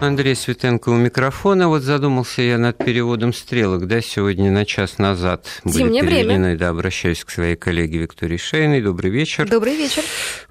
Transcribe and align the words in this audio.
Андрей 0.00 0.34
Светенко 0.34 0.88
у 0.88 0.96
микрофона. 0.96 1.68
Вот 1.68 1.82
задумался 1.82 2.40
я 2.40 2.56
над 2.56 2.78
переводом 2.78 3.34
стрелок, 3.34 3.86
да, 3.86 4.00
сегодня 4.00 4.50
на 4.50 4.64
час 4.64 4.96
назад 4.96 5.46
Зимнее 5.66 6.02
были 6.02 6.14
переведены. 6.14 6.44
время. 6.44 6.58
Да, 6.58 6.68
обращаюсь 6.70 7.22
к 7.22 7.30
своей 7.30 7.54
коллеге 7.54 7.98
Виктории 7.98 8.38
Шейной. 8.38 8.80
Добрый 8.80 9.10
вечер. 9.10 9.46
Добрый 9.46 9.76
вечер. 9.76 10.02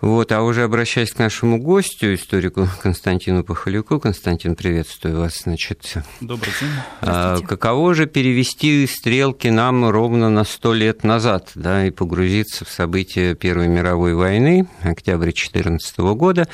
Вот, 0.01 0.31
а 0.31 0.43
уже 0.43 0.63
обращаясь 0.63 1.11
к 1.11 1.17
нашему 1.17 1.57
гостю, 1.57 2.13
историку 2.13 2.67
Константину 2.83 3.43
Пахалюку. 3.43 3.99
Константин, 3.99 4.55
приветствую 4.55 5.17
вас. 5.17 5.39
Значит, 5.43 5.95
Добрый 6.21 6.53
день. 6.61 6.69
а, 7.01 7.39
каково 7.39 7.95
же 7.95 8.05
перевести 8.05 8.85
стрелки 8.85 9.47
нам 9.47 9.89
ровно 9.89 10.29
на 10.29 10.43
сто 10.43 10.75
лет 10.75 11.03
назад, 11.03 11.49
да, 11.55 11.87
и 11.87 11.89
погрузиться 11.89 12.65
в 12.65 12.69
события 12.69 13.33
Первой 13.33 13.67
мировой 13.67 14.13
войны, 14.13 14.67
октябрь 14.83 15.31
2014 15.31 15.97
года, 16.13 16.47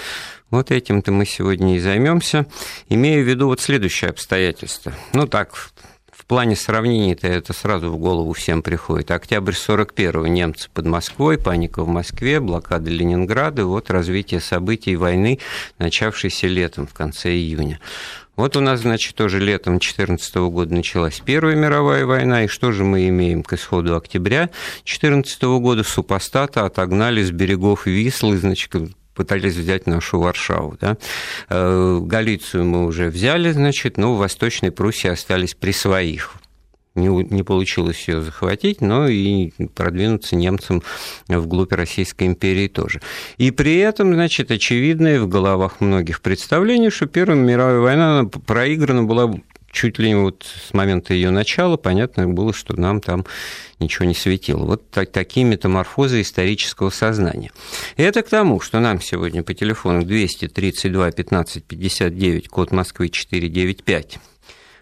вот 0.52 0.71
этим-то 0.71 1.12
мы 1.12 1.25
сегодня 1.25 1.75
и 1.75 1.80
займемся, 1.80 2.45
имея 2.89 3.21
в 3.23 3.27
виду 3.27 3.48
вот 3.48 3.59
следующее 3.59 4.09
обстоятельство. 4.09 4.94
Ну 5.13 5.27
так, 5.27 5.53
в 6.26 6.26
плане 6.26 6.55
сравнений-то 6.55 7.27
это 7.27 7.53
сразу 7.53 7.91
в 7.91 7.98
голову 7.98 8.34
всем 8.34 8.63
приходит. 8.63 9.12
Октябрь 9.12 9.53
41-го, 9.53 10.26
немцы 10.26 10.70
под 10.73 10.88
Москвой, 10.88 11.38
паника 11.38 11.84
в 11.84 11.88
Москве, 11.88 12.39
блокада 12.39 12.89
Ленинграда, 12.89 13.66
вот 13.66 13.91
развитие 13.91 14.39
событий 14.39 14.95
войны, 14.95 15.39
начавшейся 15.77 16.48
летом, 16.48 16.88
в 16.88 16.94
конце 16.94 17.31
июня. 17.31 17.80
Вот 18.36 18.58
у 18.58 18.59
нас, 18.59 18.81
значит, 18.81 19.16
тоже 19.16 19.39
летом 19.39 19.73
2014 19.73 20.36
года 20.36 20.73
началась 20.73 21.22
Первая 21.23 21.55
мировая 21.55 22.05
война, 22.05 22.45
и 22.45 22.48
что 22.48 22.72
же 22.72 22.84
мы 22.84 23.08
имеем 23.08 23.44
к 23.44 23.53
исходу 23.53 23.95
октября 23.95 24.50
2014 24.84 25.44
года? 25.44 25.84
Супостата 25.84 26.66
отогнали 26.66 27.23
с 27.23 27.31
берегов 27.31 27.86
Вислы, 27.86 28.38
значит, 28.38 28.73
пытались 29.16 29.55
взять 29.55 29.88
нашу 29.88 30.20
Варшаву. 30.20 30.78
Да? 30.80 30.98
Э, 31.50 32.00
Галицию 32.02 32.66
мы 32.66 32.86
уже 32.86 33.10
взяли, 33.10 33.52
значит, 33.52 33.98
но 33.98 34.14
в 34.14 34.20
Восточной 34.20 34.72
Пруссии 34.72 35.10
остались 35.10 35.56
при 35.56 35.72
своих. 35.72 36.36
Не, 36.95 37.08
не 37.09 37.44
получилось 37.44 38.08
ее 38.08 38.22
захватить, 38.22 38.80
но 38.80 39.09
и 39.09 39.52
продвинуться 39.76 40.38
немцам 40.38 40.81
вглубь 41.28 41.73
Российской 41.73 42.26
империи 42.26 42.70
тоже. 42.70 43.02
И 43.38 43.52
при 43.52 43.80
этом, 43.80 44.14
значит, 44.14 44.50
очевидное 44.50 45.20
в 45.20 45.28
головах 45.28 45.82
многих 45.82 46.22
представление, 46.22 46.92
что 46.92 47.06
Первая 47.06 47.38
мировая 47.38 47.80
война 47.80 48.23
проиграна 48.45 49.04
была 49.04 49.34
чуть 49.76 50.00
ли 50.00 50.09
не 50.09 50.16
вот 50.16 50.45
с 50.45 50.73
момента 50.73 51.14
ее 51.14 51.30
начала, 51.30 51.76
понятно 51.76 52.28
было, 52.28 52.54
что 52.54 52.80
нам 52.80 53.02
там 53.02 53.26
ничего 53.80 54.06
не 54.06 54.16
светило. 54.16 54.66
Вот 54.66 54.90
так, 54.90 55.12
такие 55.12 55.45
метаморфозы 55.45 56.22
исторического 56.22 56.90
сознания. 56.90 57.52
И 57.98 58.04
это 58.04 58.23
к 58.23 58.30
тому, 58.30 58.62
что 58.62 58.80
нам 58.80 59.02
сегодня 59.02 59.44
по 59.44 59.54
телефону 59.54 60.04
232 60.04 61.12
15 61.12 61.64
59, 61.66 62.48
код 62.48 62.72
Москвы 62.72 63.09
495, 63.09 64.17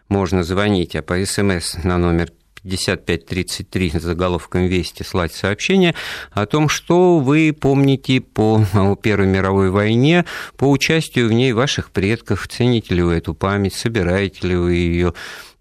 можно 0.10 0.44
звонить, 0.44 0.96
а 0.96 1.02
по 1.02 1.26
СМС 1.26 1.84
на 1.84 1.98
номер 1.98 2.32
5533 2.64 3.92
с 3.92 4.02
заголовком 4.02 4.66
«Вести» 4.66 5.04
слать 5.04 5.34
сообщение 5.34 5.96
о 6.32 6.46
том, 6.46 6.70
что 6.70 7.20
вы 7.20 7.56
помните 7.60 8.22
по 8.22 8.66
Первой 9.02 9.28
мировой 9.28 9.70
войне, 9.70 10.26
по 10.58 10.70
участию 10.70 11.28
в 11.28 11.34
ней 11.34 11.54
ваших 11.54 11.92
предков, 11.92 12.48
цените 12.48 12.96
ли 12.96 13.02
вы 13.02 13.16
эту 13.16 13.34
память, 13.34 13.74
собираете 13.74 14.48
ли 14.48 14.56
вы 14.56 14.74
ее, 14.74 15.14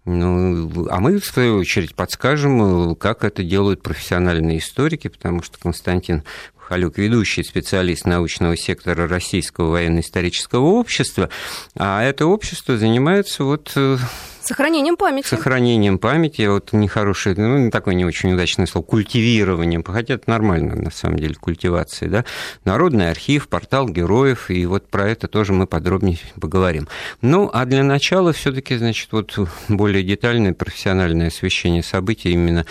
ну, 0.05 0.87
а 0.89 0.99
мы, 0.99 1.19
в 1.19 1.25
свою 1.25 1.57
очередь, 1.57 1.95
подскажем, 1.95 2.95
как 2.95 3.23
это 3.23 3.43
делают 3.43 3.81
профессиональные 3.81 4.59
историки, 4.59 5.07
потому 5.07 5.41
что 5.43 5.57
Константин 5.59 6.23
Халюк, 6.73 6.97
ведущий 6.97 7.43
специалист 7.43 8.05
научного 8.05 8.57
сектора 8.57 9.07
Российского 9.07 9.73
военно-исторического 9.73 10.65
общества, 10.65 11.29
а 11.77 12.01
это 12.01 12.25
общество 12.25 12.79
занимается 12.79 13.43
вот 13.43 13.73
э, 13.75 13.97
Сохранением 14.41 14.97
памяти. 14.97 15.27
Сохранением 15.27 15.99
памяти, 15.99 16.47
вот 16.47 16.73
нехорошее, 16.73 17.35
ну, 17.37 17.69
такое 17.69 17.93
не 17.93 18.05
очень 18.05 18.33
удачное 18.33 18.65
слово, 18.65 18.83
культивированием, 18.83 19.83
хотя 19.83 20.15
это 20.15 20.27
нормально, 20.27 20.75
на 20.75 20.89
самом 20.89 21.19
деле, 21.19 21.35
культивация, 21.35 22.09
да, 22.09 22.25
Народный 22.65 23.11
архив, 23.11 23.49
портал 23.49 23.87
героев, 23.87 24.49
и 24.49 24.65
вот 24.65 24.87
про 24.87 25.07
это 25.07 25.27
тоже 25.27 25.53
мы 25.53 25.67
подробнее 25.67 26.17
поговорим. 26.41 26.87
Ну, 27.21 27.51
а 27.53 27.65
для 27.65 27.83
начала 27.83 28.33
все 28.33 28.51
таки 28.51 28.77
значит, 28.77 29.09
вот 29.11 29.37
более 29.69 30.03
детальное 30.03 30.53
профессиональное 30.53 31.27
освещение 31.27 31.83
событий 31.83 32.31
именно 32.31 32.65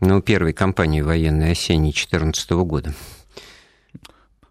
ну, 0.00 0.20
первой 0.20 0.52
кампании 0.52 1.00
военной 1.00 1.52
осенней 1.52 1.92
2014 1.92 2.50
года. 2.50 2.94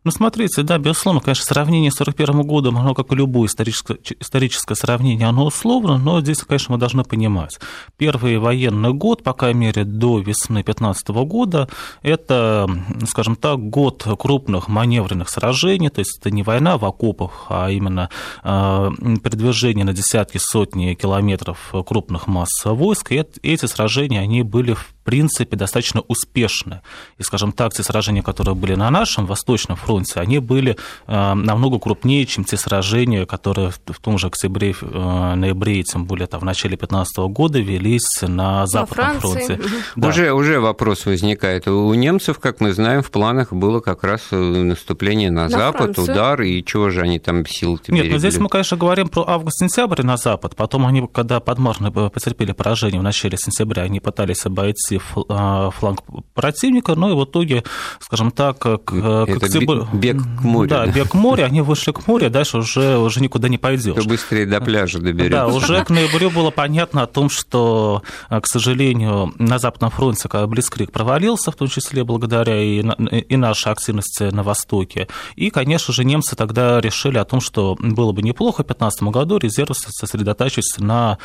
Ну, 0.06 0.12
смотрите, 0.12 0.62
да, 0.62 0.78
безусловно, 0.78 1.20
конечно, 1.20 1.46
сравнение 1.46 1.90
с 1.90 1.96
41 1.96 2.44
годом, 2.44 2.78
оно, 2.78 2.94
как 2.94 3.12
и 3.12 3.16
любое 3.16 3.48
историческое, 3.48 3.98
историческое 4.20 4.76
сравнение, 4.76 5.28
оно 5.28 5.48
условно, 5.48 5.98
но 5.98 6.22
здесь, 6.22 6.38
конечно, 6.44 6.74
мы 6.76 6.80
должны 6.80 7.04
понимать. 7.04 7.60
Первый 7.98 8.38
военный 8.38 8.94
год, 8.94 9.24
по 9.24 9.34
крайней 9.34 9.62
мере, 9.62 9.84
до 9.84 10.20
весны 10.20 10.62
15 10.62 11.08
года, 11.08 11.68
это, 12.04 12.70
скажем 13.08 13.36
так, 13.36 13.58
год 13.58 14.06
крупных 14.20 14.68
маневренных 14.68 15.28
сражений, 15.28 15.90
то 15.90 16.00
есть 16.00 16.20
это 16.20 16.30
не 16.30 16.44
война 16.44 16.78
в 16.78 16.86
окопах, 16.86 17.48
а 17.50 17.72
именно 17.72 18.12
э, 18.44 18.90
передвижение 19.24 19.86
на 19.86 19.94
десятки, 19.94 20.38
сотни 20.38 20.94
километров 20.94 21.74
крупных 21.84 22.28
масс 22.28 22.52
войск, 22.64 23.12
и 23.12 23.26
эти 23.42 23.66
сражения, 23.66 24.20
они 24.20 24.44
были 24.44 24.74
в 24.74 24.95
принципе, 25.06 25.56
достаточно 25.56 26.02
успешны. 26.02 26.82
И, 27.18 27.24
скажем 27.24 27.52
так, 27.52 27.74
те 27.74 27.84
сражения, 27.84 28.22
которые 28.22 28.56
были 28.56 28.76
на 28.76 28.90
нашем 28.90 29.26
Восточном 29.26 29.78
фронте, 29.78 30.20
они 30.20 30.40
были 30.40 30.76
э, 31.08 31.34
намного 31.34 31.80
крупнее, 31.80 32.26
чем 32.26 32.44
те 32.44 32.58
сражения, 32.58 33.26
которые 33.26 33.70
в 33.70 34.00
том 34.02 34.18
же 34.18 34.28
октябре, 34.28 34.76
э, 34.82 35.36
ноябре, 35.36 35.84
тем 35.84 36.06
более 36.06 36.28
там, 36.28 36.42
в 36.42 36.44
начале 36.44 36.76
2015 36.76 37.18
года 37.30 37.60
велись 37.60 38.22
на 38.22 38.66
Западном 38.66 39.20
фронте. 39.20 39.60
Да. 39.96 40.10
Уже, 40.10 40.34
уже 40.34 40.60
вопрос 40.60 41.06
возникает. 41.06 41.68
У 41.68 41.94
немцев, 41.94 42.40
как 42.40 42.60
мы 42.60 42.74
знаем, 42.74 43.04
в 43.04 43.12
планах 43.12 43.54
было 43.54 43.80
как 43.80 44.04
раз 44.04 44.22
э, 44.32 44.36
наступление 44.36 45.30
на, 45.30 45.44
на 45.44 45.50
Запад, 45.50 45.96
Францию. 45.96 46.04
удар, 46.04 46.42
и 46.42 46.64
чего 46.66 46.90
же 46.90 47.02
они 47.02 47.20
там 47.20 47.46
силы 47.46 47.80
Нет, 47.90 48.12
но 48.12 48.18
здесь 48.18 48.38
мы, 48.40 48.50
конечно, 48.50 48.76
говорим 48.76 49.08
про 49.08 49.24
август-сентябрь 49.28 50.02
на 50.02 50.18
Запад. 50.18 50.56
Потом 50.56 50.88
они, 50.88 51.08
когда 51.14 51.40
под 51.40 51.60
Марной 51.60 51.92
потерпели 51.92 52.54
поражение 52.54 53.00
в 53.00 53.04
начале 53.04 53.38
сентября, 53.38 53.84
они 53.84 54.00
пытались 54.00 54.46
обойти 54.46 54.95
фланг 55.00 56.04
противника, 56.34 56.96
но 56.96 57.10
и 57.10 57.14
в 57.14 57.24
итоге, 57.26 57.64
скажем 58.00 58.32
так, 58.32 58.60
к, 58.60 58.68
Это 58.68 59.40
к 59.40 59.44
октябрю... 59.44 59.88
бег 59.94 60.22
к 60.22 60.42
морю. 60.44 60.70
Да, 60.70 60.86
бег 60.88 61.10
к 61.10 61.14
морю, 61.14 61.46
они 61.46 61.62
вышли 61.62 61.92
к 61.92 62.08
морю, 62.08 62.30
дальше 62.30 62.58
уже, 62.58 62.98
уже 62.98 63.22
никуда 63.22 63.50
не 63.50 63.58
пойдешь. 63.58 63.96
Кто 63.96 64.08
быстрее 64.08 64.46
до 64.46 64.62
пляжа 64.62 65.00
доберется. 65.00 65.30
Да, 65.30 65.48
уже 65.48 65.84
к 65.84 65.90
ноябрю 65.90 66.30
было 66.30 66.52
понятно 66.52 67.04
о 67.04 67.08
том, 67.08 67.30
что, 67.30 68.04
к 68.30 68.46
сожалению, 68.48 69.34
на 69.38 69.60
Западном 69.60 69.92
фронте 69.92 70.28
Блицкрик 70.48 70.92
провалился, 70.92 71.52
в 71.52 71.56
том 71.56 71.68
числе 71.68 72.04
благодаря 72.04 72.62
и, 72.62 72.82
и 72.82 73.38
нашей 73.38 73.72
активности 73.72 74.24
на 74.24 74.44
Востоке. 74.44 75.08
И, 75.36 75.50
конечно 75.50 75.94
же, 75.94 76.04
немцы 76.04 76.36
тогда 76.36 76.82
решили 76.82 77.18
о 77.18 77.26
том, 77.26 77.42
что 77.42 77.76
было 77.80 78.12
бы 78.12 78.22
неплохо 78.22 78.64
в 78.64 78.68
2015 78.68 79.04
году 79.04 79.38
резервы 79.38 79.76
сосредотачиваться 79.76 80.84
на 80.84 81.18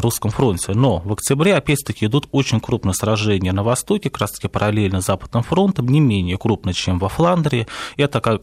русском 0.00 0.30
фронте. 0.30 0.72
Но 0.74 0.98
в 0.98 1.12
октябре, 1.12 1.54
опять-таки, 1.54 2.06
идут 2.06 2.28
очень 2.32 2.60
крупные 2.74 2.94
сражения 2.94 3.52
на 3.52 3.62
Востоке, 3.62 4.10
как 4.10 4.22
раз-таки 4.22 4.48
параллельно 4.48 5.00
Западным 5.00 5.44
фронтом, 5.44 5.86
не 5.86 6.00
менее 6.00 6.36
крупные, 6.36 6.74
чем 6.74 6.98
во 6.98 7.08
Фландрии. 7.08 7.68
Это 7.96 8.20
как 8.20 8.42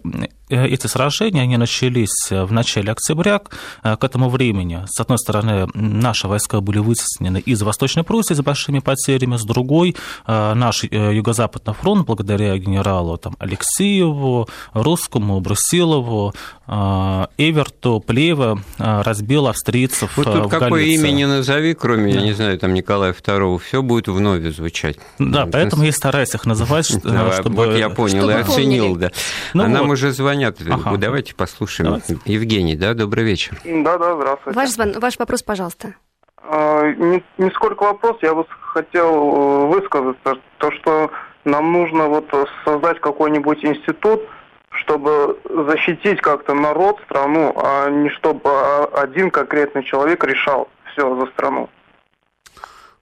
эти 0.52 0.88
сражения, 0.88 1.42
они 1.42 1.58
начались 1.58 2.30
в 2.30 2.52
начале 2.52 2.92
октября. 2.92 3.42
К 3.82 4.04
этому 4.04 4.30
времени, 4.30 4.84
с 4.88 5.00
одной 5.00 5.18
стороны, 5.18 5.68
наши 5.74 6.28
войска 6.28 6.62
были 6.62 6.80
вытеснены 6.80 7.40
из 7.40 7.62
Восточной 7.62 8.04
Пруссии 8.04 8.34
с 8.34 8.42
большими 8.42 8.80
потерями, 8.80 9.38
с 9.38 9.44
другой, 9.44 9.96
наш 10.28 10.84
Юго-Западный 10.84 11.74
фронт, 11.74 12.06
благодаря 12.06 12.58
генералу 12.58 13.18
там, 13.18 13.36
Алексееву, 13.40 14.50
Русскому, 14.74 15.40
Брусилову, 15.40 16.34
Эверту, 16.68 18.04
Плева, 18.06 18.62
разбил 18.78 19.48
австрийцев 19.48 20.18
вот 20.18 20.26
тут 20.26 20.46
в 20.46 20.50
какое 20.50 20.70
Галиции. 20.70 20.96
имя 20.96 21.12
не 21.12 21.28
назови, 21.28 21.74
кроме, 21.74 22.14
да. 22.14 22.20
я 22.20 22.26
не 22.26 22.34
знаю, 22.34 22.58
там 22.58 22.74
Николая 22.74 23.14
II, 23.14 23.60
все 23.60 23.82
будет 23.82 24.08
вновь 24.08 24.44
звучать. 24.56 24.98
Да, 25.20 25.46
поэтому 25.52 25.84
я 25.84 25.92
стараюсь 25.92 26.34
их 26.34 26.46
называть, 26.46 26.86
чтобы... 26.88 27.56
Вот 27.56 27.76
я 27.78 27.90
понял 27.90 28.30
и 28.30 28.34
оценил, 28.34 28.96
да. 28.96 29.12
Ну 29.54 29.64
а 29.64 29.68
нам 29.68 29.90
уже 29.90 30.12
звонят. 30.12 30.41
Ага. 30.48 30.98
Давайте 30.98 31.36
послушаем. 31.36 31.92
Давайте. 31.92 32.18
Евгений, 32.26 32.76
да, 32.76 32.94
добрый 32.94 33.24
вечер. 33.24 33.58
Да, 33.64 33.98
да, 33.98 34.16
здравствуйте. 34.16 34.60
Ваш, 34.60 34.70
звон... 34.70 35.00
Ваш 35.00 35.18
вопрос, 35.20 35.44
пожалуйста. 35.44 35.96
А, 36.38 36.92
Не, 36.92 37.24
не 37.38 37.50
сколько 37.52 37.84
вопрос, 37.84 38.18
я 38.22 38.34
бы 38.34 38.46
хотел 38.74 39.14
э, 39.14 39.66
высказаться, 39.68 40.36
то, 40.58 40.72
что 40.72 41.12
нам 41.46 41.72
нужно 41.72 42.08
вот 42.08 42.26
создать 42.66 43.00
какой-нибудь 43.00 43.64
институт, 43.64 44.22
чтобы 44.70 45.38
защитить 45.68 46.22
как-то 46.22 46.54
народ, 46.54 47.00
страну, 47.06 47.54
а 47.56 47.90
не 47.90 48.10
чтобы 48.10 48.50
один 48.94 49.30
конкретный 49.32 49.84
человек 49.84 50.24
решал 50.24 50.70
все 50.92 51.16
за 51.20 51.26
страну. 51.32 51.70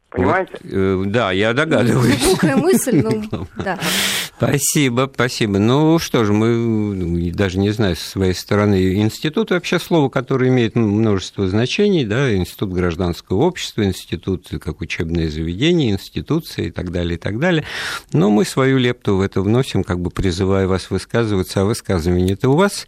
Понимаете? 0.09 0.53
Вот, 0.63 0.71
э, 0.71 1.03
да, 1.05 1.31
я 1.31 1.53
догадываюсь. 1.53 2.17
Глубокая 2.19 2.55
мысль, 2.55 3.03
ну, 3.03 3.47
да. 3.63 3.77
Спасибо, 4.37 5.11
спасибо. 5.13 5.59
Ну 5.59 5.99
что 5.99 6.25
же, 6.25 6.33
мы 6.33 6.55
ну, 6.55 7.31
даже 7.33 7.59
не 7.59 7.69
знаю, 7.69 7.95
со 7.95 8.09
своей 8.09 8.33
стороны, 8.33 8.95
институт 8.95 9.51
вообще 9.51 9.77
слово, 9.77 10.09
которое 10.09 10.49
имеет 10.49 10.75
множество 10.75 11.47
значений, 11.47 12.05
да, 12.05 12.33
институт 12.35 12.73
гражданского 12.73 13.43
общества, 13.43 13.83
институт 13.83 14.47
как 14.59 14.81
учебное 14.81 15.29
заведение, 15.29 15.91
институция 15.91 16.65
и 16.65 16.71
так 16.71 16.91
далее, 16.91 17.15
и 17.15 17.19
так 17.19 17.37
далее. 17.37 17.63
Но 18.11 18.31
мы 18.31 18.45
свою 18.45 18.79
лепту 18.79 19.17
в 19.17 19.21
это 19.21 19.41
вносим, 19.41 19.83
как 19.83 19.99
бы 19.99 20.09
призывая 20.09 20.67
вас 20.67 20.89
высказываться, 20.89 21.61
а 21.61 21.65
высказывание-то 21.65 22.49
у 22.49 22.55
вас 22.55 22.87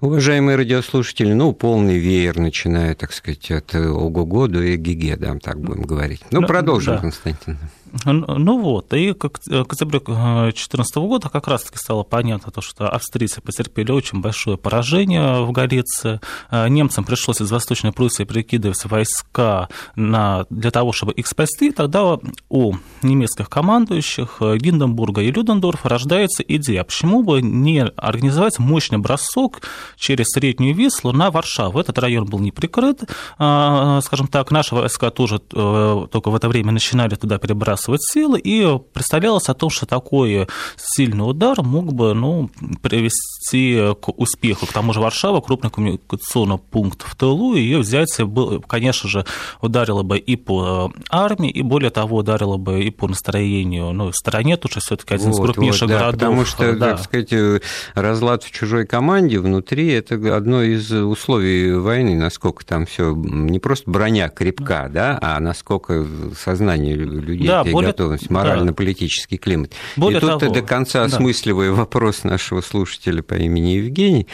Уважаемые 0.00 0.56
радиослушатели, 0.56 1.32
ну, 1.32 1.52
полный 1.52 1.98
веер, 1.98 2.38
начиная, 2.38 2.94
так 2.94 3.12
сказать, 3.12 3.50
от 3.50 3.74
ого-го 3.74 4.46
до 4.46 4.76
эгиге, 4.76 5.16
да, 5.16 5.36
так 5.42 5.60
будем 5.60 5.82
говорить. 5.82 6.22
Ну, 6.30 6.46
продолжим, 6.46 6.94
да. 6.94 7.00
Константин. 7.00 7.58
Ну 8.04 8.60
вот, 8.60 8.92
и 8.92 9.12
к 9.12 9.26
октябрю 9.26 10.00
2014 10.00 10.96
года 10.96 11.28
как 11.28 11.48
раз-таки 11.48 11.78
стало 11.78 12.02
понятно, 12.02 12.52
то, 12.52 12.60
что 12.60 12.88
австрийцы 12.88 13.40
потерпели 13.40 13.90
очень 13.90 14.20
большое 14.20 14.56
поражение 14.56 15.44
в 15.44 15.52
Галиции. 15.52 16.20
Немцам 16.50 17.04
пришлось 17.04 17.40
из 17.40 17.50
Восточной 17.50 17.92
Пруссии 17.92 18.24
прикидывать 18.24 18.84
войска 18.84 19.68
на, 19.96 20.46
для 20.50 20.70
того, 20.70 20.92
чтобы 20.92 21.12
их 21.12 21.26
спасти. 21.26 21.70
Тогда 21.70 22.18
у 22.48 22.74
немецких 23.02 23.48
командующих 23.48 24.38
Гинденбурга 24.40 25.22
и 25.22 25.32
Людендорфа 25.32 25.88
рождается 25.88 26.42
идея, 26.42 26.84
почему 26.84 27.22
бы 27.22 27.40
не 27.42 27.84
организовать 27.96 28.58
мощный 28.58 28.98
бросок 28.98 29.62
через 29.96 30.26
Среднюю 30.28 30.74
Вислу 30.74 31.12
на 31.12 31.30
Варшаву. 31.30 31.78
Этот 31.78 31.98
район 31.98 32.26
был 32.26 32.38
не 32.38 32.52
прикрыт, 32.52 33.02
скажем 33.36 34.28
так, 34.30 34.50
наши 34.50 34.74
войска 34.74 35.10
тоже 35.10 35.40
э, 35.52 36.06
только 36.10 36.30
в 36.30 36.34
это 36.34 36.48
время 36.48 36.72
начинали 36.72 37.14
туда 37.14 37.38
перебрасывать 37.38 37.77
сбрасывать 37.78 38.02
силы, 38.02 38.38
и 38.38 38.78
представлялось 38.92 39.48
о 39.48 39.54
том, 39.54 39.70
что 39.70 39.86
такой 39.86 40.46
сильный 40.76 41.28
удар 41.28 41.62
мог 41.62 41.92
бы 41.92 42.14
ну, 42.14 42.50
привести 42.82 43.94
к 44.00 44.08
успеху. 44.08 44.66
К 44.66 44.72
тому 44.72 44.92
же 44.92 45.00
Варшава, 45.00 45.40
крупный 45.40 45.70
коммуникационный 45.70 46.58
пункт 46.58 47.02
в 47.02 47.14
тылу, 47.14 47.54
ее 47.54 47.78
взятие, 47.78 48.28
конечно 48.66 49.08
же, 49.08 49.24
ударило 49.60 50.02
бы 50.02 50.18
и 50.18 50.36
по 50.36 50.92
армии, 51.10 51.50
и 51.50 51.62
более 51.62 51.90
того, 51.90 52.18
ударило 52.18 52.56
бы 52.56 52.82
и 52.82 52.90
по 52.90 53.08
настроению 53.08 53.92
ну, 53.92 54.10
в 54.10 54.16
стране, 54.16 54.56
потому 54.56 54.70
что 54.70 54.80
все-таки 54.80 55.14
один 55.14 55.30
вот, 55.30 55.38
из 55.38 55.44
крупнейших 55.44 55.82
вот, 55.82 55.88
да, 55.88 55.98
городов. 55.98 56.20
Потому 56.20 56.44
что, 56.44 56.72
да. 56.74 56.90
так 56.90 57.04
сказать, 57.04 57.62
разлад 57.94 58.42
в 58.42 58.50
чужой 58.50 58.86
команде 58.86 59.38
внутри 59.38 59.88
это 59.92 60.14
одно 60.36 60.62
из 60.62 60.90
условий 60.90 61.72
войны, 61.72 62.16
насколько 62.16 62.64
там 62.64 62.86
все 62.86 63.14
не 63.14 63.58
просто 63.58 63.90
броня 63.90 64.28
крепка, 64.28 64.88
да, 64.92 65.18
а 65.20 65.40
насколько 65.40 66.04
сознание 66.36 66.94
людей 66.94 67.46
да, 67.46 67.64
более... 67.72 67.92
готовность, 67.92 68.30
морально-политический 68.30 69.36
да. 69.36 69.42
климат. 69.42 69.72
Более 69.96 70.18
и 70.18 70.20
тут 70.20 70.40
того, 70.40 70.52
до 70.52 70.62
конца 70.62 71.00
да. 71.00 71.16
осмысливая 71.16 71.72
вопрос 71.72 72.24
нашего 72.24 72.60
слушателя 72.60 73.22
по 73.22 73.34
имени 73.34 73.70
Евгений, 73.70 74.26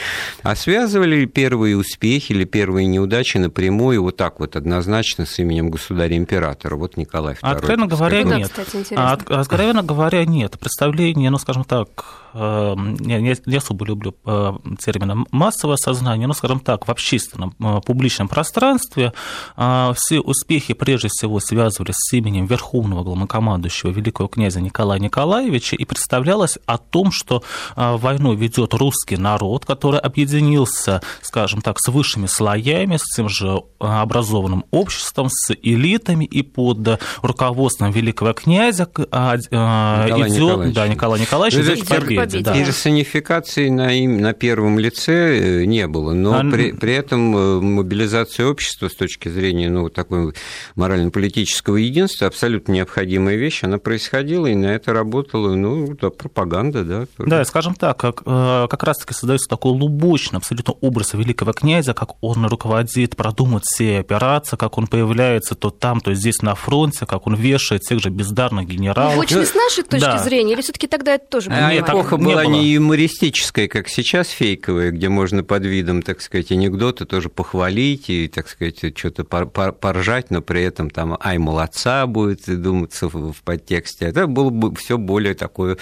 а 0.43 0.57
связывали 0.57 1.17
ли 1.17 1.27
первые 1.27 1.77
успехи 1.77 2.33
или 2.33 2.45
первые 2.45 2.87
неудачи 2.87 3.39
напрямую 3.39 4.03
вот 4.03 4.17
так 4.17 4.41
вот 4.41 4.57
однозначно 4.57 5.27
с 5.27 5.39
именем 5.39 5.71
государя-императора? 5.71 6.77
Вот 6.77 6.97
Николай 6.97 7.35
II. 7.35 7.39
Откровенно 7.43 7.87
говоря, 7.87 8.23
нет. 8.23 8.53
Да, 8.57 8.65
кстати, 8.65 8.95
откровенно 9.33 9.83
говоря, 9.83 10.25
нет. 10.25 10.59
Представление, 10.59 11.31
ну, 11.31 11.39
скажем 11.39 11.65
так, 11.65 12.25
Эм, 12.35 12.97
я 12.99 13.21
не 13.21 13.57
особо 13.57 13.87
люблю 13.87 14.13
э, 14.27 14.53
термин 14.85 15.25
массовое 15.31 15.77
сознание, 15.77 16.27
но, 16.27 16.35
скажем 16.35 16.59
так, 16.59 16.89
в 16.89 16.91
общественном 16.91 17.55
э, 17.61 17.81
публичном 17.87 18.27
пространстве 18.27 19.13
э, 19.57 19.93
все 19.95 20.19
успехи 20.19 20.75
прежде 20.75 21.09
всего 21.09 21.39
связывались 21.39 21.95
с 21.97 22.13
именем 22.13 22.47
верховного 22.47 23.05
главнокомандующего 23.25 23.91
великого 23.91 24.29
князя 24.29 24.61
Николая 24.61 24.99
Николаевича 25.01 25.77
и 25.77 25.85
представлялось 25.85 26.59
о 26.67 26.79
том, 26.79 27.11
что 27.13 27.43
войну 27.77 28.35
ведет 28.35 28.75
русский 28.75 29.17
народ, 29.17 29.65
который 29.65 30.01
объединился, 30.01 31.01
скажем 31.23 31.61
так, 31.61 31.79
с 31.79 31.89
высшими 31.91 32.27
слоями, 32.27 32.97
с 32.97 33.17
тем 33.17 33.29
же 33.29 33.63
образованным 33.79 34.65
обществом, 34.71 35.29
с 35.31 35.55
элитами 35.63 36.25
и 36.25 36.43
под 36.43 37.01
руководством 37.23 37.91
великого 37.91 38.33
князя 38.33 38.89
Николай 38.95 40.29
идет, 40.29 40.73
да, 40.73 40.89
Николай 40.89 41.21
Николаевич 41.21 41.59
идет 41.59 41.89
победа 41.89 42.27
победе. 42.27 42.41
Да. 42.41 42.55
Персонификации 42.55 43.69
на, 43.69 43.93
им, 43.93 44.21
на 44.21 44.33
первом 44.33 44.79
лице 44.79 45.63
э, 45.63 45.65
не 45.65 45.87
было, 45.87 46.13
но 46.13 46.41
а... 46.41 46.51
при, 46.51 46.73
при 46.73 46.95
этом 46.95 47.37
э, 47.37 47.61
мобилизация 47.61 48.47
общества 48.47 48.89
с 48.89 48.95
точки 48.95 49.29
зрения 49.29 49.71
ну, 49.71 49.89
такой 49.89 50.35
морально-политического 50.75 51.77
единства 51.77 52.27
абсолютно 52.27 52.73
необходимая 53.15 53.37
вещь, 53.37 53.63
она 53.63 53.79
происходила, 53.79 54.47
и 54.47 54.55
на 54.55 54.67
это 54.67 54.93
работала 54.93 55.55
ну, 55.55 55.97
да, 56.01 56.11
пропаганда. 56.11 56.85
Да, 56.85 57.07
тоже. 57.17 57.31
да, 57.31 57.45
скажем 57.45 57.75
так, 57.75 57.97
как, 57.99 58.23
э, 58.25 58.67
как 58.69 58.83
раз-таки 58.83 59.15
создается 59.15 59.49
такой 59.49 59.73
лубочный 59.73 60.39
абсолютно 60.39 60.75
образ 60.81 61.15
великого 61.15 61.53
князя, 61.53 61.95
как 61.95 62.13
он 62.21 62.47
руководит, 62.47 63.17
продумывает 63.17 63.65
все 63.65 63.99
операции, 63.99 64.57
как 64.57 64.79
он 64.79 64.87
появляется 64.87 65.55
то 65.55 65.71
там, 65.71 66.01
то 66.01 66.15
здесь 66.15 66.43
на 66.43 66.55
фронте, 66.55 67.07
как 67.07 67.27
он 67.27 67.35
вешает 67.35 67.83
тех 67.83 68.01
же 68.01 68.11
бездарных 68.11 68.67
генералов. 68.67 69.15
Лубочный 69.15 69.47
с 69.47 69.55
нашей 69.55 69.85
точки 69.85 70.05
да. 70.05 70.19
зрения, 70.19 70.55
или 70.55 70.63
все 70.63 70.73
таки 70.73 70.87
тогда 70.87 71.15
это 71.15 71.27
тоже 71.27 71.51
а, 71.51 71.77
эпоха 71.77 71.93
эпоха 71.93 72.17
была 72.17 72.47
не, 72.47 72.61
не 72.61 72.73
юмористическая, 72.73 73.69
как 73.69 73.89
сейчас, 73.89 74.29
фейковая, 74.29 74.91
где 74.91 75.09
можно 75.09 75.43
под 75.45 75.65
видом, 75.65 76.03
так 76.03 76.21
сказать, 76.21 76.51
анекдота 76.51 77.07
тоже 77.07 77.29
похвалить 77.29 78.11
и, 78.11 78.29
так 78.29 78.49
сказать, 78.49 78.97
что-то 78.97 79.25
поржать, 79.25 80.31
но 80.31 80.43
при 80.43 80.63
этом 80.63 80.91
там 80.91 81.17
«ай, 81.21 81.39
молодца» 81.39 82.07
будет 82.07 82.49
думаться 83.09 83.41
в 83.41 83.43
подтексте. 83.43 84.07
Это 84.07 84.27
было 84.27 84.51
бы 84.51 84.75
все 84.77 84.99
более 84.99 85.35
такое 85.35 85.77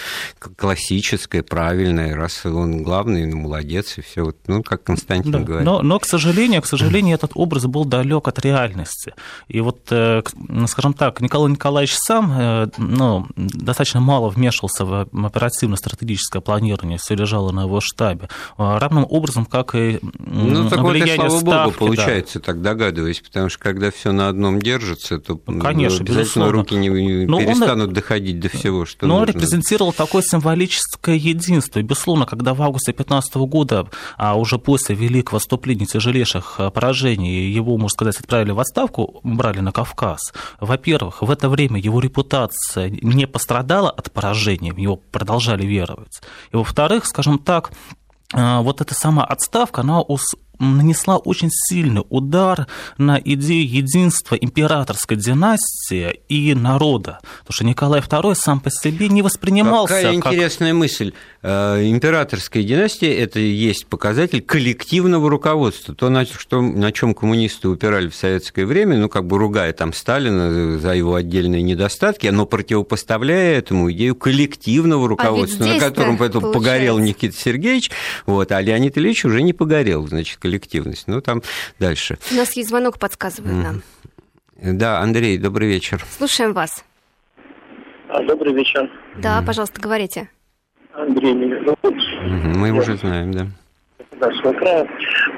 классическое, 0.56 1.42
правильное, 1.42 2.14
раз 2.14 2.44
он 2.44 2.82
главный, 2.82 3.26
ну, 3.26 3.38
молодец, 3.38 3.98
и 3.98 4.00
все, 4.00 4.32
ну, 4.46 4.62
как 4.62 4.84
Константин 4.84 5.32
да, 5.32 5.40
говорит. 5.40 5.66
Но, 5.66 5.82
но, 5.82 5.98
к 5.98 6.06
сожалению, 6.06 6.62
к 6.62 6.66
сожалению, 6.66 7.14
этот 7.14 7.32
образ 7.34 7.66
был 7.66 7.84
далек 7.84 8.28
от 8.28 8.38
реальности. 8.40 9.14
И 9.48 9.60
вот, 9.60 9.80
э, 9.90 10.22
скажем 10.66 10.94
так, 10.94 11.20
Николай 11.20 11.50
Николаевич 11.50 11.94
сам 11.96 12.32
э, 12.32 12.69
ну, 12.78 13.26
достаточно 13.36 14.00
мало 14.00 14.28
вмешивался 14.28 14.84
в 14.84 15.08
оперативно-стратегические 15.12 16.22
стратегическое 16.22 16.40
планирование, 16.40 16.98
все 16.98 17.14
лежало 17.14 17.52
на 17.52 17.62
его 17.62 17.80
штабе. 17.80 18.28
А, 18.56 18.78
равным 18.78 19.06
образом, 19.08 19.46
как 19.46 19.74
и 19.74 19.98
ну, 20.19 20.69
так 20.69 20.80
влияние 20.80 21.16
вот 21.16 21.26
и, 21.26 21.40
слава 21.40 21.40
ставки, 21.40 21.78
богу, 21.78 21.86
получается, 21.86 22.38
да. 22.38 22.44
так 22.44 22.62
догадываюсь, 22.62 23.20
потому 23.20 23.48
что 23.48 23.58
когда 23.58 23.90
все 23.90 24.12
на 24.12 24.28
одном 24.28 24.60
держится, 24.60 25.19
то 25.19 25.40
ну, 25.46 25.60
Конечно, 25.60 26.00
обязательно 26.00 26.20
безусловно. 26.22 26.52
руки 26.52 26.74
не, 26.74 26.88
не 26.88 27.11
но 27.26 27.38
перестанут 27.38 27.88
он, 27.88 27.94
доходить 27.94 28.40
до 28.40 28.48
всего, 28.48 28.86
что 28.86 29.06
Но 29.06 29.18
нужно. 29.18 29.22
он 29.22 29.28
репрезентировал 29.36 29.92
такое 29.92 30.22
символическое 30.22 31.16
единство. 31.16 31.78
И, 31.78 31.82
безусловно, 31.82 32.26
когда 32.26 32.54
в 32.54 32.62
августе 32.62 32.92
2015 32.92 33.34
года, 33.36 33.88
а 34.16 34.36
уже 34.36 34.58
после 34.58 34.94
великого 34.94 35.38
вступления 35.38 35.86
тяжелейших 35.86 36.56
а, 36.58 36.70
поражений, 36.70 37.50
его, 37.50 37.76
можно 37.76 37.88
сказать, 37.88 38.16
отправили 38.18 38.52
в 38.52 38.60
отставку, 38.60 39.20
брали 39.22 39.60
на 39.60 39.72
Кавказ, 39.72 40.32
во-первых, 40.60 41.22
в 41.22 41.31
это 41.31 41.48
время 41.48 41.81
его 41.81 42.00
репутация 42.00 42.90
не 42.90 43.26
пострадала 43.26 43.90
от 43.90 44.12
поражения, 44.12 44.72
в 44.72 44.78
него 44.78 44.96
продолжали 44.96 45.64
веровать. 45.64 46.20
И 46.52 46.56
во-вторых, 46.56 47.06
скажем 47.06 47.38
так, 47.38 47.72
э, 48.34 48.58
вот 48.60 48.81
эта 48.81 48.94
сама 48.94 49.24
отставка, 49.24 49.82
она 49.82 50.00
нанесла 50.62 51.16
очень 51.16 51.50
сильный 51.50 52.04
удар 52.08 52.66
на 52.98 53.20
идею 53.22 53.69
единства 53.69 54.34
императорской 54.34 55.16
династии 55.16 56.20
и 56.28 56.54
народа. 56.54 57.19
Потому 57.40 57.54
что 57.54 57.64
Николай 57.64 58.00
II 58.00 58.34
сам 58.34 58.60
по 58.60 58.70
себе 58.70 59.08
не 59.08 59.22
воспринимался 59.22 59.94
Какая 59.94 60.20
как... 60.20 60.32
интересная 60.32 60.74
мысль. 60.74 61.12
Э, 61.42 61.82
императорская 61.84 62.62
династия– 62.62 63.12
это 63.19 63.40
и 63.40 63.48
есть 63.48 63.86
показатель 63.86 64.40
коллективного 64.42 65.28
руководства. 65.28 65.94
То, 65.94 66.08
на, 66.08 66.24
что, 66.24 66.60
на 66.60 66.92
чем 66.92 67.14
коммунисты 67.14 67.69
упирали 67.69 68.08
в 68.08 68.14
советское 68.14 68.64
время, 68.64 68.96
ну, 68.98 69.08
как 69.08 69.26
бы 69.26 69.38
ругая 69.38 69.72
там 69.72 69.92
Сталина 69.92 70.78
за 70.78 70.94
его 70.94 71.14
отдельные 71.14 71.62
недостатки, 71.62 72.26
но 72.28 72.46
противопоставляя 72.46 73.58
этому 73.58 73.90
идею 73.92 74.14
коллективного 74.14 75.06
а 75.06 75.08
руководства, 75.08 75.66
а 75.66 75.69
на 75.74 75.81
котором 75.81 76.16
поэтому 76.16 76.52
погорел 76.52 76.98
Никита 76.98 77.36
Сергеевич, 77.36 77.90
вот, 78.26 78.52
а 78.52 78.60
Леонид 78.60 78.96
Ильич 78.98 79.24
уже 79.24 79.42
не 79.42 79.52
погорел, 79.52 80.06
значит, 80.06 80.38
коллективность. 80.52 81.08
Ну, 81.08 81.20
там 81.20 81.42
дальше. 81.78 82.18
У 82.30 82.34
нас 82.34 82.56
есть 82.56 82.68
звонок, 82.68 82.98
подсказывает 82.98 83.54
mm. 83.54 83.62
нам. 83.62 83.82
Да, 84.78 85.00
Андрей, 85.00 85.38
добрый 85.38 85.68
вечер. 85.68 86.04
Слушаем 86.18 86.52
вас. 86.52 86.84
А, 88.08 88.22
добрый 88.24 88.52
вечер. 88.52 88.90
Да, 89.16 89.40
mm. 89.40 89.46
пожалуйста, 89.46 89.80
говорите. 89.80 90.28
Андрей 90.92 91.32
меня 91.32 91.56
зовут. 91.64 91.98
Mm-hmm, 91.98 92.58
мы 92.58 92.68
Я... 92.68 92.74
уже 92.74 92.96
знаем, 92.96 93.32
да. 93.32 93.46
Да, 94.20 94.30
свой 94.40 94.54
край. 94.54 94.86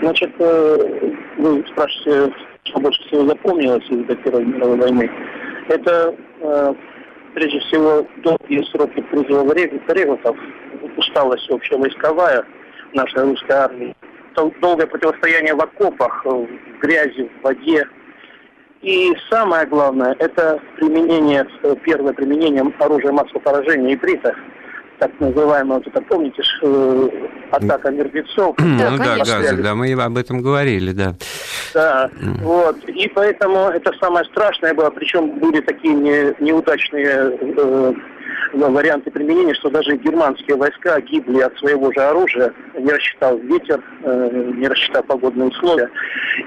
Значит, 0.03 0.33
э, 0.41 1.13
вы 1.39 1.65
спрашиваете, 1.69 2.35
что 2.65 2.81
больше 2.81 3.03
всего 3.07 3.27
запомнилось 3.27 3.85
из 3.89 4.05
Первой 4.25 4.45
мировой 4.45 4.79
войны. 4.79 5.11
Это, 5.69 6.15
э, 6.41 6.75
прежде 7.35 7.61
всего, 7.61 8.07
долгие 8.25 8.63
сроки 8.73 9.01
призыва 9.01 9.55
регутов, 9.55 10.37
усталость 10.97 11.49
общая 11.51 11.79
войсковая 11.79 12.45
нашей 12.93 13.23
русской 13.23 13.53
армии, 13.53 13.95
долгое 14.35 14.87
противостояние 14.87 15.55
в 15.55 15.61
окопах, 15.61 16.25
в 16.25 16.47
грязи, 16.81 17.31
в 17.41 17.45
воде. 17.45 17.87
И 18.83 19.15
самое 19.31 19.67
главное, 19.67 20.15
это 20.19 20.61
применение, 20.77 21.47
первое 21.85 22.13
применение 22.13 22.65
оружия 22.79 23.13
массового 23.13 23.41
поражения 23.41 23.95
иприта, 23.95 24.35
так 24.99 25.11
называемая, 25.21 25.79
вот 25.79 25.87
это 25.87 26.03
помните, 26.03 26.43
э, 26.63 27.09
атака 27.51 27.91
мертвецов. 27.91 28.55
Ну 28.61 28.99
да, 28.99 29.17
да, 29.17 29.19
газы, 29.19 29.63
да, 29.63 29.75
мы 29.75 29.91
об 29.93 30.17
этом 30.19 30.43
говорили, 30.43 30.93
да. 30.93 31.15
Да, 31.73 32.11
вот, 32.43 32.77
и 32.87 33.09
поэтому 33.09 33.69
это 33.71 33.93
самое 34.01 34.25
страшное 34.27 34.75
было, 34.75 34.91
причем 34.91 35.39
были 35.39 35.61
такие 35.61 35.95
не, 35.95 36.35
неудачные 36.45 37.37
э, 37.41 37.95
варианты 38.53 39.11
применения, 39.11 39.55
что 39.55 39.71
даже 39.71 39.97
германские 39.97 40.57
войска 40.57 41.01
гибли 41.01 41.41
от 41.41 41.57
своего 41.59 41.93
же 41.93 42.01
оружия, 42.01 42.53
не 42.79 42.91
рассчитал 42.91 43.39
ветер, 43.39 43.83
э, 44.03 44.53
не 44.57 44.69
рассчитал 44.69 45.03
погодные 45.03 45.49
условия. 45.49 45.91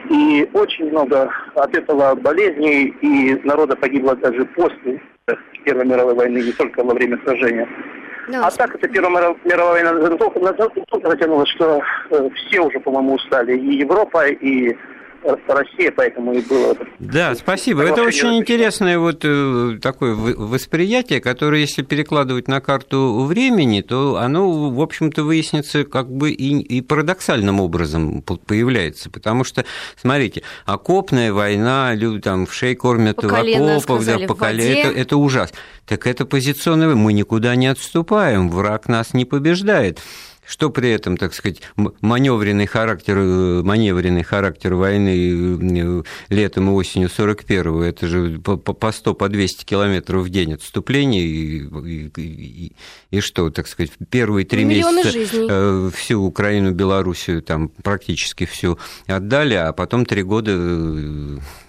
И 0.10 0.50
очень 0.54 0.90
много 0.90 1.32
от 1.56 1.76
этого 1.76 2.16
болезней, 2.16 2.96
и 3.02 3.40
народа 3.44 3.76
погибло 3.76 4.16
даже 4.16 4.46
после 4.46 5.02
Первой 5.66 5.86
мировой 5.86 6.14
войны, 6.14 6.38
не 6.38 6.52
только 6.54 6.84
во 6.84 6.94
время 6.94 7.20
сражения. 7.26 7.68
Да. 8.30 8.48
А 8.48 8.52
так 8.52 8.76
это 8.76 8.88
Первая 8.90 9.36
мировая 9.46 9.84
война 9.84 10.10
настолько, 10.10 10.40
настолько 10.40 11.10
затянулась, 11.10 11.50
что 11.50 11.82
э, 12.10 12.30
все 12.36 12.60
уже, 12.60 12.80
по-моему, 12.80 13.14
устали. 13.14 13.58
И 13.58 13.78
Европа, 13.78 14.28
и 14.28 14.76
Россия, 15.48 15.92
поэтому 15.92 16.34
и 16.34 16.42
было. 16.42 16.76
Да, 17.00 17.36
спасибо. 17.36 17.84
Это 17.84 18.04
очень 18.04 18.38
интересное 18.38 18.98
вот 19.00 19.22
э, 19.24 19.78
такое 19.82 20.14
восприятие, 20.16 21.22
которое, 21.22 21.62
если 21.62 21.82
перекладывать 21.82 22.48
на 22.48 22.62
карту 22.62 23.24
времени, 23.26 23.82
то 23.82 24.18
оно, 24.18 24.70
в 24.70 24.82
общем-то, 24.82 25.24
выяснится 25.24 25.84
как 25.84 26.10
бы 26.10 26.32
и, 26.32 26.60
и 26.60 26.82
парадоксальным 26.82 27.60
образом 27.60 28.22
появляется. 28.22 29.10
Потому 29.10 29.44
что, 29.44 29.66
смотрите, 30.00 30.44
окопная 30.66 31.34
война, 31.34 31.94
люди 31.94 32.22
там 32.22 32.46
в 32.46 32.54
шей 32.54 32.76
кормят 32.76 33.18
по 33.18 33.28
в 33.28 33.34
окопах, 33.34 34.06
да, 34.06 34.20
по 34.28 34.36
колено, 34.36 34.90
это, 34.90 35.00
это 35.00 35.18
ужас. 35.18 35.54
Так 35.86 36.08
это 36.08 36.26
позиционное, 36.26 36.96
мы 36.96 37.14
никуда 37.14 37.56
не 37.56 37.68
отступаем, 37.68 38.50
враг 38.50 38.88
нас 38.88 39.14
не 39.14 39.26
побеждает 39.26 40.00
что 40.48 40.70
при 40.70 40.90
этом, 40.90 41.18
так 41.18 41.34
сказать, 41.34 41.62
маневренный 41.76 42.66
характер, 42.66 43.18
э, 43.18 43.62
маневренный 43.64 44.24
характер 44.24 44.76
войны 44.76 45.60
э, 45.60 46.04
летом 46.30 46.70
и 46.70 46.72
осенью 46.72 47.10
41-го, 47.10 47.84
это 47.84 48.08
же 48.08 48.40
по 48.40 48.92
100, 48.92 49.14
по 49.14 49.28
200 49.28 49.66
километров 49.66 50.24
в 50.24 50.30
день 50.30 50.54
отступления, 50.54 51.22
и, 51.22 51.68
и, 51.68 52.12
и, 52.18 52.72
и 53.12 53.20
что, 53.20 53.50
так 53.50 53.68
сказать, 53.68 53.92
первые 54.10 54.46
три 54.46 54.64
месяца 54.64 55.12
жизней. 55.12 55.48
Э, 55.50 55.90
всю 55.94 56.22
Украину, 56.24 56.72
Белоруссию 56.72 57.42
там 57.42 57.68
практически 57.68 58.46
всю 58.46 58.80
отдали, 59.06 59.56
а 59.56 59.74
потом 59.74 60.06
три 60.06 60.24
года 60.24 60.54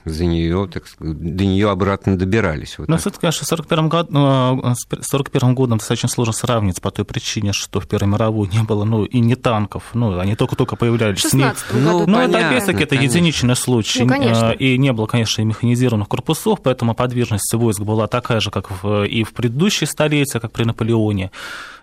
за 0.09 0.25
нее, 0.25 0.69
так 0.73 0.87
сказать, 0.87 1.19
до 1.19 1.45
нее 1.45 1.71
обратно 1.71 2.17
добирались. 2.17 2.79
Вот 2.79 2.89
Но 2.89 2.97
все-таки, 2.97 3.23
конечно, 3.23 3.45
с 3.45 3.49
41 3.49 3.89
год, 3.89 4.11
41 4.11 5.55
годом 5.55 5.79
достаточно 5.79 6.09
сложно 6.09 6.33
сравнить 6.33 6.81
по 6.81 6.91
той 6.91 7.05
причине, 7.05 7.53
что 7.53 7.81
в 7.81 7.89
Первой 7.89 8.09
мировой 8.09 8.49
не 8.49 8.63
было, 8.63 8.85
ну, 8.85 9.05
и 9.05 9.21
не 9.21 9.35
танков, 9.35 9.85
ну, 9.95 10.19
они 10.19 10.37
только-только 10.37 10.77
появлялись. 10.77 11.25
В 11.25 11.35
не... 11.35 11.53
ну, 11.73 12.07
ну, 12.07 12.19
это, 12.19 12.47
опять-таки, 12.47 12.85
это 12.85 12.95
единичный 12.95 13.57
случай. 13.57 14.05
Ну, 14.05 14.09
конечно. 14.09 14.51
И 14.53 14.79
не 14.79 14.93
было, 14.93 15.07
конечно, 15.07 15.43
и 15.43 15.45
механизированных 15.45 16.09
корпусов, 16.09 16.61
поэтому 16.63 16.95
подвижность 16.95 17.53
войск 17.55 17.81
была 17.81 18.07
такая 18.07 18.41
же, 18.41 18.51
как 18.51 18.83
в, 18.83 19.05
и 19.05 19.25
в 19.25 19.33
предыдущие 19.33 19.87
столетия, 19.87 20.41
как 20.41 20.53
при 20.53 20.65
Наполеоне. 20.65 21.31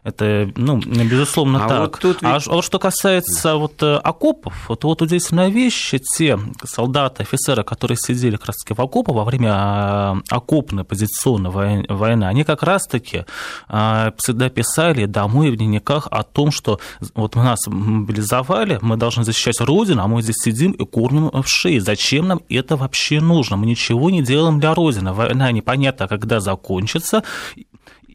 Это, 0.06 0.52
ну, 0.56 0.78
безусловно, 0.78 1.66
а 1.66 1.68
так. 1.68 1.80
Вот 1.80 2.00
тут... 2.00 2.18
а, 2.22 2.38
а 2.38 2.54
вот 2.54 2.64
что 2.64 2.78
касается 2.78 3.56
вот 3.56 3.82
э, 3.82 3.96
окопов, 3.96 4.54
вот, 4.70 4.84
вот 4.84 5.02
удивительная 5.02 5.50
вещь, 5.50 5.96
те 6.16 6.38
солдаты, 6.64 7.24
офицеры, 7.24 7.64
которые 7.64 7.98
сидели 7.98 8.15
как 8.38 8.48
раз 8.48 8.58
таки 8.58 8.74
в 8.74 8.82
окопах 8.82 9.16
во 9.16 9.24
время 9.24 9.50
а, 9.52 10.18
окопной 10.30 10.84
позиционной 10.84 11.86
войны, 11.88 12.26
они 12.26 12.44
как 12.44 12.64
раз-таки 12.64 13.26
а, 13.68 14.14
всегда 14.18 14.50
писали 14.50 15.06
домой 15.06 15.52
в 15.52 15.58
дневниках 15.58 16.08
о 16.12 16.24
том, 16.24 16.52
что 16.52 16.80
вот 17.14 17.36
нас 17.36 17.60
мобилизовали, 17.68 18.80
мы 18.82 18.98
должны 18.98 19.24
защищать 19.24 19.62
Родину, 19.62 20.02
а 20.02 20.08
мы 20.08 20.22
здесь 20.22 20.38
сидим 20.44 20.72
и 20.72 20.86
кормим 20.86 21.30
в 21.30 21.48
шее. 21.48 21.82
Зачем 21.82 22.28
нам 22.28 22.42
это 22.50 22.76
вообще 22.78 23.22
нужно? 23.22 23.58
Мы 23.58 23.66
ничего 23.66 24.10
не 24.10 24.22
делаем 24.22 24.60
для 24.60 24.74
Родины. 24.74 25.14
Война 25.14 25.52
непонятно, 25.52 26.08
когда 26.08 26.40
закончится. 26.40 27.24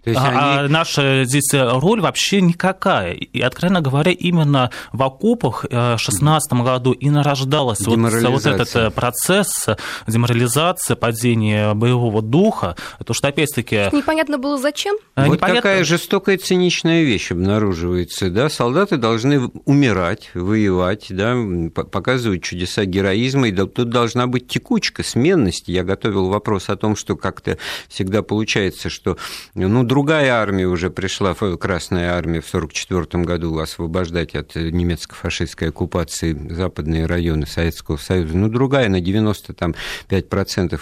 То 0.04 0.11
есть 0.11 0.23
а, 0.23 0.28
они... 0.28 0.38
а 0.38 0.69
наша 0.69 1.25
здесь 1.25 1.50
роль 1.52 2.00
вообще 2.00 2.40
никакая. 2.40 3.12
И, 3.12 3.40
откровенно 3.40 3.80
говоря, 3.80 4.12
именно 4.12 4.71
в 4.92 5.02
окопах 5.02 5.64
э, 5.64 5.69
в 5.69 5.99
2016 5.99 6.52
году 6.52 6.92
и 6.92 7.11
нарождалась 7.11 7.80
вот, 7.80 7.99
вот 7.99 8.47
этот 8.47 8.75
э, 8.76 8.90
процесс 8.90 9.66
деморализации, 10.07 10.95
падения 10.95 11.75
боевого 11.75 12.23
духа. 12.23 12.76
То, 13.04 13.12
что 13.12 13.28
опять-таки... 13.28 13.88
Непонятно 13.92 14.38
было 14.38 14.59
зачем? 14.59 14.97
Э, 15.16 15.26
вот 15.26 15.35
Непонятно... 15.35 15.62
такая 15.62 15.85
жестокая 15.85 16.38
циничная 16.38 17.02
вещь 17.02 17.30
обнаруживается. 17.30 18.30
Да? 18.30 18.49
Солдаты 18.49 18.97
должны 18.97 19.50
умирать, 19.64 20.30
воевать, 20.35 21.07
да? 21.11 21.37
показывать 21.75 22.42
чудеса 22.42 22.85
героизма. 22.85 23.49
И 23.49 23.52
тут 23.52 23.90
должна 23.90 24.26
быть 24.26 24.49
текучка, 24.49 25.02
сменность. 25.02 25.69
Я 25.69 25.85
готовил 25.85 26.28
вопрос 26.28 26.69
о 26.69 26.76
том, 26.76 26.97
что 26.97 27.16
как-то 27.16 27.59
всегда 27.88 28.23
получается, 28.23 28.88
что 28.88 29.16
ну, 29.54 29.85
другая 29.91 30.33
армия 30.35 30.69
уже 30.69 30.89
пришла, 30.89 31.35
Красная 31.35 32.13
армия 32.13 32.41
в 32.41 32.49
1944 32.49 33.25
году 33.25 33.59
освобождать 33.59 34.37
от 34.37 34.55
немецко-фашистской 34.55 35.71
оккупации 35.71 36.33
западные 36.49 37.07
районы 37.07 37.45
Советского 37.45 37.97
Союза. 37.97 38.37
Ну, 38.37 38.49
другая, 38.49 38.89
на 38.89 39.01
95% 39.01 39.75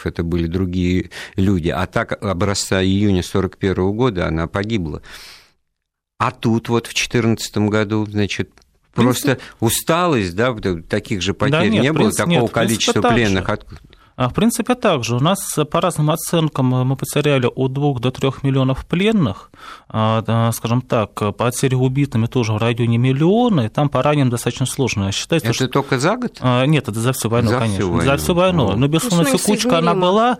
это 0.04 0.22
были 0.22 0.46
другие 0.46 1.10
люди. 1.36 1.70
А 1.70 1.86
так 1.86 2.22
образца 2.22 2.82
июня 2.82 3.20
1941 3.20 3.96
года 3.96 4.26
она 4.26 4.46
погибла. 4.46 5.00
А 6.18 6.30
тут 6.30 6.68
вот 6.68 6.86
в 6.86 6.94
2014 6.94 7.56
году, 7.56 8.06
значит, 8.06 8.50
Просто 8.92 9.38
усталость, 9.60 10.34
да, 10.34 10.52
таких 10.88 11.22
же 11.22 11.32
потерь 11.32 11.52
да, 11.52 11.66
нет, 11.66 11.82
не 11.84 11.92
было, 11.92 12.10
такого 12.10 12.40
нет, 12.40 12.50
количества 12.50 13.00
пленных. 13.00 13.48
А, 13.48 13.58
в 14.18 14.34
принципе, 14.34 14.74
также. 14.74 15.16
У 15.16 15.20
нас 15.20 15.58
по 15.70 15.80
разным 15.80 16.10
оценкам 16.10 16.66
мы 16.66 16.96
потеряли 16.96 17.46
от 17.46 17.72
2 17.72 17.94
до 18.00 18.10
3 18.10 18.30
миллионов 18.42 18.84
пленных. 18.86 19.50
А, 19.88 20.50
скажем 20.52 20.82
так, 20.82 21.36
потери 21.36 21.74
убитыми 21.74 22.26
тоже 22.26 22.52
в 22.52 22.58
районе 22.58 22.98
миллиона, 22.98 23.62
и 23.62 23.68
там 23.68 23.88
по 23.88 24.02
раненым 24.02 24.30
достаточно 24.30 24.66
сложно 24.66 25.12
считать. 25.12 25.44
Это 25.44 25.52
что... 25.52 25.68
только 25.68 25.98
за 25.98 26.16
год? 26.16 26.38
А, 26.40 26.64
нет, 26.66 26.88
это 26.88 26.98
за 27.00 27.12
всю 27.12 27.28
войну, 27.28 27.50
за 27.50 27.58
конечно. 27.58 27.78
Всю 27.78 27.92
войну. 27.92 28.10
За 28.10 28.16
всю 28.16 28.34
войну. 28.34 28.76
Но, 28.76 28.88
безусловно, 28.88 29.28
ну, 29.30 29.38
текучка 29.38 29.78
она 29.78 29.94
была, 29.94 30.38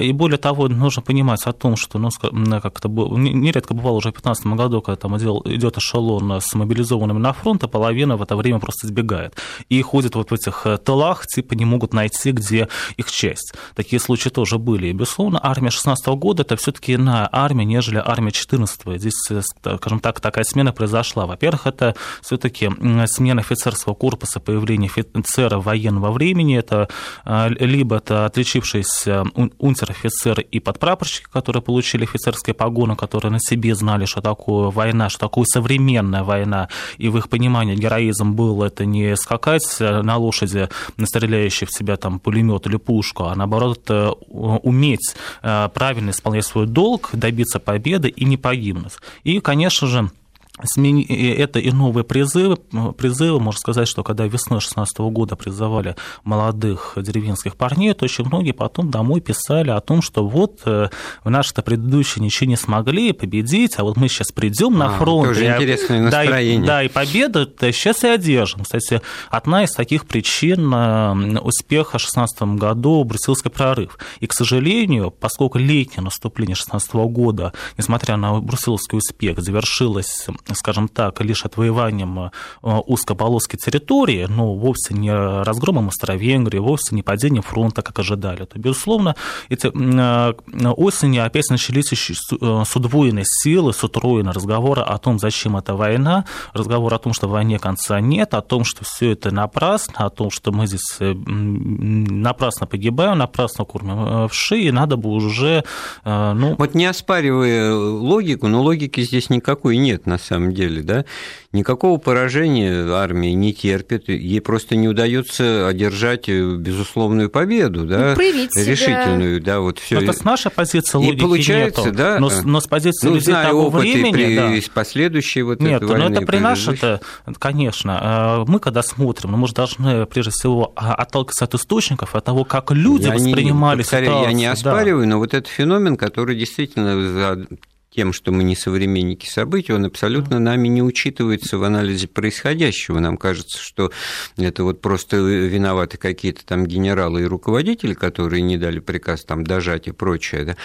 и 0.00 0.12
более 0.12 0.38
того, 0.38 0.68
нужно 0.68 1.02
понимать 1.02 1.42
о 1.44 1.52
том, 1.52 1.76
что, 1.76 1.98
ну, 1.98 2.10
как 2.20 2.78
это 2.78 2.88
было, 2.88 3.16
нередко 3.16 3.74
бывало 3.74 3.96
уже 3.96 4.10
в 4.10 4.22
2015 4.22 4.46
году, 4.46 4.82
когда 4.82 4.96
там 4.96 5.16
идет 5.16 5.78
эшелон 5.78 6.40
с 6.40 6.54
мобилизованными 6.54 7.18
на 7.18 7.32
фронт, 7.32 7.64
а 7.64 7.68
половина 7.68 8.16
в 8.16 8.22
это 8.22 8.36
время 8.36 8.58
просто 8.60 8.86
сбегает. 8.86 9.34
И 9.68 9.80
ходят 9.82 10.14
вот 10.14 10.30
в 10.30 10.34
этих 10.34 10.66
э, 10.66 10.78
тылах, 10.78 11.26
типа 11.26 11.54
не 11.54 11.64
могут 11.64 11.92
найти, 11.92 12.32
где 12.32 12.68
их 12.96 13.10
часть. 13.14 13.54
Такие 13.74 14.00
случаи 14.00 14.28
тоже 14.30 14.58
были. 14.58 14.88
И, 14.88 14.92
безусловно, 14.92 15.40
армия 15.42 15.70
16 15.70 16.06
года– 16.06 16.42
это 16.44 16.56
все 16.56 16.72
таки 16.72 16.94
иная 16.94 17.28
армия, 17.30 17.64
нежели 17.64 18.02
армия 18.04 18.32
14 18.32 18.86
-го. 18.86 18.98
Здесь, 18.98 19.30
э, 19.30 19.40
скажем 19.78 20.00
так, 20.00 20.20
такая 20.20 20.44
смена 20.44 20.72
произошла. 20.72 21.26
Во-первых, 21.26 21.66
это 21.66 21.94
все 22.22 22.36
таки 22.36 22.70
смена 23.06 23.40
офицерского 23.40 23.94
корпуса, 23.94 24.40
появление 24.40 24.90
офицера 24.90 25.58
военного 25.58 26.12
времени. 26.12 26.58
Это 26.58 26.88
э, 27.24 27.48
либо 27.60 27.96
это 27.96 28.26
отличившиеся 28.26 29.24
унтер-офицеры 29.58 30.42
и 30.42 30.60
подпрапорщики, 30.60 31.26
которые 31.32 31.62
получили 31.62 32.04
офицерские 32.04 32.54
погоны, 32.54 32.96
которые 32.96 33.32
на 33.32 33.40
себе 33.40 33.74
знали, 33.74 34.06
что 34.06 34.20
такое 34.20 34.70
война, 34.70 35.08
что 35.08 35.20
такое 35.20 35.44
современная 35.44 36.22
война, 36.22 36.68
и 36.98 37.08
в 37.08 37.16
их 37.16 37.28
понимании 37.28 37.76
героизм 37.76 38.32
был 38.32 38.62
это 38.62 38.84
не 38.84 39.16
скакать 39.16 39.76
на 39.80 40.16
лошади, 40.16 40.68
стреляющей 41.04 41.66
в 41.66 41.72
себя 41.72 41.96
там 41.96 42.18
пулемет 42.18 42.66
или 42.66 42.76
пуш, 42.76 43.03
ловушку, 43.04 43.24
а 43.24 43.34
наоборот 43.34 43.82
э, 43.88 44.10
уметь 44.28 45.14
э, 45.42 45.68
правильно 45.72 46.10
исполнять 46.10 46.46
свой 46.46 46.66
долг, 46.66 47.10
добиться 47.12 47.60
победы 47.60 48.08
и 48.08 48.24
не 48.24 48.36
погибнуть. 48.36 48.94
И, 49.24 49.40
конечно 49.40 49.86
же, 49.86 50.10
это 50.58 51.58
и 51.58 51.72
новые 51.72 52.04
призывы. 52.04 52.56
Призывы, 52.96 53.40
можно 53.40 53.58
сказать, 53.58 53.88
что 53.88 54.04
когда 54.04 54.24
весной 54.26 54.60
16 54.60 54.98
года 54.98 55.34
призывали 55.34 55.96
молодых 56.22 56.92
деревенских 56.96 57.56
парней, 57.56 57.92
то 57.94 58.04
очень 58.04 58.24
многие 58.24 58.52
потом 58.52 58.90
домой 58.90 59.20
писали 59.20 59.70
о 59.70 59.80
том, 59.80 60.00
что 60.00 60.26
вот 60.26 60.60
э, 60.64 60.90
в 61.24 61.30
наши-то 61.30 61.62
предыдущие 61.62 62.24
ничего 62.24 62.50
не 62.50 62.56
смогли 62.56 63.12
победить, 63.12 63.74
а 63.78 63.82
вот 63.82 63.96
мы 63.96 64.08
сейчас 64.08 64.30
придем 64.30 64.78
на 64.78 64.94
а, 64.94 64.98
фронт. 64.98 65.28
Тоже 65.28 65.44
и, 65.44 65.48
интересное 65.48 66.02
настроение. 66.02 66.66
Да, 66.66 66.82
и, 66.82 66.84
да, 66.84 66.84
и 66.84 66.88
победу 66.88 67.50
сейчас 67.60 68.04
и 68.04 68.08
одержим. 68.08 68.62
Кстати, 68.62 69.02
одна 69.30 69.64
из 69.64 69.72
таких 69.72 70.06
причин 70.06 70.72
э, 70.72 71.38
успеха 71.40 71.98
в 71.98 72.00
16 72.00 72.42
году– 72.42 73.02
Брюссельский 73.04 73.50
прорыв. 73.50 73.98
И, 74.20 74.26
к 74.28 74.32
сожалению, 74.32 75.10
поскольку 75.10 75.58
летнее 75.58 76.02
наступление 76.02 76.54
16 76.54 76.94
года, 76.94 77.52
несмотря 77.76 78.16
на 78.16 78.40
брюссельский 78.40 78.98
успех, 78.98 79.40
завершилось 79.40 80.26
скажем 80.52 80.88
так, 80.88 81.20
лишь 81.20 81.44
отвоеванием 81.44 82.30
узкой 82.62 83.16
полоски 83.16 83.56
территории, 83.56 84.26
но 84.28 84.54
вовсе 84.54 84.94
не 84.94 85.12
разгромом 85.12 85.88
Австро-Венгрии, 85.88 86.58
вовсе 86.58 86.94
не 86.94 87.02
падением 87.02 87.42
фронта, 87.42 87.82
как 87.82 87.98
ожидали, 87.98 88.44
то, 88.44 88.58
безусловно, 88.58 89.16
эти 89.48 89.68
осенью 89.68 91.24
опять 91.24 91.48
начались 91.50 91.92
с 91.94 92.76
удвоенной 92.76 93.24
силы, 93.24 93.72
с 93.72 93.82
утроенной. 93.84 94.32
Разговоры 94.32 94.82
о 94.82 94.98
том, 94.98 95.18
зачем 95.18 95.56
эта 95.56 95.74
война, 95.74 96.24
разговор 96.52 96.92
о 96.94 96.98
том, 96.98 97.12
что 97.12 97.28
в 97.28 97.30
войне 97.30 97.58
конца 97.58 98.00
нет, 98.00 98.34
о 98.34 98.42
том, 98.42 98.64
что 98.64 98.84
все 98.84 99.12
это 99.12 99.30
напрасно, 99.30 100.06
о 100.06 100.10
том, 100.10 100.30
что 100.30 100.52
мы 100.52 100.66
здесь 100.66 100.98
напрасно 101.00 102.66
погибаем, 102.66 103.18
напрасно 103.18 103.64
кормим 103.64 104.28
вши, 104.28 104.60
и 104.60 104.70
надо 104.70 104.96
бы 104.96 105.10
уже... 105.10 105.64
Ну... 106.04 106.56
Вот 106.58 106.74
не 106.74 106.86
оспаривая 106.86 107.74
логику, 107.74 108.48
но 108.48 108.62
логики 108.62 109.00
здесь 109.02 109.30
никакой 109.30 109.76
нет 109.76 110.06
на 110.06 110.18
самом 110.18 110.33
деле, 110.52 110.82
да? 110.82 111.04
Никакого 111.52 111.98
поражения 111.98 112.90
армия 112.92 113.34
не 113.34 113.54
терпит, 113.54 114.08
ей 114.08 114.40
просто 114.40 114.76
не 114.76 114.88
удается 114.88 115.68
одержать 115.68 116.28
безусловную 116.28 117.30
победу, 117.30 117.84
да? 117.84 118.10
Ну, 118.10 118.14
проявить 118.16 118.56
решительную, 118.56 119.36
себя. 119.36 119.44
да, 119.44 119.60
вот 119.60 119.78
все. 119.78 120.00
Это 120.00 120.12
с 120.12 120.24
нашей 120.24 120.50
позиции 120.50 120.98
логики 120.98 121.16
и 121.16 121.20
получается, 121.20 121.86
нету. 121.86 121.96
да? 121.96 122.18
Но, 122.18 122.30
но 122.44 122.60
с 122.60 122.66
позиции 122.66 123.08
ну, 123.08 123.14
людей 123.14 123.34
того 123.34 123.70
времени, 123.70 124.12
при, 124.12 124.36
да. 124.36 124.68
последующей 124.74 125.42
вот 125.42 125.60
Нет, 125.60 125.82
но 125.82 126.08
это 126.08 126.22
при 126.22 126.38
нашей-то, 126.38 127.00
конечно, 127.38 128.44
э, 128.46 128.50
мы 128.50 128.58
когда 128.58 128.82
смотрим, 128.82 129.30
ну, 129.30 129.36
мы 129.36 129.48
же 129.48 129.54
должны 129.54 130.06
прежде 130.06 130.30
всего 130.30 130.72
отталкиваться 130.74 131.44
от 131.44 131.54
источников, 131.54 132.14
от 132.14 132.24
того, 132.24 132.44
как 132.44 132.70
люди 132.72 133.04
я 133.04 133.12
воспринимали 133.12 133.78
не, 133.78 133.84
ситуацию. 133.84 134.22
Я 134.22 134.32
не 134.32 134.46
оспариваю, 134.46 135.04
да. 135.04 135.10
но 135.10 135.18
вот 135.18 135.34
этот 135.34 135.48
феномен, 135.48 135.96
который 135.96 136.36
действительно 136.36 137.12
за 137.12 137.46
тем, 137.94 138.12
что 138.12 138.32
мы 138.32 138.44
не 138.44 138.56
современники 138.56 139.28
событий, 139.28 139.72
он 139.72 139.84
абсолютно 139.84 140.38
нами 140.38 140.68
не 140.68 140.82
учитывается 140.82 141.58
в 141.58 141.64
анализе 141.64 142.08
происходящего. 142.08 142.98
Нам 142.98 143.16
кажется, 143.16 143.58
что 143.58 143.92
это 144.36 144.64
вот 144.64 144.80
просто 144.80 145.16
виноваты 145.16 145.96
какие-то 145.96 146.44
там 146.44 146.66
генералы 146.66 147.22
и 147.22 147.26
руководители, 147.26 147.94
которые 147.94 148.42
не 148.42 148.58
дали 148.58 148.80
приказ 148.80 149.24
там 149.24 149.44
дожать 149.44 149.86
и 149.86 149.92
прочее, 149.92 150.44
да? 150.44 150.56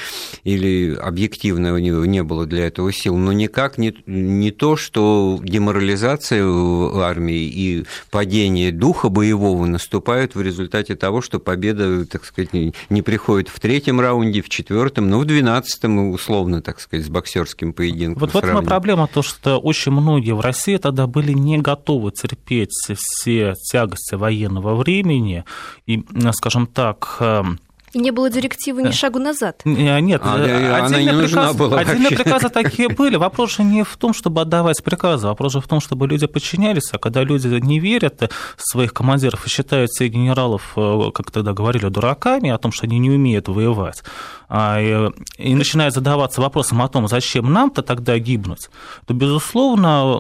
или 0.44 0.96
объективно 0.96 1.78
не 1.78 2.24
было 2.24 2.46
для 2.46 2.68
этого 2.68 2.92
сил, 2.92 3.16
но 3.16 3.32
никак 3.32 3.78
не, 3.78 3.96
не 4.06 4.52
то, 4.52 4.76
что 4.76 5.40
деморализация 5.44 6.46
в 6.46 7.00
армии 7.00 7.44
и 7.44 7.86
падение 8.10 8.72
духа 8.72 9.10
боевого 9.10 9.66
наступают 9.66 10.36
в 10.36 10.42
результате 10.42 10.96
того, 10.96 11.22
что 11.22 11.40
победа, 11.40 12.06
так 12.06 12.26
сказать, 12.26 12.50
не 12.54 13.02
приходит 13.02 13.50
в 13.50 13.60
третьем 13.60 14.00
раунде, 14.00 14.42
в 14.42 14.50
четвертом, 14.50 15.10
но 15.10 15.20
в 15.20 15.26
двенадцатом, 15.26 16.10
условно, 16.12 16.62
так 16.62 16.80
сказать, 16.80 17.06
с 17.06 17.10
боксерским 17.20 17.74
поединком. 17.74 18.20
Вот 18.22 18.34
в 18.34 18.38
этом 18.38 18.64
и 18.64 18.66
проблема, 18.66 19.08
то, 19.08 19.22
что 19.22 19.58
очень 19.58 19.92
многие 19.92 20.32
в 20.32 20.40
России 20.40 20.78
тогда 20.78 21.06
были 21.06 21.34
не 21.34 21.58
готовы 21.58 22.12
терпеть 22.12 22.72
все 22.96 23.54
тягости 23.72 24.16
военного 24.16 24.76
времени 24.76 25.44
и, 25.86 26.04
скажем 26.34 26.66
так, 26.68 27.18
эм, 27.20 27.60
и 27.92 28.00
не 28.00 28.12
было 28.12 28.30
директивы 28.30 28.84
ни 28.84 28.92
шагу 28.92 29.20
назад. 29.20 29.62
Нет, 29.66 30.22
а, 30.24 30.38
э, 30.38 30.72
она 30.74 31.02
не 31.02 31.12
нужна 31.12 31.54
приказ, 31.54 31.56
была 31.56 31.80
Отдельные 31.80 32.12
приказы 32.12 32.50
такие 32.50 32.88
были. 32.90 33.16
Вопрос 33.16 33.56
же 33.56 33.64
не 33.64 33.84
в 33.84 33.98
том, 33.98 34.14
чтобы 34.14 34.42
отдавать 34.42 34.84
приказы, 34.84 35.28
вопрос 35.28 35.54
же 35.54 35.60
в 35.60 35.68
том, 35.68 35.82
чтобы 35.82 36.08
люди 36.08 36.28
подчинялись. 36.28 36.90
А 36.92 37.00
когда 37.00 37.24
люди 37.24 37.48
не 37.48 37.80
верят 37.80 38.32
в 38.58 38.62
своих 38.62 38.94
командиров 38.94 39.46
и 39.48 39.50
считают 39.50 39.90
всех 39.90 40.12
генералов, 40.12 40.74
э, 40.76 41.12
как 41.14 41.32
тогда 41.32 41.54
говорили, 41.54 41.88
дураками, 41.88 42.52
о 42.52 42.60
том, 42.60 42.72
что 42.72 42.86
они 42.86 43.00
не 43.00 43.10
умеют 43.10 43.48
воевать, 43.48 44.04
и 44.50 45.56
начинает 45.56 45.94
задаваться 45.94 46.42
вопросом 46.42 46.82
о 46.82 46.88
том, 46.88 47.08
зачем 47.08 47.52
нам-то 47.52 47.82
тогда 47.82 48.18
гибнуть, 48.18 48.70
то, 49.06 49.14
безусловно, 49.14 50.20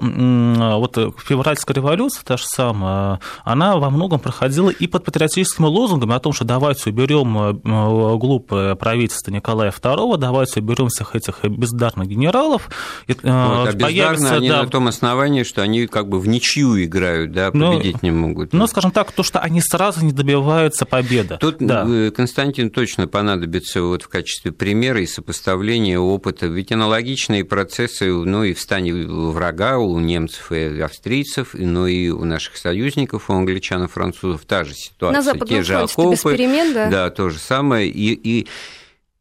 вот 0.77 0.97
февральская 1.23 1.75
революция, 1.75 2.23
та 2.23 2.37
же 2.37 2.45
самая, 2.45 3.19
она 3.43 3.77
во 3.77 3.89
многом 3.89 4.19
проходила 4.19 4.69
и 4.69 4.87
под 4.87 5.03
патриотическими 5.05 5.65
лозунгами 5.65 6.13
о 6.13 6.19
том, 6.19 6.33
что 6.33 6.45
давайте 6.45 6.89
уберем 6.89 7.29
Э, 7.39 8.17
глупое 8.17 8.75
правительство 8.75 9.31
Николая 9.31 9.71
II, 9.71 10.17
давайте 10.17 10.59
уберем 10.59 10.87
всех 10.87 11.15
этих 11.15 11.43
бездарных 11.43 12.07
генералов. 12.07 12.69
Вот, 13.07 13.19
а 13.23 13.71
появится, 13.79 14.35
они 14.35 14.49
да, 14.49 14.63
на 14.63 14.69
том 14.69 14.87
основании, 14.87 15.43
что 15.43 15.61
они 15.61 15.87
как 15.87 16.09
бы 16.09 16.19
в 16.19 16.27
ничью 16.27 16.83
играют, 16.83 17.31
да, 17.31 17.51
ну, 17.53 17.73
победить 17.73 18.01
ну, 18.01 18.09
не 18.09 18.11
могут. 18.11 18.53
Ну, 18.53 18.67
скажем 18.67 18.91
так, 18.91 19.11
то, 19.11 19.23
что 19.23 19.39
они 19.39 19.61
сразу 19.61 20.03
не 20.05 20.11
добиваются 20.11 20.85
победы. 20.85 21.37
Тут, 21.39 21.57
да. 21.59 21.85
Э, 21.87 22.11
Константин, 22.11 22.69
точно 22.69 23.07
понадобится 23.07 23.81
вот 23.81 24.03
в 24.03 24.07
качестве 24.19 24.51
примера 24.51 25.01
и 25.01 25.05
сопоставления 25.05 25.97
опыта. 25.97 26.47
Ведь 26.47 26.73
аналогичные 26.73 27.45
процессы, 27.45 28.11
ну, 28.11 28.43
и 28.43 28.53
в 28.53 28.59
стане 28.59 28.93
врага 28.93 29.77
у 29.77 29.97
немцев 29.99 30.51
и 30.51 30.81
австрийцев, 30.81 31.51
ну, 31.53 31.87
и 31.87 32.09
у 32.09 32.25
наших 32.25 32.57
союзников, 32.57 33.29
у 33.29 33.33
англичан 33.33 33.85
и 33.85 33.87
французов 33.87 34.41
та 34.45 34.65
же 34.65 34.73
ситуация. 34.73 35.15
На 35.15 35.21
Западном 35.21 35.47
Те 35.47 35.63
же 35.63 35.77
окопы, 35.77 36.37
да? 36.73 36.89
Да, 36.89 37.09
тоже 37.09 37.39
самое. 37.39 37.87
И, 37.87 38.11
и 38.13 38.47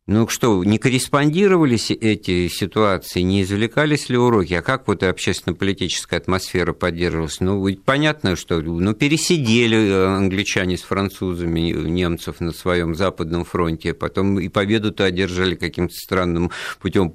ну 0.09 0.27
что, 0.27 0.64
не 0.64 0.79
корреспондировались 0.79 1.90
эти 1.90 2.49
ситуации, 2.49 3.21
не 3.21 3.42
извлекались 3.42 4.09
ли 4.09 4.16
уроки? 4.16 4.55
А 4.55 4.62
как 4.62 4.88
вот 4.88 5.03
общественно-политическая 5.03 6.16
атмосфера 6.16 6.73
поддерживалась? 6.73 7.40
Ну, 7.40 7.68
понятно, 7.85 8.35
что 8.35 8.59
ну, 8.62 8.94
пересидели 8.94 9.77
э, 9.77 10.07
англичане 10.07 10.79
с 10.79 10.83
французами, 10.83 11.73
немцев 11.73 12.40
на 12.40 12.53
своем 12.53 12.94
западном 12.94 13.44
фронте, 13.44 13.92
потом 13.92 14.40
и 14.40 14.49
победу-то 14.49 15.05
одержали 15.05 15.57
каким-то 15.57 15.92
странным 15.94 16.53
путем 16.81 17.12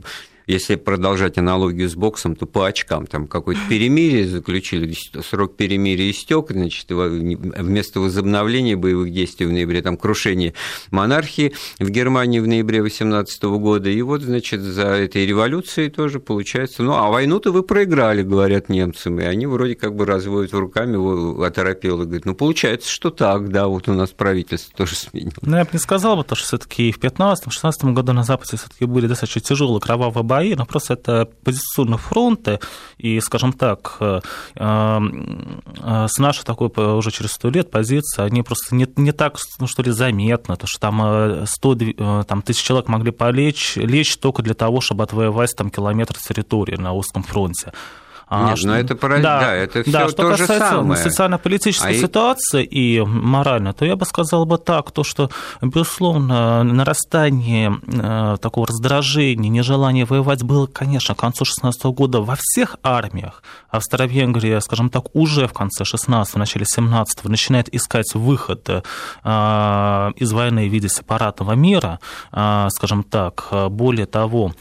если 0.47 0.75
продолжать 0.75 1.37
аналогию 1.37 1.89
с 1.89 1.95
боксом, 1.95 2.35
то 2.35 2.45
по 2.45 2.67
очкам 2.67 3.07
там 3.07 3.27
какое-то 3.27 3.61
перемирие 3.69 4.27
заключили, 4.27 4.93
срок 5.21 5.55
перемирия 5.55 6.11
истек, 6.11 6.51
значит, 6.51 6.87
вместо 6.89 7.99
возобновления 7.99 8.75
боевых 8.75 9.11
действий 9.11 9.45
в 9.45 9.51
ноябре, 9.51 9.81
там 9.81 9.97
крушение 9.97 10.53
монархии 10.91 11.53
в 11.79 11.89
Германии 11.89 12.39
в 12.39 12.47
ноябре 12.47 12.81
18 12.81 13.43
года, 13.43 13.89
и 13.89 14.01
вот, 14.01 14.21
значит, 14.21 14.61
за 14.61 14.87
этой 14.87 15.25
революцией 15.25 15.89
тоже 15.89 16.19
получается, 16.19 16.83
ну, 16.83 16.93
а 16.93 17.09
войну-то 17.09 17.51
вы 17.51 17.63
проиграли, 17.63 18.23
говорят 18.23 18.69
немцам, 18.69 19.19
и 19.19 19.23
они 19.23 19.45
вроде 19.45 19.75
как 19.75 19.95
бы 19.95 20.05
разводят 20.05 20.53
руками, 20.53 21.45
оторопел 21.45 22.01
и 22.01 22.05
говорят, 22.05 22.25
ну, 22.25 22.35
получается, 22.35 22.89
что 22.89 23.09
так, 23.09 23.49
да, 23.49 23.67
вот 23.67 23.87
у 23.87 23.93
нас 23.93 24.09
правительство 24.11 24.75
тоже 24.75 24.95
сменилось. 24.95 25.35
Ну, 25.41 25.57
я 25.57 25.63
бы 25.63 25.69
не 25.73 25.79
сказал, 25.79 26.17
потому 26.17 26.37
что 26.37 26.47
все 26.47 26.57
таки 26.57 26.91
в 26.91 26.99
15-16 26.99 27.93
году 27.93 28.13
на 28.13 28.23
Западе 28.23 28.57
все 28.57 28.67
таки 28.67 28.85
были 28.85 29.07
достаточно 29.07 29.41
тяжелые 29.41 29.81
кровавые 29.81 30.23
бои, 30.33 30.55
но 30.55 30.65
просто 30.65 30.93
это 30.93 31.27
позиционные 31.43 31.97
фронты, 31.97 32.59
и, 32.97 33.19
скажем 33.19 33.53
так, 33.53 33.97
э, 33.99 34.21
э, 34.55 34.99
с 36.07 36.17
нашей 36.17 36.43
такой 36.43 36.69
уже 36.97 37.11
через 37.11 37.31
сто 37.31 37.49
лет 37.49 37.69
позиции, 37.71 38.23
они 38.23 38.41
просто 38.41 38.75
не, 38.75 38.87
не 38.95 39.11
так, 39.11 39.37
ну, 39.59 39.67
что 39.67 39.83
ли, 39.83 39.91
заметны, 39.91 40.55
то 40.55 40.67
что 40.67 40.79
там 40.79 41.45
100 41.45 41.75
э, 41.75 42.23
там, 42.27 42.41
тысяч 42.41 42.63
человек 42.63 42.87
могли 42.87 43.11
полечь, 43.11 43.75
лечь 43.75 44.17
только 44.17 44.41
для 44.41 44.53
того, 44.53 44.81
чтобы 44.81 45.03
отвоевать 45.03 45.55
там 45.55 45.69
километр 45.69 46.15
территории 46.17 46.77
на 46.77 46.93
узком 46.93 47.23
фронте. 47.23 47.71
А, 48.35 48.49
Нет, 48.49 48.57
что... 48.57 48.67
но 48.69 48.77
это 48.77 48.95
параллельно, 48.95 49.29
да, 49.29 49.39
да, 49.41 49.53
это 49.53 49.83
все 49.83 49.91
да, 49.91 50.09
что 50.09 50.29
то 50.29 50.37
же 50.37 50.47
самое. 50.47 50.99
социально-политической 50.99 51.91
а 51.91 52.01
ситуации 52.01 52.63
и... 52.63 52.95
и 52.95 53.01
морально, 53.01 53.73
то 53.73 53.85
я 53.85 53.95
бы 53.95 54.07
сказал 54.07 54.47
бы 54.47 54.57
так, 54.57 54.91
то, 54.91 55.03
что, 55.03 55.29
безусловно, 55.61 56.63
нарастание 56.63 57.79
э, 57.85 58.37
такого 58.41 58.65
раздражения, 58.65 59.49
нежелания 59.49 60.07
воевать 60.07 60.41
было, 60.41 60.65
конечно, 60.65 61.13
к 61.13 61.19
концу 61.19 61.45
16 61.45 61.83
года 61.83 62.21
во 62.21 62.35
всех 62.39 62.77
армиях. 62.81 63.43
Австро-Венгрия, 63.69 64.59
скажем 64.61 64.89
так, 64.89 65.15
уже 65.15 65.47
в 65.47 65.53
конце 65.53 65.85
16 65.85 66.33
в 66.33 66.37
начале 66.39 66.65
17 66.65 67.25
начинает 67.25 67.73
искать 67.73 68.15
выход 68.15 68.67
э, 68.67 68.81
из 70.15 70.31
войны 70.31 70.67
в 70.67 70.71
виде 70.71 70.89
сепаратного 70.89 71.51
мира, 71.51 71.99
э, 72.31 72.67
скажем 72.71 73.03
так. 73.03 73.47
Более 73.69 74.07
того, 74.07 74.53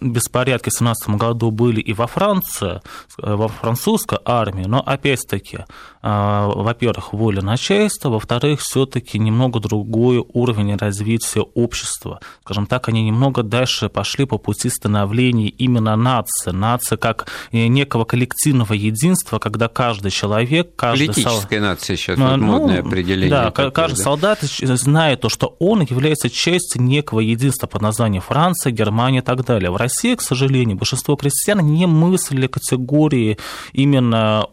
беспорядки 0.00 0.70
в 0.70 0.72
17 0.72 1.10
году 1.10 1.50
были 1.50 1.80
и 1.82 1.92
во 1.92 2.06
Франции, 2.06 2.80
во 3.18 3.48
французской 3.48 4.18
армии, 4.24 4.64
но 4.64 4.80
опять-таки, 4.80 5.66
а, 6.00 6.46
во-первых, 6.48 7.12
воля 7.12 7.42
начальства, 7.42 8.08
во-вторых, 8.08 8.60
все-таки 8.60 9.18
немного 9.18 9.60
другой 9.60 10.24
уровень 10.32 10.76
развития 10.76 11.42
общества. 11.42 12.20
Скажем 12.42 12.66
так, 12.66 12.88
они 12.88 13.04
немного 13.04 13.42
дальше 13.42 13.90
пошли 13.90 14.24
по 14.24 14.38
пути 14.38 14.70
становления 14.70 15.48
именно 15.48 15.96
нации. 15.96 16.52
Нация 16.52 16.96
как 16.96 17.26
некого 17.52 18.06
коллективного 18.06 18.72
единства, 18.72 19.38
когда 19.38 19.68
каждый 19.68 20.10
человек, 20.10 20.74
каждый 20.74 21.08
Политическая 21.08 21.58
сол... 21.58 21.68
нация 21.68 21.96
сейчас 21.96 22.16
ну, 22.16 22.30
вот 22.30 22.38
модное 22.38 22.80
определение. 22.80 23.28
Да, 23.28 23.50
такое, 23.50 23.70
каждый 23.72 23.98
да? 23.98 24.04
солдат 24.04 24.40
знает 24.40 25.20
то, 25.20 25.28
что 25.28 25.54
он 25.58 25.82
является 25.82 26.30
частью 26.30 26.82
некого 26.82 27.20
единства 27.20 27.66
под 27.66 27.82
названием 27.82 28.22
Франция, 28.22 28.37
Франция, 28.38 28.72
Германия 28.72 29.18
и 29.18 29.22
так 29.22 29.44
далее. 29.44 29.70
В 29.70 29.76
России, 29.76 30.14
к 30.14 30.22
сожалению, 30.22 30.76
большинство 30.76 31.16
крестьян 31.16 31.58
не 31.58 31.86
мыслили 31.86 32.46
категории 32.46 33.36
именно 33.72 34.46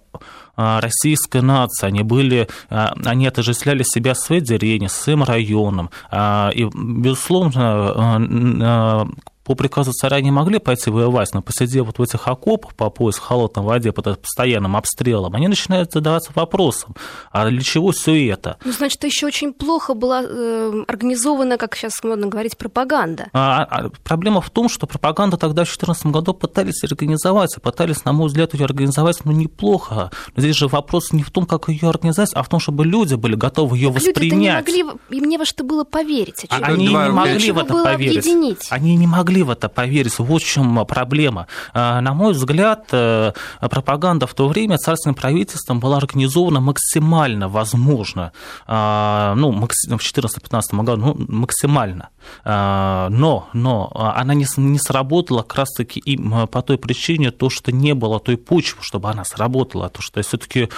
а, 0.55 0.81
российской 0.81 1.41
нации, 1.41 1.85
они 1.85 2.01
были, 2.01 2.47
а, 2.71 2.95
они 3.05 3.27
отождествляли 3.27 3.83
себя 3.83 4.15
своей 4.15 4.41
деревней, 4.41 4.89
своим 4.89 5.23
районом. 5.23 5.91
А, 6.09 6.49
и, 6.55 6.67
безусловно, 6.73 9.07
по 9.45 9.53
приказу 9.53 9.91
царя 9.93 10.19
не 10.21 10.31
могли 10.31 10.57
пойти 10.57 10.89
воевать, 10.89 11.33
но 11.33 11.41
посидев 11.41 11.85
вот 11.85 11.99
в 11.99 12.01
этих 12.01 12.27
окопах 12.27 12.73
по 12.73 12.89
пояс 12.89 13.15
в 13.15 13.21
холодной 13.21 13.63
воде 13.63 13.91
под 13.91 14.19
постоянным 14.19 14.75
обстрелом, 14.75 15.35
они 15.35 15.47
начинают 15.47 15.93
задаваться 15.93 16.31
вопросом, 16.33 16.95
а 17.31 17.47
для 17.47 17.61
чего 17.61 17.91
все 17.91 18.27
это? 18.27 18.57
Ну, 18.65 18.71
значит, 18.71 19.03
еще 19.03 19.27
очень 19.27 19.53
плохо 19.53 19.93
была 19.93 20.23
э, 20.23 20.83
организована, 20.87 21.57
как 21.57 21.75
сейчас 21.75 22.03
модно 22.03 22.27
говорить, 22.27 22.57
пропаганда. 22.57 23.27
А, 23.33 23.63
а, 23.69 23.89
проблема 24.03 24.41
в 24.41 24.49
том, 24.49 24.67
что 24.67 24.87
пропаганда 24.87 25.37
тогда 25.37 25.63
в 25.63 25.67
2014 25.67 26.07
году 26.07 26.33
пытались 26.33 26.83
организовать, 26.83 27.55
пытались, 27.61 28.03
на 28.03 28.13
мой 28.13 28.27
взгляд, 28.27 28.55
ее 28.55 28.65
организовать, 28.65 29.23
ну, 29.25 29.31
неплохо. 29.31 30.09
Но 30.35 30.41
здесь 30.41 30.55
же 30.55 30.67
вопрос 30.67 31.13
не 31.13 31.21
в 31.21 31.29
том, 31.29 31.45
как 31.45 31.69
ее 31.69 31.87
организовать, 31.89 32.33
а 32.33 32.41
в 32.41 32.49
том, 32.49 32.59
чтобы 32.59 32.83
люди 32.83 33.13
были 33.13 33.35
готовы 33.35 33.77
ее 33.77 33.89
воспринять. 33.89 34.67
Люди 34.67 34.77
не 34.77 34.83
могли, 34.83 34.99
им 35.11 35.29
не 35.29 35.37
во 35.37 35.45
что 35.45 35.63
было 35.63 35.83
поверить. 35.83 36.45
Очевидно. 36.45 36.67
Они 36.67 36.87
не 36.87 37.11
могли 37.11 37.51
в 37.51 37.59
это 37.59 37.73
поверить. 37.83 38.17
Объединить. 38.17 38.67
Они 38.71 38.95
не 38.95 39.05
могли 39.05 39.34
в 39.43 39.49
это 39.49 39.69
поверить. 39.69 40.19
Вот 40.19 40.41
в 40.41 40.45
чем 40.45 40.85
проблема. 40.85 41.47
А, 41.73 42.01
на 42.01 42.13
мой 42.13 42.33
взгляд, 42.33 42.87
э, 42.91 43.33
пропаганда 43.59 44.27
в 44.27 44.33
то 44.33 44.47
время 44.47 44.77
царственным 44.77 45.15
правительством 45.15 45.79
была 45.79 45.97
организована 45.97 46.59
максимально 46.59 47.49
возможно. 47.49 48.31
А, 48.67 49.33
ну, 49.35 49.51
в 49.51 49.63
2014-2015 49.65 50.83
году 50.83 50.97
ну, 50.97 51.25
максимально. 51.27 52.09
А, 52.43 53.09
но, 53.09 53.49
но 53.53 53.91
она 53.93 54.33
не, 54.33 54.45
не 54.57 54.79
сработала 54.79 55.41
как 55.41 55.59
раз-таки 55.59 55.99
и 55.99 56.17
по 56.17 56.61
той 56.61 56.77
причине, 56.77 57.31
то, 57.31 57.49
что 57.49 57.71
не 57.71 57.93
было 57.93 58.19
той 58.19 58.37
почвы, 58.37 58.79
чтобы 58.81 59.09
она 59.09 59.23
сработала, 59.23 59.89
то, 59.89 60.01
что 60.01 60.21
все-таки 60.21 60.69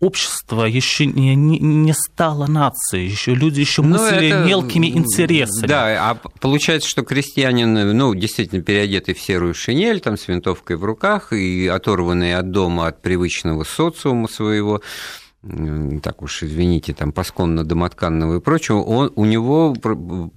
общество 0.00 0.64
еще 0.64 1.06
не, 1.06 1.34
не, 1.34 1.58
не 1.58 1.92
стало 1.92 2.46
нацией, 2.46 3.08
еще 3.08 3.34
люди 3.34 3.60
еще 3.60 3.82
ну, 3.82 3.90
мыслили 3.90 4.28
это... 4.28 4.44
мелкими 4.44 4.86
интересами. 4.86 5.66
Да, 5.66 6.10
а 6.10 6.14
получается, 6.40 6.88
что 6.88 7.02
крестьянин, 7.02 7.96
ну, 7.96 8.05
действительно 8.14 8.62
переодетый 8.62 9.14
в 9.14 9.20
серую 9.20 9.54
шинель, 9.54 10.00
там, 10.00 10.16
с 10.16 10.28
винтовкой 10.28 10.76
в 10.76 10.84
руках 10.84 11.32
и 11.32 11.66
оторванный 11.66 12.34
от 12.34 12.50
дома, 12.50 12.88
от 12.88 13.02
привычного 13.02 13.64
социума 13.64 14.28
своего, 14.28 14.82
так 16.02 16.22
уж 16.22 16.42
извините, 16.42 16.92
там, 16.92 17.10
пасконно-домотканного 17.10 18.38
и 18.38 18.40
прочего, 18.40 18.78
он, 18.78 19.12
у 19.14 19.24
него 19.24 19.76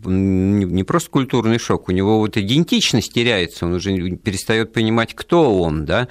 не 0.06 0.84
просто 0.84 1.10
культурный 1.10 1.58
шок, 1.58 1.90
у 1.90 1.92
него 1.92 2.20
вот 2.20 2.38
идентичность 2.38 3.14
теряется, 3.14 3.66
он 3.66 3.74
уже 3.74 3.96
перестает 4.18 4.72
понимать, 4.72 5.16
кто 5.16 5.60
он, 5.60 5.86
да, 5.86 6.08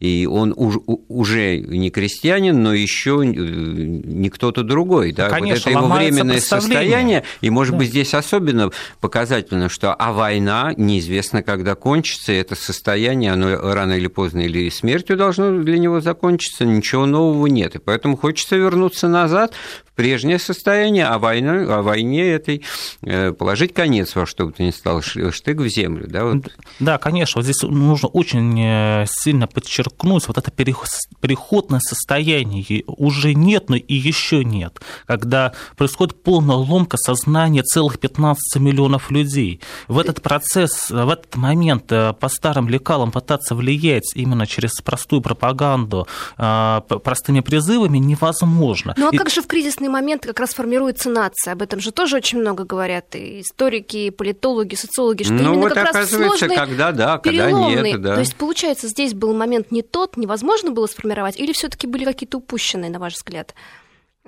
и 0.00 0.26
он 0.30 0.54
уж, 0.56 0.78
уже 0.86 1.58
не 1.58 1.90
крестьянин, 1.90 2.62
но 2.62 2.72
еще 2.72 3.20
не 3.24 4.30
кто-то 4.30 4.62
другой, 4.62 5.12
да, 5.12 5.28
Конечно, 5.28 5.70
вот 5.70 5.78
это 5.78 5.84
его 5.84 5.94
временное 5.94 6.40
состояние, 6.40 7.24
и, 7.42 7.50
может 7.50 7.72
да. 7.72 7.78
быть, 7.78 7.88
здесь 7.88 8.14
особенно 8.14 8.70
показательно, 9.00 9.68
что 9.68 9.92
а 9.92 10.12
война 10.12 10.72
неизвестно, 10.76 11.42
когда 11.42 11.74
кончится, 11.74 12.32
и 12.32 12.36
это 12.36 12.54
состояние, 12.54 13.32
оно 13.32 13.74
рано 13.74 13.92
или 13.92 14.06
поздно 14.06 14.40
или 14.40 14.70
смертью 14.70 15.16
должно 15.16 15.62
для 15.62 15.78
него 15.78 16.00
закончиться, 16.00 16.64
ничего 16.64 17.04
нового 17.04 17.46
нет, 17.46 17.74
и 17.76 17.78
поэтому 17.78 18.16
хочется 18.16 18.37
хочется 18.38 18.56
вернуться 18.56 19.08
назад 19.08 19.52
в 19.84 19.92
прежнее 19.96 20.38
состояние, 20.38 21.06
а, 21.06 21.18
война, 21.18 21.78
о 21.78 21.82
войне 21.82 22.22
этой 22.22 22.62
э, 23.02 23.32
положить 23.32 23.74
конец 23.74 24.14
во 24.14 24.26
что 24.26 24.46
бы 24.46 24.52
то 24.52 24.62
ни 24.62 24.70
стало, 24.70 25.02
штык 25.02 25.58
в 25.58 25.66
землю. 25.66 26.06
Да, 26.08 26.24
вот. 26.24 26.52
да, 26.78 26.98
конечно, 26.98 27.40
вот 27.40 27.44
здесь 27.44 27.62
нужно 27.62 28.08
очень 28.08 28.60
э, 28.60 29.06
сильно 29.08 29.48
подчеркнуть 29.48 30.28
вот 30.28 30.38
это 30.38 30.52
переходное 30.52 31.80
состояние. 31.80 32.84
Уже 32.86 33.34
нет, 33.34 33.70
но 33.70 33.74
и 33.74 33.94
еще 33.94 34.44
нет, 34.44 34.80
когда 35.06 35.52
происходит 35.76 36.22
полная 36.22 36.54
ломка 36.56 36.96
сознания 36.96 37.64
целых 37.64 37.98
15 37.98 38.62
миллионов 38.62 39.10
людей. 39.10 39.60
В 39.88 39.98
этот 39.98 40.22
процесс, 40.22 40.90
в 40.90 41.08
этот 41.08 41.34
момент 41.34 41.90
э, 41.90 42.12
по 42.12 42.28
старым 42.28 42.68
лекалам 42.68 43.10
пытаться 43.10 43.56
влиять 43.56 44.12
именно 44.14 44.46
через 44.46 44.74
простую 44.80 45.22
пропаганду, 45.22 46.06
простыми 46.36 47.40
призывами 47.40 47.98
невозможно 47.98 48.27
невозможно. 48.28 48.94
Ну 48.96 49.08
а 49.08 49.10
и... 49.12 49.16
как 49.16 49.30
же 49.30 49.42
в 49.42 49.46
кризисный 49.46 49.88
момент 49.88 50.24
как 50.24 50.38
раз 50.40 50.54
формируется 50.54 51.10
нация? 51.10 51.52
Об 51.52 51.62
этом 51.62 51.80
же 51.80 51.92
тоже 51.92 52.16
очень 52.16 52.38
много 52.38 52.64
говорят 52.64 53.14
и 53.14 53.40
историки, 53.40 53.96
и 53.96 54.10
политологи, 54.10 54.74
социологи, 54.74 55.22
что 55.22 55.32
ну, 55.34 55.40
именно 55.40 55.56
вот 55.56 55.74
как 55.74 55.94
раз 55.94 56.10
сложный, 56.10 56.56
когда 56.56 56.92
да, 56.92 57.18
когда 57.18 57.50
нет, 57.50 58.00
да. 58.00 58.14
То 58.14 58.20
есть 58.20 58.36
получается, 58.36 58.88
здесь 58.88 59.14
был 59.14 59.34
момент 59.34 59.70
не 59.70 59.82
тот, 59.82 60.16
невозможно 60.16 60.70
было 60.70 60.86
сформировать, 60.86 61.38
или 61.38 61.52
все-таки 61.52 61.86
были 61.86 62.04
какие-то 62.04 62.38
упущенные, 62.38 62.90
на 62.90 62.98
ваш 62.98 63.14
взгляд? 63.14 63.54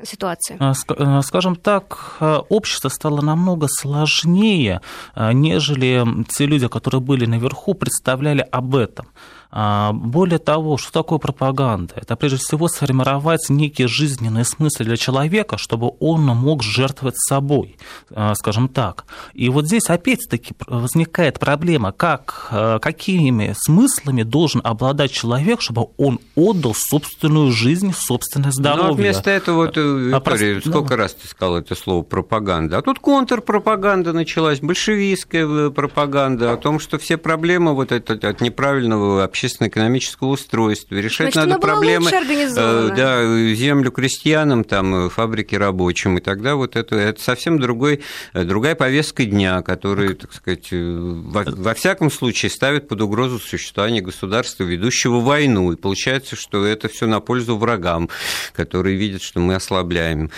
ситуации? 0.02 0.56
А, 0.58 0.72
э, 0.72 1.22
скажем 1.22 1.56
так, 1.56 2.16
э, 2.20 2.38
общество 2.48 2.88
стало 2.88 3.20
намного 3.20 3.66
сложнее, 3.68 4.80
э, 5.14 5.32
нежели 5.32 6.24
те 6.28 6.46
люди, 6.46 6.68
которые 6.68 7.00
были 7.00 7.26
наверху, 7.26 7.74
представляли 7.74 8.46
об 8.50 8.76
этом. 8.76 9.08
А, 9.52 9.92
более 9.92 10.38
того, 10.38 10.76
что 10.76 10.92
такое 10.92 11.18
пропаганда? 11.18 11.94
Это 11.96 12.14
прежде 12.14 12.38
всего 12.38 12.68
сформировать 12.68 13.48
некий 13.48 13.86
жизненный 13.86 14.44
смысл 14.44 14.84
для 14.84 14.96
человека, 14.96 15.58
чтобы 15.58 15.92
он 15.98 16.22
мог 16.22 16.62
жертвовать 16.62 17.18
собой, 17.18 17.76
а, 18.10 18.34
скажем 18.34 18.68
так. 18.68 19.06
И 19.34 19.48
вот 19.48 19.66
здесь 19.66 19.86
опять-таки 19.86 20.54
возникает 20.68 21.40
проблема, 21.40 21.90
как, 21.90 22.48
а, 22.52 22.78
какими 22.78 23.52
смыслами 23.56 24.22
должен 24.22 24.60
обладать 24.62 25.10
человек, 25.10 25.60
чтобы 25.60 25.88
он 25.96 26.20
отдал 26.36 26.74
собственную 26.74 27.50
жизнь, 27.50 27.92
собственное 27.92 28.52
здоровье. 28.52 28.84
Ну, 28.84 28.92
а 28.92 28.94
вместо 28.94 29.30
этого, 29.30 29.56
вот, 29.56 29.76
Виктория, 29.76 30.58
а, 30.58 30.60
сколько 30.60 30.90
да. 30.90 30.96
раз 30.96 31.14
ты 31.14 31.26
сказал 31.26 31.56
это 31.56 31.74
слово 31.74 32.02
пропаганда? 32.02 32.78
А 32.78 32.82
тут 32.82 33.00
контрпропаганда 33.00 34.12
началась, 34.12 34.60
большевистская 34.60 35.46
э, 35.46 35.70
пропаганда 35.70 36.52
о 36.52 36.56
том, 36.56 36.78
что 36.78 36.98
все 36.98 37.16
проблемы 37.16 37.74
вот 37.74 37.90
это, 37.90 38.12
от 38.28 38.40
неправильного 38.40 39.24
общения 39.24 39.39
общественно-экономического 39.40 40.28
устройства. 40.28 40.94
Решать 40.96 41.32
Значит, 41.32 41.48
надо 41.48 41.60
проблемы, 41.60 42.10
э, 42.10 42.90
да, 42.94 43.54
землю 43.54 43.90
крестьянам, 43.90 44.64
там, 44.64 45.08
фабрики 45.08 45.54
рабочим, 45.54 46.18
и 46.18 46.20
тогда 46.20 46.56
вот 46.56 46.76
это, 46.76 46.96
это 46.96 47.22
совсем 47.22 47.58
другой, 47.58 48.02
э, 48.34 48.44
другая 48.44 48.74
повестка 48.74 49.24
дня, 49.24 49.62
которая, 49.62 50.14
так 50.14 50.32
сказать, 50.34 50.68
э, 50.72 50.76
во, 50.76 51.44
во 51.44 51.74
всяком 51.74 52.10
случае 52.10 52.50
ставит 52.50 52.88
под 52.88 53.00
угрозу 53.00 53.38
существование 53.38 54.02
государства, 54.02 54.64
ведущего 54.64 55.20
войну. 55.20 55.72
И 55.72 55.76
получается, 55.76 56.36
что 56.36 56.66
это 56.66 56.88
все 56.88 57.06
на 57.06 57.20
пользу 57.20 57.56
врагам, 57.56 58.10
которые 58.52 58.96
видят, 58.96 59.22
что 59.22 59.40
мы 59.40 59.54
ослабляем 59.54 60.30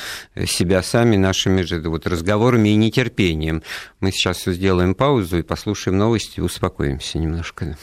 себя 0.46 0.82
сами 0.82 1.16
нашими 1.16 1.62
же 1.62 1.80
вот 1.80 2.06
разговорами 2.06 2.68
и 2.68 2.76
нетерпением. 2.76 3.62
Мы 4.00 4.12
сейчас 4.12 4.44
сделаем 4.44 4.94
паузу 4.94 5.38
и 5.38 5.42
послушаем 5.42 5.98
новости 5.98 6.40
успокоимся 6.40 7.18
немножко. 7.18 7.76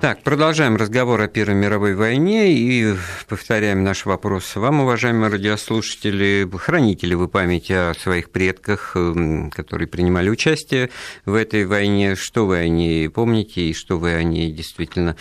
Так, 0.00 0.22
продолжаем 0.22 0.76
разговор 0.76 1.20
о 1.20 1.28
Первой 1.28 1.56
мировой 1.56 1.94
войне 1.94 2.54
и 2.54 2.94
повторяем 3.28 3.84
наш 3.84 4.06
вопрос 4.06 4.56
вам, 4.56 4.80
уважаемые 4.80 5.30
радиослушатели, 5.30 6.48
хранители 6.56 7.12
вы 7.12 7.28
памяти 7.28 7.72
о 7.72 7.92
своих 7.92 8.30
предках, 8.30 8.92
эм, 8.94 9.50
которые 9.50 9.88
принимали 9.88 10.30
участие 10.30 10.88
в 11.26 11.34
этой 11.34 11.66
войне, 11.66 12.16
что 12.16 12.46
вы 12.46 12.60
о 12.60 12.68
ней 12.68 13.10
помните 13.10 13.60
и 13.60 13.74
что 13.74 13.98
вы 13.98 14.14
о 14.14 14.22
ней 14.22 14.50
действительно 14.50 15.16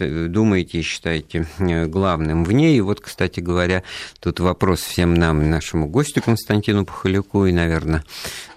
думаете 0.00 0.80
и 0.80 0.82
считаете 0.82 1.46
э, 1.60 1.86
главным 1.86 2.42
в 2.42 2.50
ней. 2.50 2.76
И 2.76 2.80
вот, 2.80 3.00
кстати 3.00 3.38
говоря, 3.38 3.84
тут 4.18 4.40
вопрос 4.40 4.80
всем 4.80 5.14
нам, 5.14 5.48
нашему 5.48 5.86
гостю 5.86 6.22
Константину 6.22 6.84
Пахалюку 6.84 7.46
и, 7.46 7.52
наверное, 7.52 8.02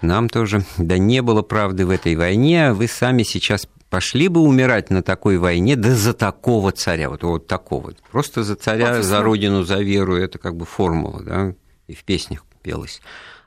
нам 0.00 0.28
тоже. 0.28 0.64
Да 0.76 0.98
не 0.98 1.22
было 1.22 1.42
правды 1.42 1.86
в 1.86 1.90
этой 1.90 2.16
войне, 2.16 2.70
а 2.70 2.74
вы 2.74 2.88
сами 2.88 3.22
сейчас 3.22 3.68
пошли 3.92 4.28
бы 4.28 4.40
умирать 4.40 4.88
на 4.88 5.02
такой 5.02 5.36
войне, 5.36 5.76
да 5.76 5.94
за 5.94 6.14
такого 6.14 6.72
царя, 6.72 7.10
вот, 7.10 7.22
вот 7.24 7.46
такого. 7.46 7.92
Просто 8.10 8.42
за 8.42 8.56
царя, 8.56 9.02
за 9.02 9.20
родину, 9.20 9.64
за 9.64 9.82
веру, 9.82 10.16
это 10.16 10.38
как 10.38 10.56
бы 10.56 10.64
формула, 10.64 11.22
да, 11.22 11.54
и 11.88 11.94
в 11.94 12.02
песнях 12.04 12.46
пелось. 12.62 13.02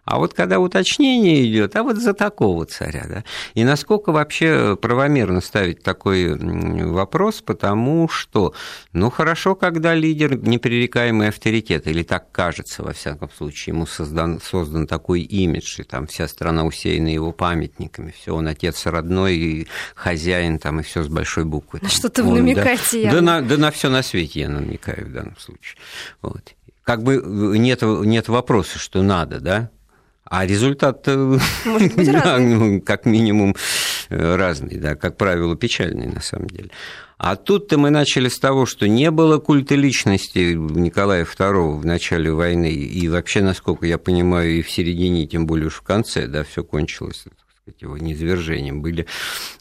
А 0.06 0.20
вот 0.20 0.36
когда 0.36 0.60
уточнение 0.60 1.44
идет, 1.50 1.76
а 1.76 1.82
вот 1.82 1.98
за 1.98 2.14
такого 2.14 2.66
царя, 2.68 3.06
да? 3.10 3.24
И 3.56 3.64
насколько 3.64 4.12
вообще 4.12 4.78
правомерно 4.80 5.42
ставить 5.42 5.82
такой 5.82 6.36
вопрос, 6.92 7.42
потому 7.42 8.08
что, 8.08 8.54
ну, 8.94 9.10
хорошо, 9.10 9.56
когда 9.56 9.96
лидер 9.96 10.38
непререкаемый 10.38 11.30
авторитет, 11.30 11.88
или 11.88 12.04
так 12.04 12.32
кажется, 12.32 12.84
во 12.84 12.94
всяком 12.94 13.32
случае, 13.32 13.74
ему 13.74 13.88
создан, 13.88 14.40
создан 14.42 14.86
такой 14.86 15.22
имидж, 15.22 15.82
и 15.82 15.84
там 15.84 16.06
вся 16.06 16.28
страна 16.28 16.66
усеяна 16.66 17.08
его 17.08 17.32
памятниками, 17.32 18.14
все, 18.16 18.36
он 18.36 18.48
отец 18.48 18.86
родной, 18.86 19.36
и 19.36 19.68
хозяин 19.96 20.60
там, 20.60 20.82
и 20.82 20.84
все 20.84 21.02
с 21.02 21.08
большой 21.08 21.46
буквы. 21.46 21.80
На 21.82 21.90
что-то 21.90 22.24
вы 22.24 22.42
намекаете, 22.42 23.06
да, 23.06 23.12
да, 23.16 23.22
на, 23.22 23.42
да 23.42 23.58
на 23.58 23.72
все 23.72 23.90
на 23.90 24.04
свете 24.04 24.42
я 24.42 24.50
намекаю 24.50 25.08
в 25.08 25.12
данном 25.12 25.38
случае. 25.38 25.78
Вот. 26.22 26.54
Как 26.84 27.02
бы 27.02 27.24
нет, 27.58 27.82
нет 27.82 28.28
вопроса, 28.30 28.78
что 28.78 29.02
надо, 29.02 29.40
да? 29.40 29.72
А 30.28 30.46
результат, 30.46 31.06
Может 31.08 31.96
быть 31.96 32.12
да, 32.12 32.38
ну, 32.40 32.82
как 32.82 33.06
минимум, 33.06 33.56
разный, 34.10 34.78
да, 34.78 34.96
как 34.96 35.18
правило, 35.18 35.56
печальный 35.56 36.08
на 36.08 36.22
самом 36.22 36.48
деле. 36.48 36.72
А 37.18 37.36
тут-то 37.36 37.78
мы 37.78 37.92
начали 37.92 38.28
с 38.28 38.40
того, 38.40 38.66
что 38.66 38.88
не 38.88 39.10
было 39.10 39.38
культа 39.38 39.76
личности 39.76 40.54
Николая 40.54 41.26
II 41.26 41.80
в 41.80 41.86
начале 41.86 42.32
войны, 42.32 42.72
и 42.72 43.08
вообще, 43.08 43.42
насколько 43.42 43.86
я 43.86 43.98
понимаю, 43.98 44.52
и 44.58 44.62
в 44.62 44.70
середине, 44.70 45.26
тем 45.26 45.46
более 45.46 45.68
уж 45.68 45.76
в 45.76 45.82
конце, 45.82 46.28
да, 46.28 46.44
все 46.44 46.64
кончилось 46.64 47.26
сказать, 47.66 47.82
его 47.82 47.98
низвержением, 47.98 48.82
были, 48.82 49.08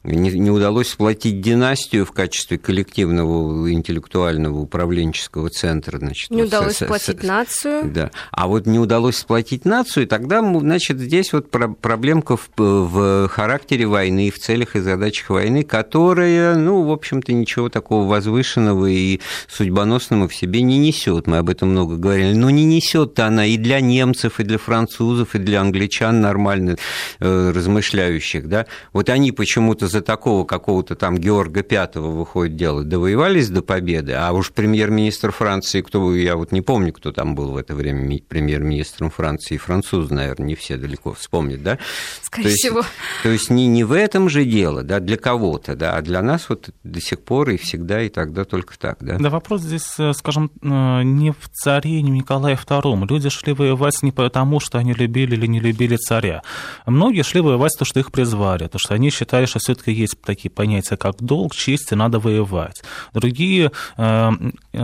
не, 0.05 0.31
не 0.31 0.51
удалось 0.51 0.89
сплотить 0.89 1.41
династию 1.41 2.05
в 2.07 2.13
качестве 2.13 2.59
коллективного 2.59 3.73
интеллектуального 3.73 4.59
управленческого 4.59 5.51
центра. 5.51 5.99
Значит, 5.99 6.31
не 6.31 6.43
вот 6.43 6.49
удалось 6.49 6.77
с, 6.77 6.85
сплотить 6.85 7.21
с, 7.21 7.25
нацию. 7.25 7.91
Да. 7.93 8.11
А 8.31 8.47
вот 8.47 8.67
не 8.67 8.79
удалось 8.79 9.17
сплотить 9.17 9.65
нацию, 9.65 10.07
тогда, 10.07 10.41
значит, 10.41 10.99
здесь 10.99 11.33
вот 11.33 11.51
проблемка 11.51 12.37
в, 12.37 12.49
в 12.57 13.29
характере 13.29 13.87
войны, 13.87 14.31
в 14.31 14.39
целях 14.39 14.77
и 14.77 14.81
задачах 14.81 15.31
войны, 15.31 15.63
которая, 15.63 16.57
ну, 16.57 16.83
в 16.83 16.93
общем-то, 16.93 17.33
ничего 17.33 17.69
такого 17.69 18.07
возвышенного 18.07 18.87
и 18.87 19.21
судьбоносного 19.49 20.29
в 20.29 20.35
себе 20.35 20.63
не 20.63 20.79
несет. 20.79 21.27
Мы 21.27 21.39
об 21.39 21.51
этом 21.51 21.71
много 21.71 21.97
говорили. 21.97 22.35
Но 22.35 22.51
не 22.51 22.65
несет-то 22.65 23.27
она 23.27 23.47
и 23.47 23.57
для 23.57 23.81
немцев, 23.81 24.41
и 24.41 24.45
для 24.45 24.59
французов, 24.59 25.35
и 25.35 25.39
для 25.39 25.61
англичан 25.61 26.21
нормально 26.21 26.77
э, 27.21 27.53
размышляет 27.55 27.85
промышляющих, 27.85 28.49
да, 28.49 28.67
вот 28.93 29.09
они 29.09 29.33
почему-то 29.33 29.89
за 29.95 30.01
такого 30.01 30.45
какого-то 30.45 30.97
там 30.97 31.17
Георга 31.17 31.63
Пятого 31.63 32.11
выходит 32.11 32.57
дело, 32.57 32.83
довоевались 32.83 33.49
до 33.49 33.63
победы, 33.63 34.15
а 34.15 34.33
уж 34.33 34.51
премьер-министр 34.51 35.31
Франции, 35.31 35.83
кто, 35.83 36.13
я 36.17 36.35
вот 36.35 36.51
не 36.51 36.63
помню, 36.63 36.93
кто 36.93 37.13
там 37.13 37.37
был 37.37 37.53
в 37.53 37.57
это 37.57 37.77
время 37.77 38.19
премьер-министром 38.29 39.11
Франции, 39.11 39.57
французы, 39.57 40.13
наверное, 40.13 40.49
не 40.49 40.55
все 40.57 40.77
далеко 40.77 41.13
вспомнят, 41.13 41.63
да? 41.63 41.79
Скорее 42.23 42.49
то 42.49 42.55
всего. 42.55 42.79
Есть, 42.79 42.89
то 43.23 43.29
есть 43.29 43.51
не, 43.51 43.69
не 43.69 43.85
в 43.85 43.93
этом 43.93 44.29
же 44.29 44.45
дело, 44.45 44.83
да, 44.83 44.99
для 44.99 45.17
кого-то, 45.17 45.77
да, 45.77 45.97
а 45.97 46.03
для 46.03 46.23
нас 46.23 46.49
вот 46.49 46.71
до 46.83 47.01
сих 47.01 47.21
пор 47.21 47.51
и 47.51 47.57
всегда, 47.57 48.03
и 48.03 48.09
тогда 48.09 48.45
только 48.45 48.77
так, 48.77 48.97
да? 48.99 49.17
Да, 49.21 49.31
вопрос 49.31 49.61
здесь, 49.61 49.95
э, 49.99 50.13
скажем, 50.13 50.51
э, 50.61 51.03
не 51.05 51.31
в 51.31 51.49
царе, 51.53 52.03
не 52.03 52.11
в 52.11 52.15
Николае 52.15 52.57
II. 52.57 53.07
Люди 53.09 53.29
шли 53.29 53.53
воевать 53.53 54.03
не 54.03 54.11
потому, 54.11 54.59
что 54.59 54.79
они 54.79 54.93
любили 54.93 55.37
или 55.37 55.47
не 55.47 55.61
любили 55.61 55.95
царя. 55.95 56.43
Многие 56.85 57.23
шли 57.23 57.41
воевать 57.41 57.77
то, 57.79 57.85
что 57.85 58.01
их 58.01 58.11
призвали, 58.11 58.67
то, 58.67 58.79
что 58.79 58.95
они 58.95 59.11
считали, 59.11 59.47
что 59.47 59.61
все-таки 59.61 59.84
есть 59.93 60.21
такие 60.23 60.51
понятия, 60.51 60.97
как 60.97 61.17
долг, 61.23 61.55
честь, 61.55 61.93
и 61.93 61.95
надо 61.95 62.19
воевать. 62.19 62.83
Другие, 63.13 63.73
э, 63.97 64.31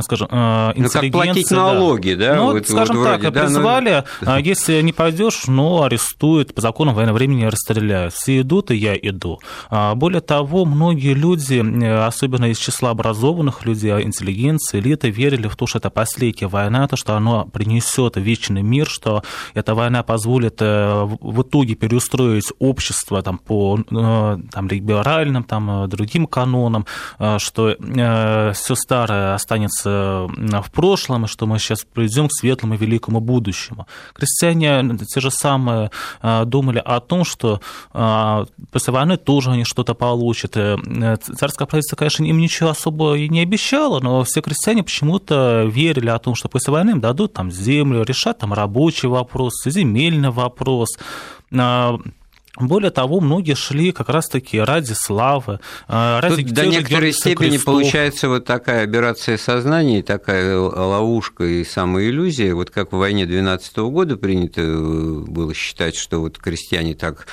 скажем, 0.02 0.28
э, 0.30 0.72
ну, 0.76 0.88
как 0.88 1.10
платить 1.10 1.50
налоги, 1.50 2.14
да? 2.14 2.36
Ну, 2.36 2.52
вот, 2.52 2.68
скажем 2.68 2.96
вот 2.96 3.04
так, 3.04 3.20
вроде, 3.20 3.34
да, 3.34 3.44
призвали, 3.44 4.04
но... 4.20 4.34
А 4.34 4.40
если 4.40 4.80
не 4.82 4.92
пойдешь, 4.92 5.44
ну, 5.46 5.82
арестуют, 5.82 6.54
по 6.54 6.60
закону 6.60 6.92
военного 6.92 7.16
времени 7.16 7.44
расстреляют. 7.44 8.14
Все 8.14 8.40
идут, 8.40 8.70
и 8.70 8.76
я 8.76 8.96
иду. 8.96 9.40
А 9.68 9.94
более 9.94 10.20
того, 10.20 10.64
многие 10.64 11.14
люди, 11.14 11.62
э, 11.62 12.04
особенно 12.04 12.46
из 12.50 12.58
числа 12.58 12.90
образованных 12.90 13.64
людей, 13.64 13.92
интеллигенции, 14.02 14.80
элиты, 14.80 15.10
верили 15.10 15.48
в 15.48 15.56
то, 15.56 15.66
что 15.66 15.78
это 15.78 15.90
последняя 15.90 16.48
война, 16.48 16.88
то, 16.88 16.96
что 16.96 17.16
оно 17.16 17.46
принесет 17.46 18.16
вечный 18.16 18.62
мир, 18.62 18.88
что 18.88 19.22
эта 19.54 19.74
война 19.74 20.02
позволит 20.02 20.56
э, 20.60 21.08
в 21.20 21.42
итоге 21.42 21.74
переустроить 21.74 22.52
общество 22.58 23.22
там, 23.22 23.38
по 23.38 23.78
э, 23.78 24.38
там, 24.52 24.68
либеральным, 24.80 25.44
там, 25.44 25.84
э, 25.84 25.86
другим 25.88 26.26
канонам, 26.26 26.86
э, 27.18 27.38
что 27.38 27.76
все 28.54 28.74
старое 28.74 29.34
останется 29.34 30.26
в 30.28 30.70
прошлом, 30.72 31.24
и 31.24 31.28
что 31.28 31.46
мы 31.46 31.58
сейчас 31.58 31.84
придем 31.84 32.28
к 32.28 32.32
светлому 32.32 32.74
и 32.74 32.76
великому 32.76 33.20
будущему. 33.20 33.86
Крестьяне 34.14 34.96
те 35.06 35.20
же 35.20 35.30
самые 35.30 35.90
думали 36.44 36.82
о 36.84 37.00
том, 37.00 37.24
что 37.24 37.60
после 37.92 38.92
войны 38.92 39.16
тоже 39.16 39.50
они 39.50 39.64
что-то 39.64 39.94
получат. 39.94 40.52
Царское 40.52 41.66
правительство, 41.66 41.96
конечно, 41.96 42.24
им 42.24 42.38
ничего 42.38 42.70
особо 42.70 43.14
и 43.14 43.28
не 43.28 43.40
обещало, 43.40 44.00
но 44.00 44.24
все 44.24 44.40
крестьяне 44.40 44.82
почему-то 44.82 45.64
верили 45.64 46.08
о 46.08 46.18
том, 46.18 46.34
что 46.34 46.48
после 46.48 46.72
войны 46.72 46.90
им 46.90 47.00
дадут 47.00 47.34
там 47.34 47.50
землю, 47.50 48.02
решат 48.02 48.38
там 48.38 48.52
рабочий 48.52 49.08
вопрос, 49.08 49.52
земельный 49.64 50.30
вопрос, 50.30 50.88
более 52.58 52.90
того, 52.90 53.20
многие 53.20 53.54
шли 53.54 53.92
как 53.92 54.08
раз-таки 54.08 54.58
ради 54.58 54.92
славы, 54.92 55.60
э, 55.88 56.20
ради 56.20 56.44
Тут 56.44 56.52
до 56.52 56.66
некоторой 56.66 57.12
степени 57.12 57.50
крестов. 57.50 57.64
получается 57.64 58.28
вот 58.28 58.44
такая 58.44 58.84
операция 58.84 59.36
сознания, 59.38 60.02
такая 60.02 60.58
ловушка 60.58 61.44
и 61.44 61.64
самоиллюзия. 61.64 62.54
Вот 62.54 62.70
как 62.70 62.92
в 62.92 62.96
войне 62.96 63.24
12 63.24 63.76
года 63.90 64.16
принято 64.16 64.62
э, 64.62 65.24
было 65.26 65.54
считать, 65.54 65.94
что 65.96 66.20
вот 66.20 66.38
крестьяне 66.38 66.94
так 66.94 67.26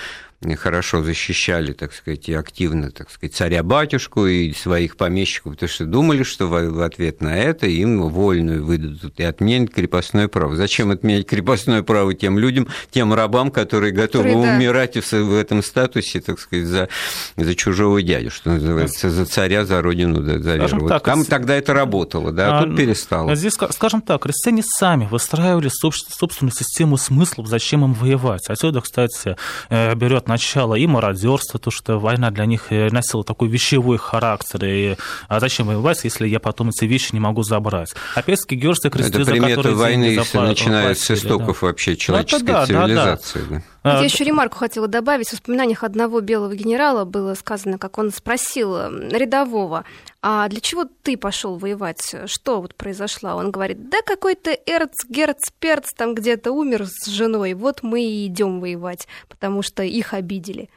хорошо 0.56 1.04
защищали, 1.04 1.74
так 1.74 1.94
сказать, 1.94 2.30
и 2.30 2.34
активно, 2.34 2.92
так 2.92 3.10
сказать, 3.10 3.36
царя-батюшку 3.36 4.28
и 4.28 4.54
своих 4.54 4.96
помещиков, 4.96 5.54
потому 5.54 5.70
что 5.70 5.86
думали, 5.86 6.22
что 6.22 6.48
в 6.48 6.82
ответ 6.82 7.22
на 7.22 7.36
это 7.36 7.66
им 7.66 8.08
вольную 8.08 8.64
выдадут 8.64 9.20
и 9.20 9.24
отменят 9.24 9.74
крепостное 9.74 10.28
право. 10.28 10.56
Зачем 10.56 10.92
отменять 10.92 11.26
крепостное 11.26 11.82
право 11.82 12.14
тем 12.14 12.38
людям, 12.38 12.68
тем 12.92 13.14
рабам, 13.14 13.50
которые 13.50 13.92
готовы 13.92 14.30
которые, 14.30 14.58
умирать 14.58 14.94
да. 14.94 15.18
в 15.24 15.36
этом 15.36 15.64
статусе, 15.64 16.22
так 16.22 16.40
сказать, 16.40 16.68
за, 16.68 16.90
за 17.36 17.56
чужого 17.56 18.02
дядю, 18.04 18.30
что 18.30 18.52
называется, 18.52 19.10
за 19.10 19.26
царя, 19.26 19.66
за 19.66 19.82
родину, 19.82 20.22
да, 20.22 20.40
за 20.40 20.56
веру. 20.56 20.82
Вот 20.82 20.90
так, 20.90 21.04
там 21.04 21.26
тогда 21.26 21.56
это 21.56 21.74
работало, 21.74 22.32
да, 22.32 22.58
а, 22.58 22.60
а 22.60 22.64
тут 22.64 22.78
перестало. 22.78 23.36
Здесь, 23.36 23.54
скажем 23.54 24.02
так, 24.02 24.22
крестьяне 24.22 24.62
сами 24.64 25.08
выстраивали 25.10 25.70
собственную 25.70 26.54
систему 26.54 26.98
смыслов, 26.98 27.48
зачем 27.48 27.84
им 27.84 27.94
воевать. 27.94 28.48
Отсюда, 28.48 28.82
кстати, 28.82 29.36
э, 29.70 29.96
берет 30.28 30.38
начало 30.38 30.76
и 30.76 30.86
мародерство, 30.88 31.60
то, 31.60 31.72
что 31.72 32.00
война 32.00 32.32
для 32.32 32.46
них 32.46 32.72
э, 32.72 32.90
носила 32.92 33.24
такой 33.24 33.50
вещевой 33.50 33.98
характер. 33.98 34.66
И, 34.66 34.96
а 35.28 35.40
зачем 35.40 35.68
воевать, 35.68 36.04
если 36.04 36.28
я 36.28 36.40
потом 36.40 36.70
эти 36.70 36.86
вещи 36.86 37.14
не 37.14 37.20
могу 37.20 37.44
забрать? 37.44 37.94
Опять-таки, 38.16 38.56
Герцы 38.56 38.90
кресты, 38.90 39.22
Это 39.22 39.32
приметы 39.32 39.72
войны 39.72 40.16
запла- 40.16 40.48
начинают 40.48 41.00
с 41.00 41.12
истоков 41.12 41.60
да. 41.62 41.68
вообще 41.68 41.96
человеческой 41.96 42.42
ну, 42.42 42.48
да, 42.48 42.66
цивилизации. 42.66 43.40
Да, 43.40 43.56
да. 43.56 43.64
Я 43.94 44.04
еще 44.04 44.24
ремарку 44.24 44.58
хотела 44.58 44.88
добавить. 44.88 45.30
В 45.30 45.34
воспоминаниях 45.34 45.84
одного 45.84 46.22
белого 46.22 46.56
генерала 46.56 47.06
было 47.06 47.34
сказано, 47.34 47.78
как 47.78 47.98
он 47.98 48.12
спросил 48.12 48.78
рядового, 49.10 49.86
а 50.22 50.48
для 50.48 50.60
чего 50.60 50.86
ты 51.04 51.16
пошел 51.16 51.58
воевать? 51.58 52.16
Что 52.26 52.62
вот 52.62 52.76
произошло? 52.76 53.36
Он 53.36 53.52
говорит, 53.52 53.90
да 53.90 54.00
какой-то 54.06 54.52
эрц, 54.66 55.06
герц, 55.08 55.50
перц 55.60 55.94
там 55.96 56.16
где-то 56.16 56.52
умер 56.52 56.88
с 56.88 57.08
женой, 57.08 57.54
вот 57.54 57.84
мы 57.84 58.04
и 58.04 58.26
идем 58.28 58.60
воевать, 58.60 59.08
потому 59.30 59.62
что 59.62 59.84
их 59.84 60.14
обидели 60.14 60.70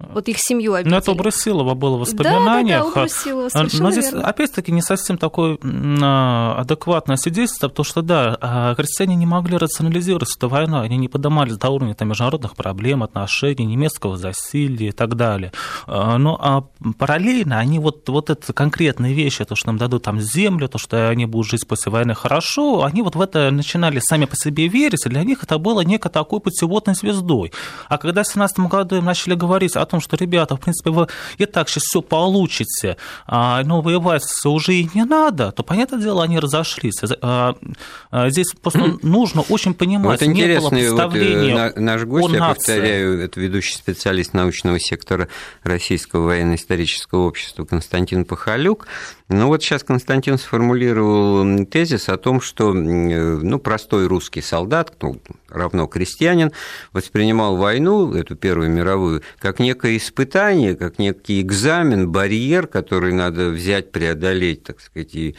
вот 0.00 0.28
их 0.28 0.36
семью 0.38 0.74
обидели. 0.74 0.92
Ну, 0.92 0.98
это 0.98 1.10
у 1.10 1.14
Брусилова 1.16 1.74
было 1.74 1.96
в 1.96 2.00
воспоминаниях. 2.00 2.84
Да, 2.84 2.84
да, 2.84 2.94
да, 2.94 3.00
у 3.00 3.02
Брусилова, 3.02 3.48
Но 3.80 3.90
здесь, 3.90 4.12
верно. 4.12 4.28
опять-таки, 4.28 4.70
не 4.70 4.80
совсем 4.80 5.18
такое 5.18 5.58
а, 5.64 6.54
адекватное 6.56 7.16
свидетельство, 7.16 7.68
потому 7.68 7.84
что, 7.84 8.02
да, 8.02 8.38
а, 8.40 8.74
крестьяне 8.76 9.16
не 9.16 9.26
могли 9.26 9.56
рационализировать 9.56 10.36
эту 10.36 10.48
войну, 10.48 10.78
они 10.78 10.96
не 10.98 11.08
поднимались 11.08 11.56
до 11.56 11.70
уровня 11.70 11.96
там, 11.96 12.08
международных 12.08 12.54
проблем, 12.54 13.02
отношений, 13.02 13.64
немецкого 13.64 14.16
засилия 14.16 14.90
и 14.90 14.92
так 14.92 15.16
далее. 15.16 15.52
А, 15.88 16.16
но 16.16 16.38
а 16.40 16.92
параллельно 16.96 17.58
они 17.58 17.80
вот, 17.80 18.08
вот 18.08 18.30
это 18.30 18.52
конкретные 18.52 19.14
вещи, 19.14 19.44
то, 19.44 19.56
что 19.56 19.66
нам 19.66 19.78
дадут 19.78 20.04
там 20.04 20.20
землю, 20.20 20.68
то, 20.68 20.78
что 20.78 21.08
они 21.08 21.26
будут 21.26 21.48
жить 21.48 21.66
после 21.66 21.90
войны 21.90 22.14
хорошо, 22.14 22.84
они 22.84 23.02
вот 23.02 23.16
в 23.16 23.20
это 23.20 23.50
начинали 23.50 23.98
сами 23.98 24.26
по 24.26 24.36
себе 24.36 24.68
верить, 24.68 25.06
и 25.06 25.08
для 25.08 25.24
них 25.24 25.42
это 25.42 25.58
было 25.58 25.80
некой 25.80 26.12
такой 26.12 26.38
путеводной 26.38 26.94
звездой. 26.94 27.52
А 27.88 27.98
когда 27.98 28.22
в 28.22 28.28
17 28.28 28.60
году 28.60 28.94
им 28.94 29.04
начали 29.04 29.34
говорить 29.34 29.74
о 29.74 29.87
том, 29.88 30.00
что, 30.00 30.16
ребята, 30.16 30.56
в 30.56 30.60
принципе, 30.60 30.90
вы 30.90 31.08
и 31.38 31.46
так 31.46 31.68
сейчас 31.68 31.84
все 31.84 32.02
получите, 32.02 32.96
а, 33.26 33.62
но 33.64 33.80
воевать 33.80 34.24
уже 34.44 34.74
и 34.74 34.90
не 34.94 35.04
надо, 35.04 35.52
то, 35.52 35.62
понятное 35.62 36.00
дело, 36.00 36.22
они 36.22 36.38
разошлись. 36.38 37.00
А, 37.22 37.54
а, 38.10 38.30
здесь 38.30 38.52
просто 38.52 38.98
нужно 39.02 39.42
очень 39.42 39.74
понимать, 39.74 40.20
вот 40.20 40.28
не 40.28 40.58
было 40.58 40.70
представления 40.70 41.72
вот, 41.74 41.76
наш 41.76 42.04
гость, 42.04 42.34
я 42.34 42.40
нации. 42.40 42.54
повторяю, 42.54 43.20
это 43.20 43.40
ведущий 43.40 43.74
специалист 43.74 44.34
научного 44.34 44.78
сектора 44.78 45.28
Российского 45.62 46.26
военно-исторического 46.26 47.26
общества 47.26 47.64
Константин 47.64 48.24
Пахалюк. 48.24 48.86
Ну 49.28 49.48
вот 49.48 49.62
сейчас 49.62 49.82
Константин 49.82 50.38
сформулировал 50.38 51.66
тезис 51.66 52.08
о 52.08 52.16
том, 52.16 52.40
что 52.40 52.72
ну, 52.72 53.58
простой 53.58 54.06
русский 54.06 54.40
солдат, 54.40 54.94
ну, 55.02 55.20
равно 55.50 55.86
крестьянин, 55.86 56.52
воспринимал 56.92 57.56
войну, 57.56 58.14
эту 58.14 58.36
Первую 58.36 58.70
мировую, 58.70 59.22
как 59.38 59.58
некое 59.58 59.98
испытание, 59.98 60.76
как 60.76 60.98
некий 60.98 61.42
экзамен, 61.42 62.08
барьер, 62.08 62.66
который 62.66 63.12
надо 63.12 63.50
взять, 63.50 63.92
преодолеть, 63.92 64.62
так 64.62 64.80
сказать, 64.80 65.14
и 65.14 65.36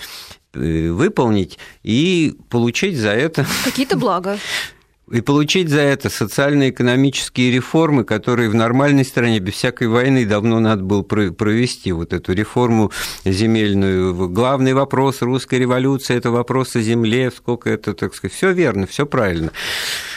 э, 0.54 0.90
выполнить, 0.90 1.58
и 1.82 2.38
получить 2.50 2.96
за 2.96 3.10
это... 3.10 3.48
Какие-то 3.64 3.98
блага 3.98 4.38
и 5.12 5.22
получить 5.22 5.70
за 5.70 5.82
это 5.82 6.10
социально-экономические 6.10 7.52
реформы, 7.52 8.04
которые 8.04 8.50
в 8.50 8.56
нормальной 8.56 9.06
стране 9.06 9.40
без 9.40 9.54
всякой 9.54 9.88
войны 9.88 10.26
давно 10.26 10.60
надо 10.60 10.84
было 10.84 11.02
провести. 11.02 11.92
Вот 11.92 12.14
эту 12.14 12.34
реформу 12.34 12.92
земельную. 13.26 14.30
Главный 14.30 14.74
вопрос 14.74 15.22
русской 15.22 15.60
революции– 15.60 16.16
это 16.18 16.32
вопрос 16.32 16.76
о 16.76 16.82
земле, 16.82 17.32
сколько 17.36 17.70
это, 17.70 17.94
так 17.94 18.16
сказать, 18.16 18.36
все 18.36 18.52
верно, 18.52 18.88
все 18.88 19.06
правильно. 19.06 19.52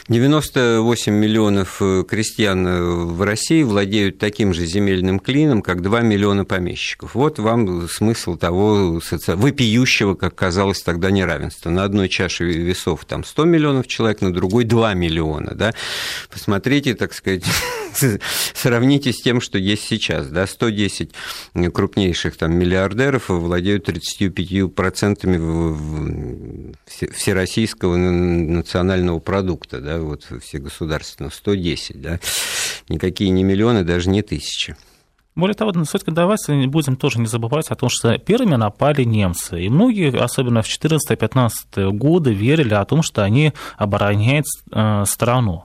98 0.08 1.14
миллионов 1.14 1.76
э, 1.80 2.02
крестьян 2.08 2.66
э, 2.66 2.82
в 2.82 3.22
России 3.22 3.62
владеют 3.62 4.18
таким 4.18 4.52
же 4.52 4.66
земельным 4.66 5.20
клином, 5.20 5.62
как 5.62 5.80
2 5.80 6.00
миллиона 6.00 6.44
помещиков. 6.44 7.14
Вот 7.14 7.38
вам 7.38 7.88
смысл 7.88 8.36
того 8.36 9.00
вопиющего, 9.28 10.14
как 10.14 10.34
казалось 10.34 10.82
тогда, 10.82 11.12
неравенства. 11.12 11.70
На 11.70 11.84
одной 11.84 12.08
чаше 12.08 12.46
весов 12.46 13.04
там 13.04 13.22
100 13.22 13.44
миллионов 13.44 13.86
человек, 13.86 14.22
на 14.22 14.32
другой 14.32 14.64
2 14.64 14.94
миллиона. 14.94 15.54
Да? 15.54 15.72
Посмотрите, 16.30 16.94
так 16.94 17.14
сказать, 17.14 17.44
сравните 18.54 19.12
с 19.12 19.22
тем, 19.22 19.40
что 19.40 19.56
есть 19.56 19.84
сейчас. 19.84 20.26
Да? 20.26 20.48
110 20.48 21.12
крупнейших 21.72 22.36
там, 22.36 22.58
миллиардеров 22.58 23.28
владеют 23.28 23.88
35% 23.88 26.72
всероссийского 27.12 27.96
национального 27.96 29.20
продукта, 29.20 29.80
да, 29.80 29.91
вот 30.00 30.26
все 30.42 30.58
государственного, 30.58 31.32
110, 31.32 32.00
да, 32.00 32.20
никакие 32.88 33.30
не 33.30 33.44
миллионы, 33.44 33.84
даже 33.84 34.08
не 34.10 34.22
тысячи. 34.22 34.76
Более 35.34 35.54
того, 35.54 35.72
все-таки 35.84 36.10
давайте 36.10 36.66
будем 36.66 36.96
тоже 36.96 37.18
не 37.18 37.26
забывать 37.26 37.68
о 37.70 37.74
том, 37.74 37.88
что 37.88 38.18
первыми 38.18 38.56
напали 38.56 39.02
немцы. 39.02 39.62
И 39.62 39.70
многие, 39.70 40.14
особенно 40.14 40.60
в 40.60 40.66
14-15 40.66 41.90
годы, 41.92 42.34
верили 42.34 42.74
о 42.74 42.84
том, 42.84 43.02
что 43.02 43.24
они 43.24 43.54
обороняют 43.78 44.44
э, 44.70 45.04
страну. 45.06 45.64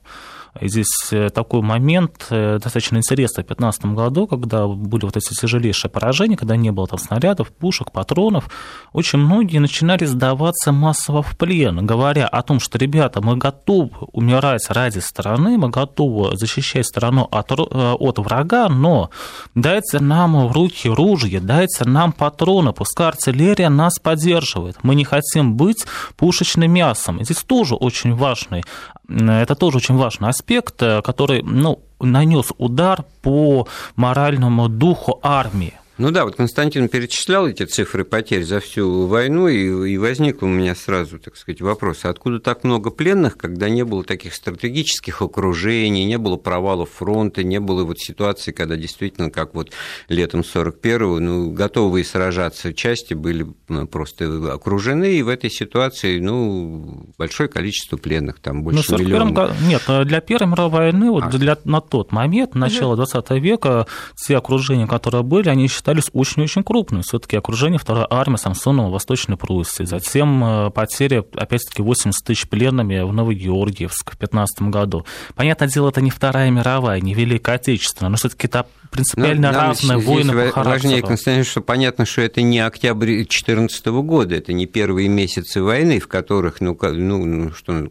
И 0.61 0.67
здесь 0.67 1.11
э, 1.11 1.29
такой 1.29 1.61
момент 1.61 2.27
э, 2.29 2.59
достаточно 2.61 2.97
интересный 2.97 3.43
в 3.43 3.47
2015 3.47 3.85
году, 3.87 4.27
когда 4.27 4.67
были 4.67 5.05
вот 5.05 5.17
эти 5.17 5.33
тяжелейшие 5.33 5.89
поражения, 5.89 6.37
когда 6.37 6.55
не 6.55 6.71
было 6.71 6.87
там 6.87 6.99
снарядов, 6.99 7.49
пушек, 7.49 7.91
патронов, 7.91 8.49
очень 8.93 9.19
многие 9.19 9.59
начинали 9.59 10.05
сдаваться 10.05 10.71
массово 10.71 11.21
в 11.21 11.37
плен, 11.37 11.85
говоря 11.85 12.27
о 12.27 12.41
том, 12.41 12.59
что, 12.59 12.77
ребята, 12.77 13.21
мы 13.21 13.37
готовы 13.37 13.91
умирать 14.11 14.69
ради 14.69 14.99
страны, 14.99 15.57
мы 15.57 15.69
готовы 15.69 16.37
защищать 16.37 16.85
страну 16.85 17.27
от, 17.31 17.51
э, 17.51 17.55
от 17.55 18.19
врага, 18.19 18.69
но 18.69 19.09
дайте 19.55 19.99
нам 19.99 20.47
в 20.47 20.51
руки 20.51 20.89
ружья, 20.89 21.39
дайте 21.39 21.85
нам 21.85 22.11
патроны, 22.11 22.73
пускай 22.73 23.07
артиллерия 23.07 23.69
нас 23.69 23.99
поддерживает. 23.99 24.77
Мы 24.83 24.95
не 24.95 25.03
хотим 25.03 25.55
быть 25.55 25.85
пушечным 26.15 26.71
мясом. 26.71 27.17
И 27.17 27.23
здесь 27.23 27.43
тоже 27.43 27.75
очень 27.75 28.15
важный, 28.15 28.63
это 29.09 29.55
тоже 29.55 29.77
очень 29.77 29.95
важный 29.95 30.29
аспект 30.29 30.81
э, 30.81 31.01
который 31.01 31.41
ну, 31.43 31.79
нанес 31.99 32.51
удар 32.57 33.05
по 33.21 33.67
моральному 33.95 34.69
духу 34.69 35.19
армии. 35.21 35.73
Ну 35.97 36.11
да, 36.11 36.25
вот 36.25 36.35
Константин 36.35 36.89
перечислял 36.89 37.47
эти 37.47 37.63
цифры 37.63 38.05
потерь 38.05 38.43
за 38.43 38.59
всю 38.59 39.07
войну, 39.07 39.47
и, 39.47 39.93
и 39.93 39.97
возник 39.97 40.43
у 40.43 40.45
меня 40.45 40.75
сразу, 40.75 41.17
так 41.17 41.35
сказать, 41.35 41.59
вопрос, 41.59 42.05
а 42.05 42.09
откуда 42.09 42.39
так 42.39 42.63
много 42.63 42.91
пленных, 42.91 43.35
когда 43.35 43.67
не 43.67 43.83
было 43.83 44.03
таких 44.03 44.35
стратегических 44.35 45.23
окружений, 45.23 46.05
не 46.05 46.19
было 46.19 46.37
провалов 46.37 46.91
фронта, 46.91 47.43
не 47.43 47.59
было 47.59 47.83
вот 47.83 47.97
ситуации, 47.97 48.51
когда 48.51 48.75
действительно, 48.75 49.31
как 49.31 49.55
вот 49.55 49.71
летом 50.07 50.41
41-го, 50.41 51.19
ну, 51.19 51.49
готовые 51.49 52.05
сражаться 52.05 52.75
части 52.75 53.15
были 53.15 53.47
ну, 53.67 53.87
просто 53.87 54.53
окружены, 54.53 55.15
и 55.15 55.23
в 55.23 55.29
этой 55.29 55.49
ситуации, 55.49 56.19
ну, 56.19 57.07
большое 57.17 57.49
количество 57.49 57.97
пленных, 57.97 58.39
там 58.39 58.61
больше 58.61 58.91
ну, 58.91 58.99
миллиона. 58.99 59.51
Нет, 59.61 59.81
для 60.05 60.21
Первой 60.21 60.47
мировой 60.47 60.71
войны, 60.71 61.09
вот 61.09 61.23
а. 61.23 61.29
для, 61.29 61.57
на 61.63 61.81
тот 61.81 62.11
момент, 62.11 62.53
начало 62.53 62.95
20 62.95 63.31
века, 63.41 63.87
все 64.15 64.37
окружения, 64.37 64.85
которые 64.85 65.23
были, 65.23 65.49
они 65.49 65.67
считались 65.67 65.86
считались 65.87 66.09
очень-очень 66.11 66.63
крупными. 66.63 67.01
Все-таки 67.01 67.37
окружение 67.37 67.79
второй 67.79 68.05
армии 68.09 68.35
Самсонова 68.35 68.89
в 68.89 68.91
Восточной 68.91 69.37
Пруссии. 69.37 69.85
Затем 69.85 70.43
э, 70.43 70.69
потери, 70.71 71.23
опять-таки, 71.33 71.81
80 71.81 72.25
тысяч 72.25 72.49
пленными 72.49 72.99
в 72.99 73.13
Новогеоргиевск 73.13 74.11
в 74.11 74.17
15 74.17 74.63
году. 74.63 75.05
Понятное 75.35 75.69
дело, 75.69 75.89
это 75.89 76.01
не 76.01 76.09
Вторая 76.09 76.51
мировая, 76.51 76.99
не 76.99 77.13
Великая 77.13 77.55
Отечественная, 77.55 78.09
но 78.09 78.17
все-таки 78.17 78.47
это 78.47 78.65
принципиально 78.89 79.51
ну, 79.51 79.57
разные 79.57 79.97
войны 79.97 80.33
по 80.33 80.51
характеру. 80.51 80.69
Важнее, 80.69 81.01
Константин, 81.01 81.43
что 81.43 81.61
понятно, 81.61 82.05
что 82.05 82.21
это 82.21 82.41
не 82.41 82.59
октябрь 82.59 83.07
2014 83.07 83.85
года, 83.87 84.35
это 84.35 84.53
не 84.53 84.65
первые 84.65 85.07
месяцы 85.07 85.61
войны, 85.61 85.99
в 85.99 86.07
которых, 86.07 86.61
ну, 86.61 86.77
ну, 86.81 87.25
ну 87.25 87.51
что, 87.53 87.89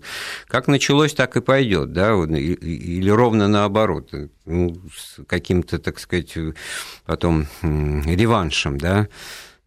как 0.49 0.69
началось, 0.69 1.15
так 1.15 1.37
и 1.37 1.41
пойдет, 1.41 1.93
да, 1.93 2.13
или 2.13 3.11
ровно 3.11 3.49
наоборот, 3.49 4.11
ну, 4.45 4.77
с 4.97 5.25
каким-то, 5.27 5.79
так 5.79 5.99
сказать, 5.99 6.35
потом 7.05 7.47
реваншем, 7.63 8.79
да, 8.79 9.09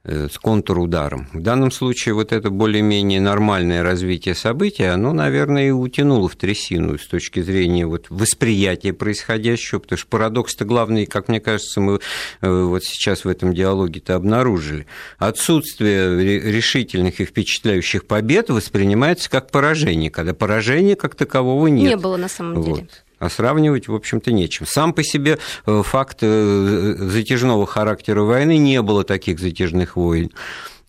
с 0.06 0.38
контрударом. 0.40 1.28
В 1.34 1.42
данном 1.42 1.72
случае 1.72 2.16
вот 2.16 2.32
это 2.32 2.50
более-менее 2.50 3.20
нормальное 3.20 3.84
развитие 3.84 4.34
событий, 4.34 4.84
оно, 4.84 5.12
наверное, 5.12 5.68
и 5.68 5.72
утянуло 5.72 6.30
в 6.30 6.36
трясину 6.36 6.98
с 6.98 7.06
точки 7.06 7.42
зрения 7.42 7.86
вот 7.86 8.06
восприятия 8.10 8.94
происходящего, 8.94 9.80
потому 9.80 9.98
что 9.98 10.08
парадокс-то 10.08 10.66
главный, 10.66 11.06
как 11.06 11.28
мне 11.28 11.42
кажется, 11.42 11.82
мы 11.82 12.00
э, 12.42 12.50
вот 12.50 12.84
сейчас 12.86 13.26
в 13.26 13.28
этом 13.28 13.54
диалоге-то 13.54 14.16
обнаружили. 14.16 14.88
Отсутствие 15.18 16.40
решительных 16.50 17.20
и 17.20 17.26
впечатляющих 17.26 18.06
побед 18.06 18.50
воспринимается 18.50 19.30
как 19.30 19.52
поражение, 19.52 20.10
когда 20.10 20.34
поражения 20.34 20.96
как 20.96 21.16
такового 21.16 21.68
нет. 21.68 21.90
Не 21.90 21.98
было 21.98 22.16
на 22.18 22.30
самом 22.30 22.62
деле. 22.64 22.82
Вот 22.82 23.04
а 23.20 23.30
сравнивать, 23.30 23.88
в 23.88 23.96
общем-то, 23.96 24.32
нечем. 24.32 24.66
Сам 24.66 24.94
по 24.94 25.04
себе 25.04 25.38
э, 25.66 25.82
факт 25.86 26.20
э, 26.22 26.96
затяжного 26.98 27.68
характера 27.68 28.22
войны 28.22 28.58
не 28.58 28.82
было 28.82 29.04
таких 29.04 29.40
затяжных 29.40 29.96
войн. 29.96 30.32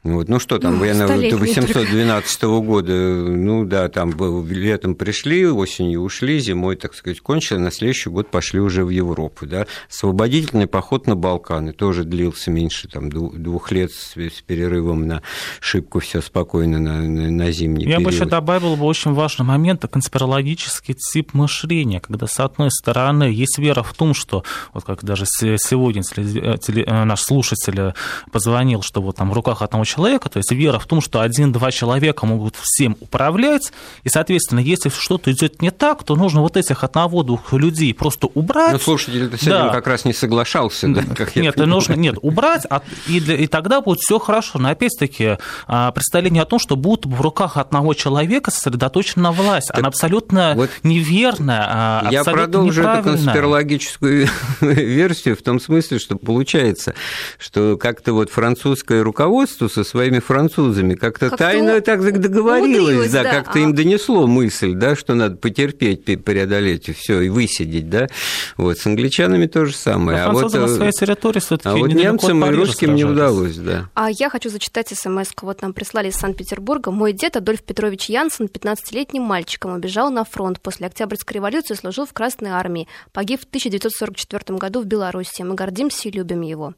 Вот. 0.02 0.28
Ну 0.30 0.38
что 0.38 0.58
там, 0.58 0.74
ну, 0.74 0.80
военно 0.80 1.06
812 1.06 2.42
года, 2.42 2.92
ну 2.92 3.66
да, 3.66 3.88
там 3.88 4.14
летом 4.48 4.94
пришли, 4.94 5.46
осенью 5.46 6.00
ушли, 6.00 6.38
зимой, 6.38 6.76
так 6.76 6.94
сказать, 6.94 7.20
кончили, 7.20 7.58
на 7.58 7.70
следующий 7.70 8.08
год 8.08 8.30
пошли 8.30 8.60
уже 8.60 8.84
в 8.84 8.88
Европу. 8.88 9.44
Да. 9.44 9.66
Освободительный 9.90 10.66
поход 10.66 11.06
на 11.06 11.16
Балканы 11.16 11.74
тоже 11.74 12.04
длился 12.04 12.50
меньше 12.50 12.88
там, 12.88 13.10
двух 13.10 13.72
лет 13.72 13.92
с, 13.92 14.16
с 14.16 14.40
перерывом 14.40 15.06
на 15.06 15.22
шибку, 15.60 16.00
все 16.00 16.22
спокойно 16.22 16.78
на, 16.78 17.02
на, 17.02 17.30
на 17.30 17.52
зимний 17.52 17.84
Я 17.84 17.96
период. 17.96 18.04
бы 18.04 18.10
еще 18.10 18.24
добавил 18.24 18.76
бы 18.76 18.86
очень 18.86 19.12
важный 19.12 19.44
момент, 19.44 19.84
конспирологический 19.90 20.94
тип 20.94 21.34
мышления, 21.34 22.00
когда, 22.00 22.26
с 22.26 22.40
одной 22.40 22.70
стороны, 22.70 23.24
есть 23.24 23.58
вера 23.58 23.82
в 23.82 23.92
том, 23.92 24.14
что, 24.14 24.44
вот 24.72 24.84
как 24.84 25.04
даже 25.04 25.26
сегодня 25.26 26.02
э, 26.16 27.04
наш 27.04 27.20
слушатель 27.20 27.92
позвонил, 28.32 28.80
что 28.80 29.02
вот 29.02 29.16
там 29.16 29.30
в 29.30 29.34
руках 29.34 29.60
одного 29.60 29.84
человека, 29.90 30.28
то 30.28 30.38
есть 30.38 30.52
вера 30.52 30.78
в 30.78 30.86
том, 30.86 31.00
что 31.00 31.20
один-два 31.20 31.70
человека 31.70 32.26
могут 32.26 32.56
всем 32.56 32.96
управлять, 33.00 33.72
и, 34.04 34.08
соответственно, 34.08 34.60
если 34.60 34.88
что-то 34.88 35.32
идет 35.32 35.60
не 35.62 35.70
так, 35.70 36.04
то 36.04 36.16
нужно 36.16 36.40
вот 36.40 36.56
этих 36.56 36.84
одного-двух 36.84 37.52
людей 37.52 37.92
просто 37.94 38.28
убрать. 38.34 38.72
Но 38.72 38.78
слушатель 38.78 39.30
с 39.30 39.42
этим 39.42 39.50
да. 39.50 39.68
как 39.70 39.86
раз 39.86 40.04
не 40.04 40.12
соглашался, 40.12 40.88
да, 40.88 41.02
как 41.14 41.34
Нет, 41.36 41.58
я 41.58 41.66
нужно, 41.66 41.94
нет, 41.94 42.16
убрать, 42.22 42.66
а, 42.70 42.82
и, 43.06 43.20
для, 43.20 43.36
и 43.36 43.46
тогда 43.46 43.80
будет 43.80 44.00
все 44.00 44.18
хорошо. 44.18 44.58
Но 44.58 44.70
опять-таки 44.70 45.38
а, 45.66 45.90
представление 45.92 46.42
о 46.42 46.46
том, 46.46 46.58
что 46.58 46.76
будут 46.76 47.06
в 47.06 47.20
руках 47.20 47.56
одного 47.56 47.94
человека 47.94 48.50
сосредоточена 48.50 49.32
власть, 49.32 49.68
так 49.68 49.78
она 49.78 49.88
абсолютно 49.88 50.54
вот 50.56 50.70
неверная, 50.82 51.66
а 51.68 52.08
Я 52.10 52.24
продолжу 52.24 52.82
эту 52.82 53.02
конспирологическую 53.02 54.28
версию 54.60 55.36
в 55.36 55.42
том 55.42 55.60
смысле, 55.60 55.98
что 55.98 56.16
получается, 56.16 56.94
что 57.38 57.76
как-то 57.76 58.12
вот 58.12 58.30
французское 58.30 59.02
руководство 59.02 59.68
со 59.68 59.79
своими 59.84 60.18
французами 60.18 60.94
как-то 60.94 61.30
как 61.30 61.38
тайно 61.38 61.80
так 61.80 62.00
договорилось, 62.20 63.10
да, 63.10 63.22
да, 63.22 63.30
как-то 63.30 63.58
а... 63.58 63.62
им 63.62 63.74
донесло 63.74 64.26
мысль, 64.26 64.74
да, 64.74 64.96
что 64.96 65.14
надо 65.14 65.36
потерпеть, 65.36 66.04
преодолеть 66.24 66.88
и 66.88 66.92
все, 66.92 67.20
и 67.20 67.28
высидеть, 67.28 67.88
да. 67.88 68.08
Вот 68.56 68.78
с 68.78 68.86
англичанами 68.86 69.46
то 69.46 69.64
же 69.66 69.74
самое. 69.74 70.24
Но 70.24 70.30
а 70.30 70.32
вот, 70.32 70.52
на 70.52 70.64
э, 70.64 70.68
своей 70.68 70.92
территории 70.92 71.40
а 71.64 71.76
вот 71.76 71.92
немцам 71.92 72.44
и 72.44 72.50
русским 72.50 72.94
не 72.94 73.04
удалось, 73.04 73.56
да. 73.56 73.88
А 73.94 74.10
я 74.10 74.30
хочу 74.30 74.48
зачитать 74.50 74.88
смс 74.88 75.30
Вот 75.42 75.62
нам 75.62 75.72
прислали 75.72 76.08
из 76.08 76.14
Санкт-Петербурга. 76.14 76.90
Мой 76.90 77.12
дед 77.12 77.36
Адольф 77.36 77.62
Петрович 77.62 78.06
Янсен 78.06 78.46
15-летним 78.46 79.22
мальчиком 79.22 79.72
убежал 79.72 80.10
на 80.10 80.24
фронт. 80.24 80.60
После 80.60 80.86
Октябрьской 80.86 81.36
революции 81.36 81.74
служил 81.74 82.06
в 82.06 82.12
Красной 82.12 82.50
армии. 82.50 82.88
Погиб 83.12 83.40
в 83.40 83.44
1944 83.44 84.58
году 84.58 84.82
в 84.82 84.86
Беларуси. 84.86 85.42
Мы 85.42 85.54
гордимся 85.54 86.08
и 86.08 86.12
любим 86.12 86.42
его. 86.42 86.74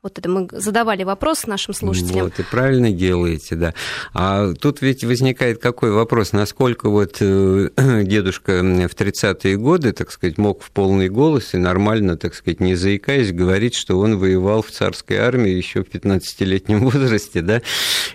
Вот 0.00 0.16
это 0.16 0.28
мы 0.28 0.46
задавали 0.52 1.02
вопрос 1.02 1.48
нашим 1.48 1.74
слушателям. 1.74 2.26
Вот, 2.26 2.38
и 2.38 2.44
правильно 2.44 2.92
делаете, 2.92 3.56
да. 3.56 3.74
А 4.14 4.52
тут 4.54 4.80
ведь 4.80 5.02
возникает 5.02 5.60
какой 5.60 5.90
вопрос, 5.90 6.32
насколько 6.32 6.88
вот 6.88 7.16
э, 7.18 7.70
дедушка 8.04 8.60
в 8.62 8.94
30-е 8.94 9.56
годы, 9.56 9.90
так 9.92 10.12
сказать, 10.12 10.38
мог 10.38 10.62
в 10.62 10.70
полный 10.70 11.08
голос 11.08 11.52
и 11.54 11.56
нормально, 11.56 12.16
так 12.16 12.34
сказать, 12.34 12.60
не 12.60 12.76
заикаясь, 12.76 13.32
говорить, 13.32 13.74
что 13.74 13.98
он 13.98 14.18
воевал 14.18 14.62
в 14.62 14.70
царской 14.70 15.16
армии 15.16 15.50
еще 15.50 15.82
в 15.82 15.88
15-летнем 15.88 16.78
возрасте, 16.88 17.42
да, 17.42 17.60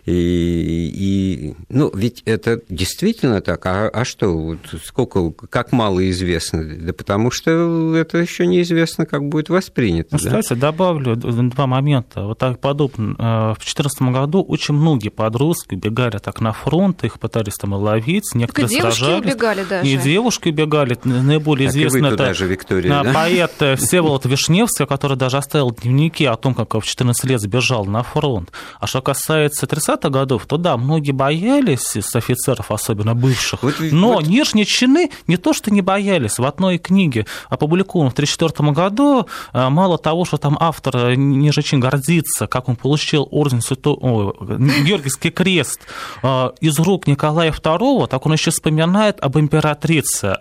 и, 0.05 0.89
и, 0.95 1.53
ну, 1.67 1.91
ведь 1.93 2.21
это 2.23 2.61
действительно 2.69 3.41
так, 3.41 3.65
а, 3.65 3.89
а 3.89 4.05
что, 4.05 4.37
вот 4.37 4.59
сколько, 4.85 5.31
как 5.31 5.73
мало 5.73 6.09
известно, 6.09 6.63
да 6.63 6.93
потому 6.93 7.29
что 7.29 7.93
это 7.97 8.19
еще 8.19 8.47
неизвестно, 8.47 9.05
как 9.05 9.25
будет 9.25 9.49
воспринято. 9.49 10.07
Ну, 10.13 10.17
кстати, 10.17 10.49
да? 10.53 10.71
добавлю 10.71 11.17
два 11.17 11.67
момента 11.67 11.73
момента. 11.83 12.23
Вот 12.23 12.37
так 12.37 12.59
подобно. 12.59 13.13
В 13.15 13.59
2014 13.59 14.01
году 14.13 14.41
очень 14.41 14.73
многие 14.73 15.09
подростки 15.09 15.75
убегали 15.75 16.17
так 16.17 16.41
на 16.41 16.53
фронт, 16.53 17.03
их 17.03 17.19
пытались 17.19 17.55
там 17.55 17.73
ловить, 17.73 18.33
некоторые 18.33 18.69
так 18.69 18.71
и 18.71 18.81
девушки 18.81 18.99
сражались. 18.99 19.25
убегали 19.25 19.63
даже. 19.63 19.89
И 19.89 19.97
девушки 19.97 20.49
убегали. 20.49 20.97
Наиболее 21.03 21.67
так 21.67 21.75
известный 21.75 22.09
это 22.13 22.33
же, 22.33 22.47
Виктория, 22.47 23.03
да? 23.03 23.13
поэт 23.13 23.79
Всеволод 23.79 24.25
Вишневский, 24.25 24.85
который 24.85 25.17
даже 25.17 25.37
оставил 25.37 25.71
дневники 25.71 26.25
о 26.25 26.35
том, 26.35 26.53
как 26.53 26.73
в 26.75 26.85
14 26.85 27.23
лет 27.25 27.41
сбежал 27.41 27.85
на 27.85 28.03
фронт. 28.03 28.51
А 28.79 28.87
что 28.87 29.01
касается 29.01 29.65
30-х 29.65 30.09
годов, 30.09 30.45
то 30.45 30.57
да, 30.57 30.77
многие 30.77 31.11
боялись 31.11 31.95
с 31.95 32.15
офицеров, 32.15 32.71
особенно 32.71 33.15
бывших. 33.15 33.63
Вот, 33.63 33.75
Но 33.79 34.13
вот... 34.13 34.27
нижние 34.27 34.65
чины 34.65 35.11
не 35.27 35.37
то, 35.37 35.53
что 35.53 35.71
не 35.71 35.81
боялись. 35.81 36.39
В 36.39 36.45
одной 36.45 36.77
книге, 36.77 37.25
опубликованной 37.49 38.11
в 38.11 38.13
1934 38.13 38.71
году, 38.71 39.27
э, 39.53 39.69
мало 39.69 39.97
того, 39.97 40.25
что 40.25 40.37
там 40.37 40.57
автор 40.59 40.95
э, 40.97 41.15
ниже 41.15 41.62
чин 41.63 41.79
гордится, 41.79 42.47
как 42.47 42.69
он 42.69 42.75
получил 42.75 43.27
орден 43.31 43.61
Свято... 43.61 43.91
О, 43.91 44.33
Георгиевский 44.39 45.31
крест 45.31 45.81
э, 46.21 46.49
из 46.61 46.79
рук 46.79 47.07
Николая 47.07 47.51
II, 47.51 48.07
так 48.07 48.25
он 48.25 48.33
еще 48.33 48.51
вспоминает 48.51 49.19
об 49.19 49.37
императрице 49.37 50.37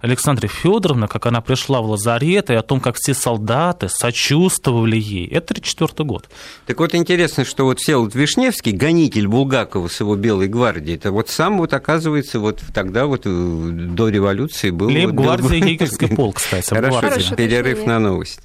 Александре 0.00 0.48
Федоровне, 0.48 1.08
как 1.08 1.26
она 1.26 1.40
пришла 1.40 1.80
в 1.80 1.90
лазарет, 1.90 2.50
и 2.50 2.54
о 2.54 2.62
том, 2.62 2.80
как 2.80 2.96
все 2.96 3.14
солдаты 3.14 3.88
сочувствовали 3.88 4.96
ей. 4.96 5.26
Это 5.26 5.54
1934 5.54 6.06
год. 6.06 6.28
Так 6.66 6.78
вот 6.78 6.94
интересно, 6.94 7.44
что 7.44 7.64
вот 7.64 7.78
Всеволод 7.80 8.14
Вишневский, 8.14 8.72
гонитель 8.72 9.28
Булгакова 9.28 9.88
с 9.88 10.00
его 10.00 10.16
Белой 10.16 10.48
гвардии, 10.48 10.94
это 10.94 11.12
вот 11.12 11.28
сам 11.28 11.58
вот 11.58 11.72
оказывается 11.72 12.40
вот 12.40 12.62
тогда 12.74 13.06
вот 13.06 13.22
до 13.24 14.08
революции 14.08 14.70
был... 14.70 14.88
Лейб-гвардия 14.88 15.60
вот, 15.60 15.68
егерский 15.68 16.08
полк, 16.08 16.36
кстати. 16.36 16.68
Хорошо, 16.68 17.34
перерыв 17.34 17.86
на 17.86 17.98
новости. 17.98 18.40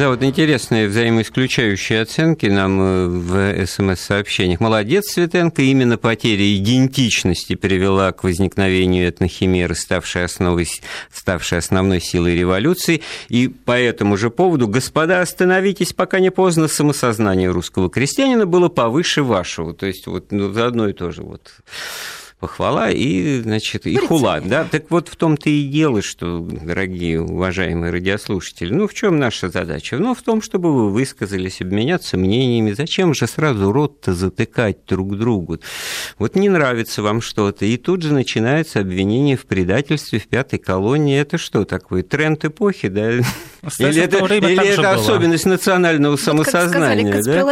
Да, 0.00 0.08
вот 0.08 0.22
интересные 0.22 0.88
взаимоисключающие 0.88 2.00
оценки 2.00 2.46
нам 2.46 2.80
э, 2.80 3.06
в 3.06 3.66
СМС-сообщениях. 3.66 4.58
Молодец, 4.58 5.10
Светенко, 5.10 5.60
именно 5.60 5.98
потеря 5.98 6.56
идентичности 6.56 7.54
привела 7.54 8.10
к 8.12 8.24
возникновению 8.24 9.10
этнохимеры, 9.10 9.74
ставшей, 9.74 10.24
основой, 10.24 10.66
ставшей 11.12 11.58
основной 11.58 12.00
силой 12.00 12.34
революции. 12.34 13.02
И 13.28 13.48
по 13.48 13.78
этому 13.78 14.16
же 14.16 14.30
поводу, 14.30 14.68
господа, 14.68 15.20
остановитесь, 15.20 15.92
пока 15.92 16.18
не 16.18 16.30
поздно, 16.30 16.66
самосознание 16.66 17.50
русского 17.50 17.90
крестьянина 17.90 18.46
было 18.46 18.70
повыше 18.70 19.22
вашего. 19.22 19.74
То 19.74 19.84
есть 19.84 20.06
вот 20.06 20.32
ну, 20.32 20.50
заодно 20.50 20.88
и 20.88 20.94
тоже 20.94 21.20
вот 21.22 21.52
похвала 22.40 22.90
и, 22.90 23.42
значит, 23.42 23.86
и 23.86 23.96
хула. 23.96 24.40
Да? 24.42 24.64
Так 24.64 24.90
вот 24.90 25.08
в 25.08 25.16
том-то 25.16 25.50
и 25.50 25.62
дело, 25.64 26.00
что, 26.00 26.40
дорогие 26.40 27.20
уважаемые 27.20 27.92
радиослушатели, 27.92 28.72
ну 28.72 28.88
в 28.88 28.94
чем 28.94 29.18
наша 29.18 29.50
задача? 29.50 29.98
Ну 29.98 30.14
в 30.14 30.22
том, 30.22 30.40
чтобы 30.40 30.72
вы 30.72 30.90
высказались, 30.90 31.60
обменяться 31.60 32.16
мнениями. 32.16 32.72
Зачем 32.72 33.14
же 33.14 33.26
сразу 33.26 33.70
рот-то 33.70 34.14
затыкать 34.14 34.78
друг 34.88 35.18
другу? 35.18 35.58
Вот 36.18 36.34
не 36.34 36.48
нравится 36.48 37.02
вам 37.02 37.20
что-то, 37.20 37.66
и 37.66 37.76
тут 37.76 38.02
же 38.02 38.14
начинается 38.14 38.80
обвинение 38.80 39.36
в 39.36 39.44
предательстве 39.44 40.18
в 40.18 40.26
пятой 40.26 40.58
колонии. 40.58 41.20
Это 41.20 41.36
что 41.36 41.64
такое? 41.64 42.02
Тренд 42.02 42.44
эпохи, 42.44 42.88
да? 42.88 43.10
Или 43.12 44.02
это, 44.02 44.24
или 44.24 44.72
это 44.72 44.92
особенность 44.92 45.44
национального 45.44 46.12
вот 46.12 46.20
самосознания? 46.20 47.12
Как 47.12 47.22
сказали, 47.22 47.36
да? 47.36 47.44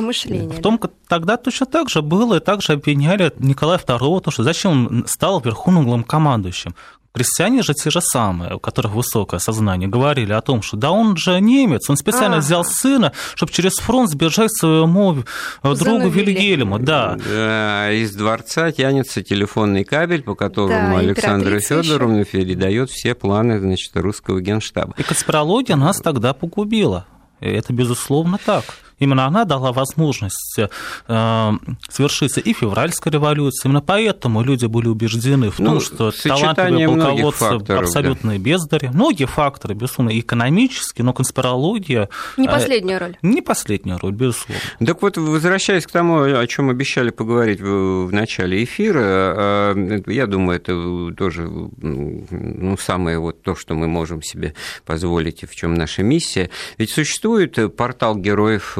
мышление. 0.00 0.48
В 0.48 0.60
том, 0.60 0.80
тогда 1.06 1.36
точно 1.36 1.66
так 1.66 1.88
же 1.88 2.02
было, 2.02 2.38
и 2.38 2.40
также 2.40 2.72
обвиняли 2.72 3.32
Николая 3.38 3.78
II 3.78 4.23
то, 4.24 4.30
что 4.30 4.42
зачем 4.42 4.86
он 4.86 5.04
стал 5.06 5.40
верховным 5.40 6.02
командующим. 6.02 6.74
Крестьяне 7.16 7.62
же 7.62 7.74
те 7.74 7.90
же 7.90 8.00
самые, 8.00 8.54
у 8.54 8.58
которых 8.58 8.92
высокое 8.92 9.38
сознание, 9.38 9.88
говорили 9.88 10.32
о 10.32 10.40
том, 10.40 10.62
что 10.62 10.76
да 10.76 10.90
он 10.90 11.16
же 11.16 11.40
немец, 11.40 11.88
он 11.88 11.96
специально 11.96 12.38
а 12.38 12.40
взял 12.40 12.64
сына, 12.64 13.12
чтобы 13.36 13.52
через 13.52 13.74
фронт 13.74 14.10
сбежать 14.10 14.50
своему 14.50 15.22
э, 15.62 15.74
другу 15.76 16.08
Вильгельму. 16.08 16.80
Да. 16.80 17.16
да. 17.24 17.92
Из 17.92 18.16
дворца 18.16 18.72
тянется 18.72 19.22
телефонный 19.22 19.84
кабель, 19.84 20.24
по 20.24 20.34
которому 20.34 20.96
да, 20.96 20.98
Александра 20.98 21.60
Федоровна 21.60 22.24
передает 22.24 22.90
все 22.90 23.14
планы 23.14 23.60
значит, 23.60 23.92
русского 23.94 24.40
генштаба. 24.40 24.94
И 24.98 25.04
конспирология 25.04 25.76
нас 25.76 26.00
тогда 26.00 26.34
погубила. 26.34 27.06
Это 27.38 27.72
безусловно 27.72 28.38
так. 28.44 28.64
Именно 29.04 29.26
она 29.26 29.44
дала 29.44 29.70
возможность 29.72 30.58
э, 30.58 31.52
совершиться 31.90 32.40
и 32.40 32.52
февральская 32.54 33.12
революция. 33.12 33.68
Именно 33.68 33.82
поэтому 33.82 34.42
люди 34.42 34.64
были 34.64 34.88
убеждены 34.88 35.50
в 35.50 35.58
том, 35.58 35.74
ну, 35.74 35.80
что 35.80 36.10
талантливые 36.10 36.88
полководцы 36.88 37.44
абсолютные 37.72 38.38
да. 38.38 38.44
бездари. 38.44 38.88
Многие 38.88 39.26
факторы, 39.26 39.74
безусловно, 39.74 40.18
экономические, 40.18 41.04
но 41.04 41.12
конспирология... 41.12 42.08
Не 42.38 42.46
э, 42.46 42.50
последняя 42.50 42.96
роль. 42.98 43.16
Не 43.20 43.42
последняя 43.42 43.98
роль, 43.98 44.12
безусловно. 44.12 44.62
Так 44.84 45.02
вот, 45.02 45.18
возвращаясь 45.18 45.86
к 45.86 45.90
тому, 45.90 46.22
о 46.22 46.46
чем 46.46 46.70
обещали 46.70 47.10
поговорить 47.10 47.60
в, 47.60 48.06
в 48.06 48.12
начале 48.12 48.64
эфира, 48.64 49.74
э, 49.76 50.02
я 50.06 50.26
думаю, 50.26 50.56
это 50.56 51.14
тоже 51.14 51.46
ну, 51.46 52.76
самое 52.78 53.18
вот 53.18 53.42
то, 53.42 53.54
что 53.54 53.74
мы 53.74 53.86
можем 53.86 54.22
себе 54.22 54.54
позволить, 54.86 55.44
в 55.44 55.54
чем 55.54 55.74
наша 55.74 56.02
миссия. 56.02 56.48
Ведь 56.78 56.90
существует 56.90 57.76
портал 57.76 58.16
героев 58.16 58.78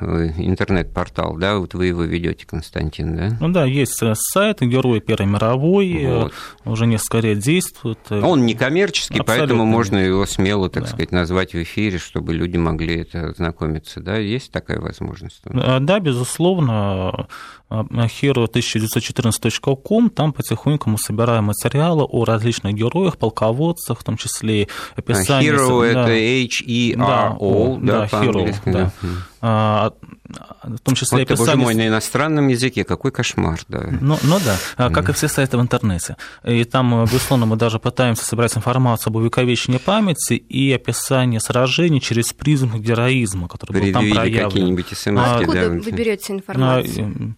интернет-портал, 0.00 1.36
да, 1.36 1.58
вот 1.58 1.74
вы 1.74 1.86
его 1.86 2.02
ведете, 2.02 2.46
Константин, 2.46 3.16
да? 3.16 3.36
Ну 3.40 3.48
да, 3.50 3.64
есть 3.64 4.02
э, 4.02 4.14
сайт 4.14 4.60
Герои 4.60 5.00
Первой 5.00 5.26
мировой, 5.26 5.92
э, 5.92 6.22
вот. 6.22 6.32
уже 6.64 6.86
несколько 6.86 7.18
лет 7.18 7.38
действует. 7.38 7.98
Он 8.10 8.46
не 8.46 8.54
коммерческий, 8.54 9.20
Абсолютно 9.20 9.46
поэтому 9.48 9.64
можно 9.64 9.98
его 9.98 10.26
смело, 10.26 10.68
так 10.68 10.84
да. 10.84 10.88
сказать, 10.88 11.12
назвать 11.12 11.52
в 11.52 11.62
эфире, 11.62 11.98
чтобы 11.98 12.34
люди 12.34 12.56
могли 12.56 13.02
это 13.02 13.28
ознакомиться, 13.28 14.00
да, 14.00 14.16
есть 14.16 14.50
такая 14.52 14.80
возможность? 14.80 15.42
Да, 15.44 16.00
безусловно, 16.00 17.26
hero1914.com, 17.70 20.10
там 20.10 20.32
потихоньку 20.32 20.90
мы 20.90 20.98
собираем 20.98 21.44
материалы 21.44 22.02
о 22.04 22.24
различных 22.24 22.74
героях, 22.74 23.16
полководцах, 23.18 24.00
в 24.00 24.04
том 24.04 24.16
числе 24.16 24.66
описание... 24.96 25.52
Hero 25.52 25.80
да. 25.80 25.86
это 26.02 26.10
H-E-R-O, 26.12 27.78
да, 27.80 28.08
да, 28.10 28.16
hero, 28.22 28.52
да. 28.66 28.92
А, 29.40 29.92
в 30.26 30.78
том 30.80 30.94
числе 30.94 31.18
вот, 31.18 31.30
описание... 31.30 31.56
боже 31.56 31.64
мой, 31.64 31.74
на 31.74 31.88
иностранном 31.88 32.48
языке, 32.48 32.84
какой 32.84 33.10
кошмар, 33.10 33.60
да. 33.68 33.86
Ну, 34.00 34.18
ну 34.22 34.38
да, 34.44 34.56
а, 34.76 34.90
как 34.90 35.10
и 35.10 35.12
все 35.12 35.28
сайты 35.28 35.58
в 35.58 35.60
интернете. 35.60 36.16
И 36.44 36.64
там, 36.64 37.04
безусловно, 37.04 37.44
мы 37.46 37.56
даже 37.56 37.78
пытаемся 37.78 38.24
собрать 38.24 38.56
информацию 38.56 39.10
об 39.10 39.16
увековечении 39.16 39.78
памяти 39.78 40.34
и 40.34 40.72
описание 40.72 41.40
сражений 41.40 42.00
через 42.00 42.32
призму 42.32 42.78
героизма, 42.78 43.48
который 43.48 43.82
был 43.82 43.92
там 43.92 44.10
проявлен. 44.10 44.44
какие-нибудь 44.50 44.86
смс 44.88 45.20
а 45.20 45.36
Откуда 45.36 45.60
да, 45.60 45.68
вы 45.68 45.90
берете 45.90 46.32
информацию? 46.32 47.36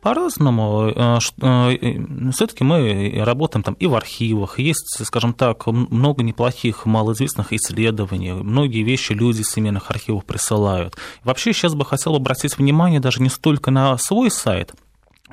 По-разному. 0.00 1.20
Все-таки 2.32 2.64
мы 2.64 3.22
работаем 3.24 3.62
там 3.62 3.74
и 3.74 3.86
в 3.86 3.94
архивах, 3.94 4.58
есть, 4.58 5.04
скажем 5.04 5.34
так, 5.34 5.66
много 5.66 6.22
неплохих, 6.22 6.86
малоизвестных 6.86 7.52
исследований, 7.52 8.32
многие 8.32 8.82
вещи 8.82 9.12
люди 9.12 9.42
из 9.42 9.50
семейных 9.50 9.90
архивов 9.90 10.24
присылают. 10.24 10.96
Вообще 11.22 11.52
сейчас 11.52 11.74
бы 11.74 11.84
хотел 11.98 12.14
обратить 12.14 12.56
внимание 12.56 13.00
даже 13.00 13.20
не 13.20 13.28
столько 13.28 13.72
на 13.72 13.98
свой 13.98 14.30
сайт, 14.30 14.72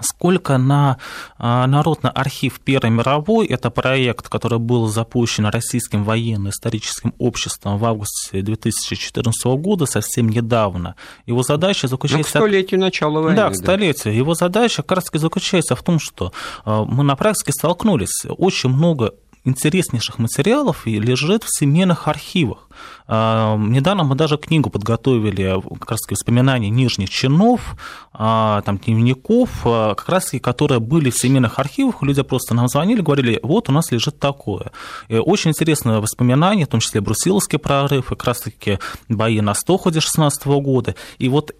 сколько 0.01 0.57
на 0.57 0.97
а, 1.37 1.67
Народный 1.67 2.09
архив 2.09 2.59
Первой 2.59 2.89
мировой, 2.89 3.45
это 3.45 3.69
проект, 3.69 4.29
который 4.29 4.57
был 4.57 4.87
запущен 4.87 5.45
Российским 5.45 6.03
военно-историческим 6.03 7.13
обществом 7.19 7.77
в 7.77 7.85
августе 7.85 8.41
2014 8.41 9.45
года, 9.45 9.85
совсем 9.85 10.27
недавно. 10.27 10.95
Его 11.27 11.43
задача 11.43 11.87
заключается... 11.87 12.39
Ну, 12.39 12.45
к 12.45 12.47
столетию 12.47 12.79
начала 12.79 13.21
войны. 13.21 13.37
Да, 13.37 13.51
к 13.51 13.55
столетию. 13.55 14.11
Да. 14.13 14.17
Его 14.17 14.33
задача 14.33 14.81
как 14.81 14.97
раз 14.97 15.05
заключается 15.13 15.75
в 15.75 15.83
том, 15.83 15.99
что 15.99 16.33
а, 16.65 16.83
мы 16.83 17.03
на 17.03 17.15
практике 17.15 17.51
столкнулись. 17.51 18.25
Очень 18.27 18.71
много 18.71 19.13
интереснейших 19.45 20.17
материалов 20.17 20.87
лежит 20.87 21.43
в 21.43 21.55
семейных 21.55 22.07
архивах. 22.07 22.67
А, 23.07 23.55
недавно 23.57 24.03
мы 24.03 24.15
даже 24.15 24.37
книгу 24.37 24.69
подготовили, 24.69 25.61
как 25.79 25.91
раз 25.91 25.99
воспоминания 26.09 26.69
нижних 26.69 27.09
чинов, 27.09 27.75
а, 28.13 28.61
там, 28.61 28.77
дневников, 28.77 29.61
а, 29.65 29.93
как 29.93 30.09
раз 30.09 30.31
которые 30.41 30.79
были 30.79 31.11
в 31.11 31.17
семейных 31.17 31.59
архивах, 31.59 32.01
люди 32.01 32.23
просто 32.23 32.55
нам 32.55 32.67
звонили, 32.67 33.01
говорили, 33.01 33.39
вот 33.43 33.69
у 33.69 33.71
нас 33.71 33.91
лежит 33.91 34.19
такое. 34.19 34.71
И 35.07 35.17
очень 35.17 35.51
интересное 35.51 35.99
воспоминание, 35.99 36.65
в 36.65 36.69
том 36.69 36.79
числе 36.79 36.99
Брусиловский 36.99 37.59
прорыв, 37.59 38.11
и 38.11 38.15
как 38.15 38.23
раз-таки 38.25 38.79
бои 39.07 39.39
на 39.41 39.53
Стоходе 39.53 39.99
16 39.99 40.45
года. 40.45 40.95
И 41.19 41.29
вот 41.29 41.51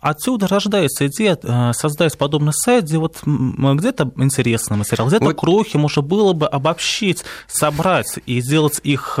отсюда 0.00 0.48
рождается 0.48 1.06
идея 1.06 1.38
создать 1.72 2.18
подобный 2.18 2.52
сайт, 2.52 2.84
где 2.84 2.98
вот 2.98 3.18
где-то 3.24 4.10
интересный 4.16 4.76
материал, 4.76 5.06
где-то 5.06 5.26
вот. 5.26 5.36
крохи, 5.36 5.76
может, 5.76 6.04
было 6.04 6.32
бы 6.32 6.46
обобщить 6.46 7.24
собрать 7.46 8.18
и 8.26 8.40
сделать 8.40 8.80
их... 8.82 9.18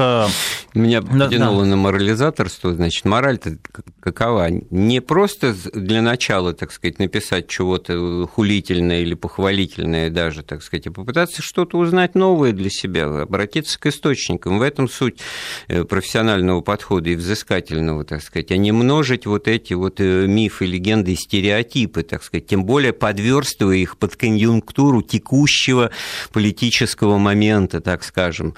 Меня 0.74 1.00
потянуло 1.44 1.64
да, 1.64 1.70
на 1.70 1.76
морализаторство, 1.76 2.74
значит, 2.74 3.04
мораль-то 3.04 3.58
какова? 4.00 4.48
Не 4.70 5.00
просто 5.00 5.54
для 5.72 6.02
начала, 6.02 6.52
так 6.52 6.72
сказать, 6.72 6.98
написать 6.98 7.48
чего-то 7.48 8.26
хулительное 8.26 9.02
или 9.02 9.14
похвалительное 9.14 10.10
даже, 10.10 10.42
так 10.42 10.62
сказать, 10.62 10.86
а 10.86 10.92
попытаться 10.92 11.42
что-то 11.42 11.78
узнать 11.78 12.14
новое 12.14 12.52
для 12.52 12.70
себя, 12.70 13.22
обратиться 13.22 13.78
к 13.78 13.86
источникам. 13.86 14.58
В 14.58 14.62
этом 14.62 14.88
суть 14.88 15.20
профессионального 15.88 16.60
подхода 16.60 17.10
и 17.10 17.16
взыскательного, 17.16 18.04
так 18.04 18.22
сказать, 18.22 18.50
а 18.50 18.56
не 18.56 18.72
множить 18.72 19.26
вот 19.26 19.48
эти 19.48 19.74
вот 19.74 20.00
мифы, 20.00 20.66
легенды 20.66 21.12
и 21.12 21.16
стереотипы, 21.16 22.02
так 22.02 22.22
сказать, 22.22 22.46
тем 22.46 22.64
более 22.64 22.92
подверстывая 22.92 23.76
их 23.76 23.98
под 23.98 24.16
конъюнктуру 24.16 25.02
текущего 25.02 25.90
политического 26.32 27.18
момента, 27.18 27.80
так 27.80 28.04
скажем. 28.04 28.54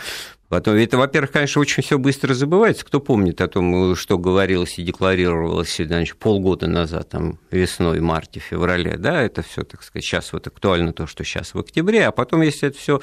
Потом, 0.49 0.75
это, 0.75 0.97
во-первых, 0.97 1.33
конечно, 1.33 1.61
очень 1.61 1.83
все 1.83 1.99
быстро 1.99 2.33
забывается. 2.35 2.85
Кто 2.85 3.01
помнит 3.01 3.41
о 3.41 3.49
том, 3.49 3.97
что 3.97 4.17
говорилось 4.17 4.79
и 4.79 4.83
декларировалось 4.83 5.77
значит, 5.77 6.17
полгода 6.17 6.69
назад, 6.69 7.09
там, 7.09 7.39
весной, 7.51 8.01
марте, 8.01 8.39
феврале, 8.39 8.97
да, 8.97 9.23
это 9.23 9.43
все, 9.43 9.65
так 9.65 9.83
сказать, 9.83 10.05
сейчас 10.05 10.33
вот 10.33 10.47
актуально 10.47 10.93
то, 10.93 11.07
что 11.07 11.25
сейчас 11.25 11.55
в 11.55 11.59
октябре, 11.59 12.07
а 12.07 12.13
потом, 12.13 12.43
если 12.43 12.69
это 12.69 12.79
все 12.79 13.01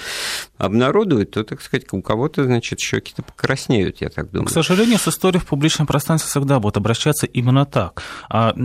обнародуют, 0.57 1.31
то, 1.31 1.43
так 1.43 1.61
сказать, 1.61 1.85
у 1.91 2.01
кого-то, 2.01 2.45
значит, 2.45 2.79
щеки-то 2.79 3.23
покраснеют, 3.23 3.99
я 4.01 4.09
так 4.09 4.31
думаю. 4.31 4.47
К 4.47 4.51
сожалению, 4.51 4.97
с 4.97 5.07
историей 5.09 5.41
в 5.41 5.47
публичном 5.47 5.85
пространстве 5.85 6.29
всегда 6.29 6.59
будут 6.59 6.77
обращаться 6.77 7.25
именно 7.25 7.65
так. 7.65 8.03
А, 8.29 8.55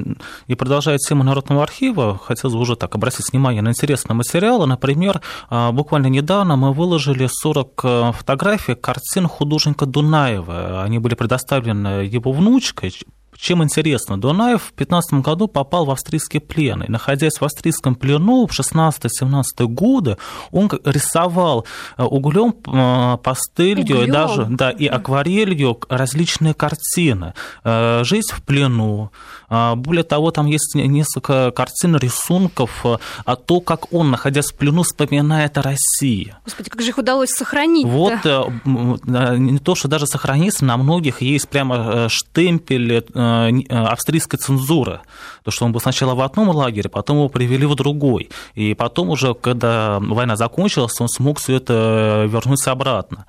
и 0.47 0.55
продолжая 0.55 0.99
тему 0.99 1.25
Народного 1.25 1.63
архива, 1.65 2.19
хотелось 2.19 2.55
бы 2.55 2.61
уже 2.61 2.77
так 2.77 2.95
обратить 2.95 3.33
внимание 3.33 3.63
на 3.63 3.71
интересные 3.71 4.15
материалы. 4.15 4.67
Например, 4.67 5.21
а, 5.51 5.73
буквально 5.73 6.07
недавно 6.07 6.57
мы 6.57 6.73
выложили 6.73 7.29
40 7.31 7.81
э, 7.83 8.13
фотографий 8.13 8.68
фотографии 8.69 8.75
картин 8.75 9.27
художника 9.27 9.87
Дунаева. 9.87 10.83
Они 10.83 10.99
были 10.99 11.15
предоставлены 11.15 12.05
его 12.17 12.33
внучкой, 12.33 12.93
чем 13.39 13.63
интересно, 13.63 14.21
Дунаев 14.21 14.65
в 14.65 14.73
15 14.73 15.21
году 15.21 15.47
попал 15.47 15.85
в 15.85 15.91
австрийский 15.91 16.41
плен. 16.41 16.83
И 16.83 16.91
находясь 16.91 17.41
в 17.41 17.45
австрийском 17.45 17.95
плену 17.95 18.49
в 18.49 18.59
16-17 18.59 19.67
годы, 19.67 20.17
он 20.51 20.69
рисовал 20.85 21.65
э, 21.97 22.03
углем, 22.03 22.55
э, 22.67 23.19
пастелью 23.23 24.03
и 24.03 24.11
даже 24.11 24.47
да, 24.51 24.71
и 24.71 24.87
акварелью 24.87 25.79
различные 25.89 26.53
картины. 26.53 27.35
Э, 27.63 28.03
Жизнь 28.05 28.33
в 28.33 28.43
плену. 28.43 29.11
Более 29.51 30.05
того, 30.05 30.31
там 30.31 30.47
есть 30.47 30.75
несколько 30.75 31.51
картин, 31.53 31.97
рисунков 31.97 32.85
о 33.25 33.37
том, 33.37 33.61
как 33.61 33.93
он, 33.93 34.11
находясь 34.11 34.47
в 34.47 34.55
плену, 34.55 34.83
вспоминает 34.83 35.57
о 35.57 35.63
России. 35.63 36.35
Господи, 36.45 36.71
как 36.71 36.83
же 36.83 36.89
их 36.89 36.99
удалось 36.99 37.31
сохранить? 37.31 37.87
Вот 37.87 38.25
не 38.25 39.59
то, 39.59 39.75
что 39.75 39.89
даже 39.89 40.07
сохраниться, 40.07 40.65
на 40.65 40.77
многих 40.77 41.23
есть 41.23 41.49
прямо 41.49 42.09
штемпель 42.09 43.05
Э, 43.29 43.85
австрийской 43.87 44.39
цензуры. 44.39 45.01
То, 45.49 45.53
что 45.53 45.65
он 45.65 45.73
был 45.73 45.81
сначала 45.81 46.15
в 46.15 46.21
одном 46.21 46.51
лагере, 46.51 46.91
потом 46.91 47.17
его 47.17 47.31
привели 47.31 47.65
в 47.65 47.75
другой. 47.75 48.29
И 48.53 48.75
потом 48.75 49.09
уже, 49.09 49.33
когда 49.33 49.99
война 49.99 50.37
закончилась, 50.37 51.01
он 51.01 51.09
смог 51.09 51.39
все 51.39 51.55
это 51.55 52.27
вернуть 52.29 52.67
обратно. 52.67 53.25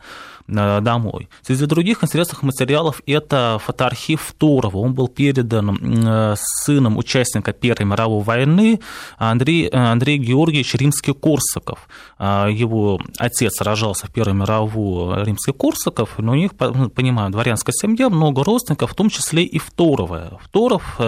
Э, 0.49 0.82
домой. 0.82 1.30
Среди 1.41 1.65
других 1.65 2.03
интересных 2.03 2.43
материалов 2.43 3.01
это 3.05 3.59
фотоархив 3.63 4.34
Турова. 4.38 4.78
Он 4.78 4.93
был 4.93 5.07
передан 5.07 5.78
э, 6.07 6.36
сыном 6.38 6.97
участника 6.97 7.53
Первой 7.53 7.86
мировой 7.86 8.24
войны 8.24 8.80
Андрей, 9.17 9.67
Андрей 9.67 10.17
Георгиевич 10.17 10.74
Римский-Корсаков. 10.76 11.88
Э, 12.17 12.47
его 12.51 12.99
отец 13.17 13.57
сражался 13.57 14.07
в 14.07 14.11
Первую 14.11 14.36
мировую 14.36 15.24
Римский-Корсаков, 15.24 16.17
но 16.17 16.32
у 16.32 16.36
них, 16.36 16.51
ну, 16.59 16.89
понимаю, 16.89 17.30
дворянская 17.30 17.74
семья, 17.74 18.09
много 18.09 18.43
родственников, 18.43 18.91
в 18.91 18.95
том 18.95 19.09
числе 19.09 19.43
и 19.43 19.59
Второва. 19.59 20.39
Второв, 20.43 20.99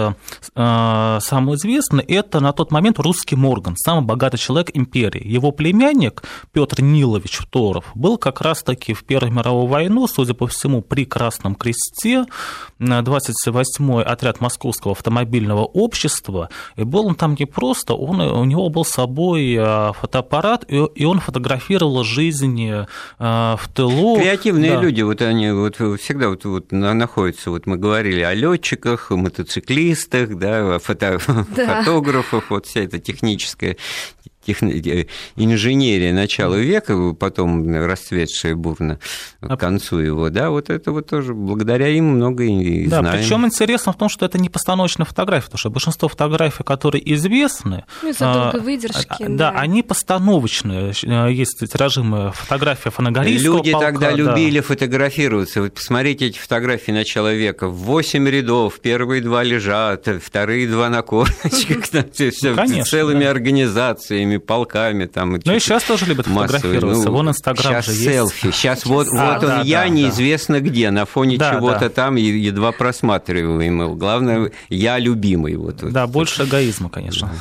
самый 1.22 1.56
известный, 1.56 2.04
это 2.04 2.40
на 2.40 2.54
тот 2.54 2.72
момент 2.72 3.00
русский 3.00 3.36
Морган, 3.36 3.76
самый 3.78 4.06
богатый 4.06 4.38
человек 4.38 4.72
империи. 4.74 5.26
Его 5.26 5.52
племянник 5.52 6.24
Петр 6.52 6.82
Нилович 6.82 7.38
Второв 7.38 7.86
был 7.96 8.18
как 8.18 8.42
раз-таки 8.42 8.94
в 8.94 9.04
Первой 9.04 9.32
мировую 9.32 9.68
войну, 9.68 10.08
судя 10.08 10.34
по 10.34 10.48
всему, 10.48 10.82
при 10.82 11.06
Красном 11.06 11.56
Кресте, 11.56 12.26
28-й 12.80 14.04
отряд 14.04 14.42
Московского 14.42 14.94
автомобильного 14.94 15.64
общества, 15.64 16.50
и 16.76 16.84
был 16.84 17.08
он 17.08 17.16
там 17.16 17.36
не 17.38 17.46
просто, 17.46 17.94
он, 17.94 18.22
у 18.22 18.44
него 18.46 18.70
был 18.70 18.86
с 18.86 18.90
собой 18.90 19.56
э, 19.58 19.92
фотоаппарат, 19.94 20.66
и 20.68 21.06
он 21.06 21.20
фотографировал 21.20 22.04
жизнь 22.04 22.64
э, 22.64 22.86
в 23.18 23.62
тылу. 23.74 24.18
Креативные 24.18 24.76
да. 24.76 24.82
люди, 24.82 25.02
вот 25.02 25.22
они 25.22 25.52
вот 25.52 25.76
всегда 25.76 26.30
вот, 26.30 26.46
вот 26.46 26.72
находятся, 26.72 27.52
вот 27.52 27.66
мы 27.66 27.78
говорили 27.78 28.22
о 28.22 28.34
летчиках, 28.34 29.12
мотоциклистах, 29.12 30.38
да, 30.38 30.80
фото, 30.96 31.46
да. 31.56 31.84
фотографах, 31.84 32.50
вот 32.50 32.66
вся 32.66 32.82
эта 32.82 33.00
техническая 33.00 33.78
техно... 34.46 34.70
Э, 34.70 35.06
инженерия 35.36 36.14
начала 36.14 36.56
века, 36.56 37.14
потом 37.14 37.70
расцветшая 37.74 38.56
бурно 38.56 39.00
к 39.40 39.58
концу 39.58 40.00
его, 40.00 40.30
да, 40.30 40.50
вот 40.50 40.70
это 40.70 40.92
вот 40.92 41.08
тоже 41.08 41.34
благодаря 41.34 41.90
им 41.90 42.06
много 42.06 42.44
и 42.44 42.88
да, 42.88 43.00
знаем. 43.00 43.20
Причем 43.20 43.46
интересно 43.46 43.94
в 43.94 43.98
том, 43.98 44.10
что 44.10 44.26
это 44.26 44.38
не 44.38 44.50
постановочная 44.50 45.06
фотография, 45.06 45.46
потому 45.46 45.60
что 45.60 45.70
большинство 45.70 46.08
фотографий, 46.08 46.64
которые 46.64 47.14
известны, 47.14 47.86
ну, 48.02 48.10
из-за 48.10 48.34
долгой 48.34 48.62
выдержки, 48.62 49.24
а, 49.24 49.30
да, 49.30 49.52
да, 49.52 49.60
они 49.60 49.84
постановочные. 49.84 50.94
Э, 51.04 51.32
есть 51.32 51.60
тиражимые 51.60 52.32
фотография 52.32 52.90
фанагорийского 52.92 53.58
Люди 53.58 53.72
полка, 53.72 53.88
тогда 53.88 54.12
да. 54.12 54.16
любили 54.16 54.60
фотографироваться. 54.60 55.62
Вот 55.62 55.74
посмотрите 55.74 56.28
эти 56.28 56.38
фотографии 56.38 56.92
начала 56.92 57.34
века. 57.34 57.68
Восемь 57.68 58.28
рядов, 58.28 58.80
первые 58.80 59.22
два 59.22 59.44
лежат, 59.44 60.08
вторые 60.24 60.68
два 60.68 60.90
на 60.90 61.02
корточках, 61.02 61.88
целыми 62.86 63.26
организациями 63.26 64.31
армиями, 64.32 64.38
полками. 64.38 65.06
Там, 65.06 65.40
ну 65.44 65.56
и 65.56 65.60
сейчас 65.60 65.84
тоже 65.84 66.06
любят 66.06 66.28
фотографироваться. 66.28 67.06
Ну, 67.06 67.12
Вон 67.12 67.30
Инстаграм 67.30 67.82
же 67.82 67.92
селфи. 67.92 68.48
есть. 68.48 68.58
Сейчас 68.58 68.86
вот, 68.86 69.08
а, 69.12 69.34
вот 69.34 69.42
да, 69.42 69.48
он 69.48 69.48
да, 69.48 69.62
я, 69.62 69.82
да, 69.82 69.90
неизвестно 69.90 70.60
да. 70.60 70.68
где, 70.68 70.92
на 70.92 71.06
фоне 71.06 71.38
да, 71.38 71.54
чего-то 71.56 71.80
да. 71.80 71.90
там 71.90 72.16
едва 72.16 72.72
просматриваемый. 72.72 73.96
Главное, 73.96 74.52
я 74.70 75.00
любимый. 75.00 75.56
Вот, 75.56 75.78
да, 75.92 76.06
вот. 76.06 76.14
больше 76.14 76.44
эгоизма, 76.44 76.90
конечно. 76.90 77.32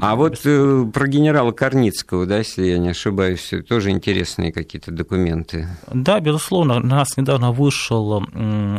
А 0.00 0.16
вот 0.16 0.40
э, 0.44 0.84
про 0.92 1.08
генерала 1.08 1.52
Корницкого, 1.52 2.26
да, 2.26 2.38
если 2.38 2.64
я 2.64 2.78
не 2.78 2.90
ошибаюсь, 2.90 3.52
тоже 3.68 3.90
интересные 3.90 4.52
какие-то 4.52 4.90
документы. 4.90 5.68
Да, 5.92 6.20
безусловно. 6.20 6.76
У 6.76 6.80
нас 6.80 7.16
недавно 7.16 7.52
вышел 7.52 8.24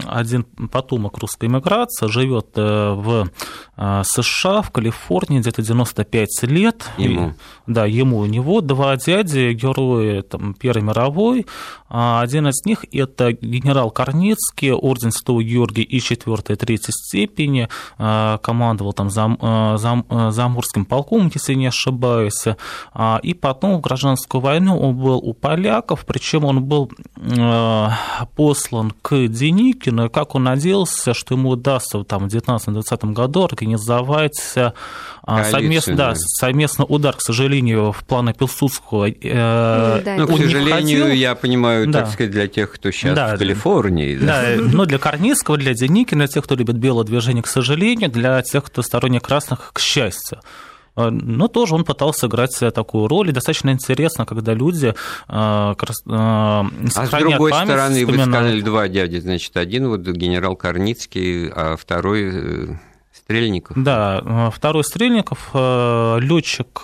один 0.08 0.44
потомок 0.72 1.18
русской 1.18 1.46
эмиграции, 1.46 2.08
живет 2.08 2.48
э, 2.56 2.94
в 2.94 3.30
э, 3.78 4.02
США, 4.06 4.62
в 4.62 4.72
Калифорнии, 4.72 5.40
где-то 5.40 5.62
95 5.62 6.44
лет. 6.44 6.86
И 6.98 7.11
ему. 7.14 7.34
Да, 7.68 7.86
ему. 7.86 8.20
У 8.20 8.26
него 8.26 8.62
два 8.62 8.98
дяди, 8.98 9.54
герои 9.54 10.22
там, 10.22 10.54
Первой 10.54 10.84
мировой. 10.84 11.46
А 11.94 12.22
один 12.22 12.48
из 12.48 12.66
них– 12.66 12.86
это 12.94 13.34
генерал 13.34 13.92
Корницкий, 13.92 14.72
орден 14.72 15.12
Святого 15.12 15.44
Георгия 15.44 15.84
и 15.84 16.00
4 16.00 16.38
и 16.48 16.56
3 16.56 16.80
степени, 16.90 17.68
а, 17.98 18.38
командовал 18.38 18.94
там 18.94 19.10
зам, 19.10 19.38
а, 19.42 19.78
зам, 19.78 20.06
Заморским 20.32 20.86
полком, 20.86 21.30
если 21.34 21.54
не 21.54 21.68
ошибаюсь. 21.68 22.46
И 23.24 23.34
потом 23.34 23.78
в 23.78 23.82
гражданскую 23.82 24.42
войну 24.42 24.80
он 24.80 24.96
был 24.96 25.18
у 25.18 25.34
поляков, 25.34 26.06
причем 26.06 26.46
он 26.46 26.64
был 26.64 26.90
послан 28.36 28.94
к 29.02 29.28
Деникину, 29.28 30.06
и 30.06 30.10
как 30.10 30.36
он 30.36 30.44
надеялся, 30.44 31.14
что 31.14 31.36
ему 31.36 31.50
удастся 31.50 32.04
там, 32.04 32.30
в 32.30 32.34
19-20 32.34 33.14
году 33.14 33.44
организовать 33.44 34.56
совместно, 35.26 35.96
да, 35.96 36.14
совместно 36.16 36.86
удар, 36.86 37.16
к 37.16 37.22
сожалению, 37.22 37.92
в 37.92 38.04
планы 38.04 38.34
Пилсудского. 38.34 39.10
Э, 39.10 40.02
да, 40.04 40.16
ну, 40.18 40.28
к 40.28 40.38
сожалению, 40.38 41.16
я 41.16 41.36
понимаю, 41.36 41.88
да. 41.88 42.02
так 42.02 42.12
сказать, 42.12 42.32
для 42.32 42.48
тех, 42.48 42.72
кто 42.72 42.92
сейчас 42.92 43.16
да, 43.16 43.36
в 43.36 43.40
Калифорнии. 43.40 44.18
Да, 44.18 44.42
да 44.42 44.56
но 44.58 44.86
для 44.86 44.98
Корницкого, 44.98 45.58
для 45.58 45.74
Деникина, 45.74 46.26
для 46.26 46.28
тех, 46.28 46.44
кто 46.44 46.56
любит 46.56 46.78
белое 46.78 47.06
движение, 47.06 47.44
к 47.44 47.48
сожалению, 47.48 48.10
для 48.10 48.42
тех, 48.42 48.64
кто 48.64 48.82
сторонник 48.82 49.24
красных, 49.24 49.72
к 49.74 49.80
счастью. 49.80 50.40
Э, 50.96 51.10
но 51.10 51.48
тоже 51.48 51.76
он 51.76 51.86
пытался 51.86 52.26
играть 52.26 52.58
такую 52.74 53.08
роль, 53.08 53.30
и 53.30 53.32
достаточно 53.32 53.70
интересно, 53.70 54.26
когда 54.26 54.54
люди 54.54 54.88
э, 54.88 54.94
А 55.28 55.76
с 56.86 57.10
другой 57.12 57.52
память, 57.52 57.68
стороны, 57.68 58.00
вспоминают... 58.00 58.08
вы 58.08 58.18
сказали 58.18 58.62
два 58.62 58.88
дяди, 58.88 59.18
значит, 59.18 59.56
один 59.56 59.88
вот 59.88 60.02
генерал 60.02 60.56
Корницкий, 60.56 61.50
а 61.50 61.76
второй 61.78 62.80
Стрельников. 63.32 63.78
Да, 63.78 64.52
второй 64.54 64.84
Стрельников, 64.84 65.50
летчик 65.54 66.82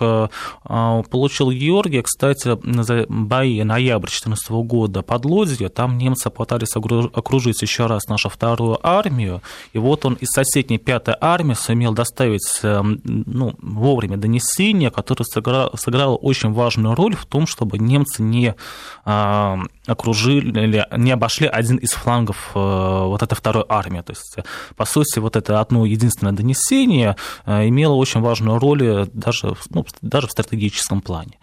получил 0.64 1.52
Георгия, 1.52 2.04
кстати, 2.04 2.58
за 2.84 3.06
бои 3.10 3.64
ноябрь 3.64 4.08
2014 4.08 4.50
года 4.50 5.02
под 5.02 5.26
Лодзью, 5.26 5.70
там 5.70 5.98
немцы 5.98 6.30
пытались 6.30 6.76
окружить 6.76 7.62
еще 7.62 7.86
раз 7.88 8.08
нашу 8.08 8.30
вторую 8.30 8.80
армию, 8.82 9.41
и 9.74 9.78
вот 9.78 10.06
он 10.06 10.14
из 10.16 10.30
соседней 10.30 10.78
пятой 10.78 11.16
армии 11.20 11.54
сумел 11.54 11.93
доставить 11.93 12.60
ну, 12.64 13.54
вовремя 13.62 14.18
донесение, 14.18 14.89
которое 14.91 15.26
сыграло, 15.26 15.76
сыграло 15.76 16.16
очень 16.16 16.52
важную 16.54 16.95
роль 16.95 17.16
в 17.16 17.26
том, 17.26 17.45
чтобы 17.48 17.78
немцы 17.78 18.24
не 18.24 18.56
окружили, 19.04 20.86
не 20.98 21.12
обошли 21.12 21.48
один 21.48 21.78
из 21.78 21.91
флангов 21.91 22.52
вот 22.54 23.22
этой 23.24 23.36
второй 23.36 23.66
армии. 23.68 24.02
То 24.02 24.12
есть, 24.12 24.38
по 24.76 24.86
сути, 24.86 25.20
вот 25.20 25.36
это 25.36 25.60
одно 25.60 25.86
единственное 25.86 26.34
донесение 26.38 27.15
имело 27.45 27.95
очень 27.95 28.21
важную 28.21 28.59
роль 28.59 29.07
даже, 29.13 29.55
ну, 29.69 29.85
даже 30.01 30.27
в 30.27 30.31
стратегическом 30.31 31.01
плане. 31.01 31.39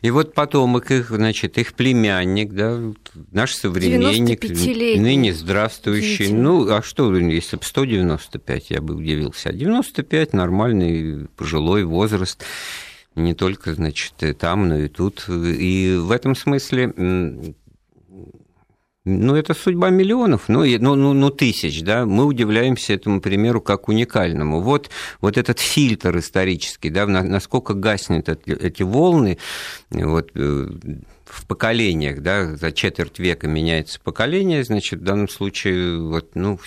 И 0.00 0.10
вот 0.10 0.34
потомок 0.34 0.90
их, 0.90 1.08
значит, 1.10 1.58
их 1.58 1.74
племянник, 1.74 2.52
да, 2.52 2.78
наш 3.32 3.54
современник, 3.54 4.44
ныне 5.00 5.34
здравствующий. 5.34 6.26
Дети. 6.26 6.34
Ну, 6.34 6.70
а 6.72 6.82
что, 6.82 7.12
если 7.16 7.56
бы 7.56 7.64
195, 7.64 8.70
я 8.70 8.80
бы 8.80 8.94
удивился. 8.94 9.48
А 9.48 9.52
95 9.52 10.34
нормальный 10.34 11.26
пожилой 11.36 11.84
возраст 11.84 12.44
не 13.16 13.34
только, 13.34 13.74
значит, 13.74 14.14
там, 14.38 14.68
но 14.68 14.78
и 14.78 14.88
тут. 14.88 15.24
И 15.28 15.96
в 15.98 16.12
этом 16.12 16.36
смысле 16.36 16.92
ну, 19.04 19.34
это 19.34 19.54
судьба 19.54 19.90
миллионов, 19.90 20.48
ну, 20.48 20.64
ну, 20.64 20.94
ну, 20.94 21.12
ну, 21.12 21.30
тысяч, 21.30 21.82
да, 21.82 22.06
мы 22.06 22.24
удивляемся 22.24 22.94
этому 22.94 23.20
примеру 23.20 23.60
как 23.60 23.88
уникальному. 23.88 24.60
Вот, 24.60 24.90
вот 25.20 25.36
этот 25.36 25.58
фильтр 25.58 26.18
исторический, 26.18 26.90
да, 26.90 27.06
насколько 27.06 27.74
гаснет 27.74 28.28
эти 28.28 28.82
волны, 28.82 29.38
вот, 29.90 30.30
э, 30.34 30.68
в 31.24 31.46
поколениях, 31.46 32.20
да, 32.20 32.56
за 32.56 32.70
четверть 32.70 33.18
века 33.18 33.48
меняется 33.48 33.98
поколение, 34.00 34.62
значит, 34.62 35.00
в 35.00 35.04
данном 35.04 35.28
случае, 35.28 36.00
вот, 36.00 36.30
ну, 36.34 36.60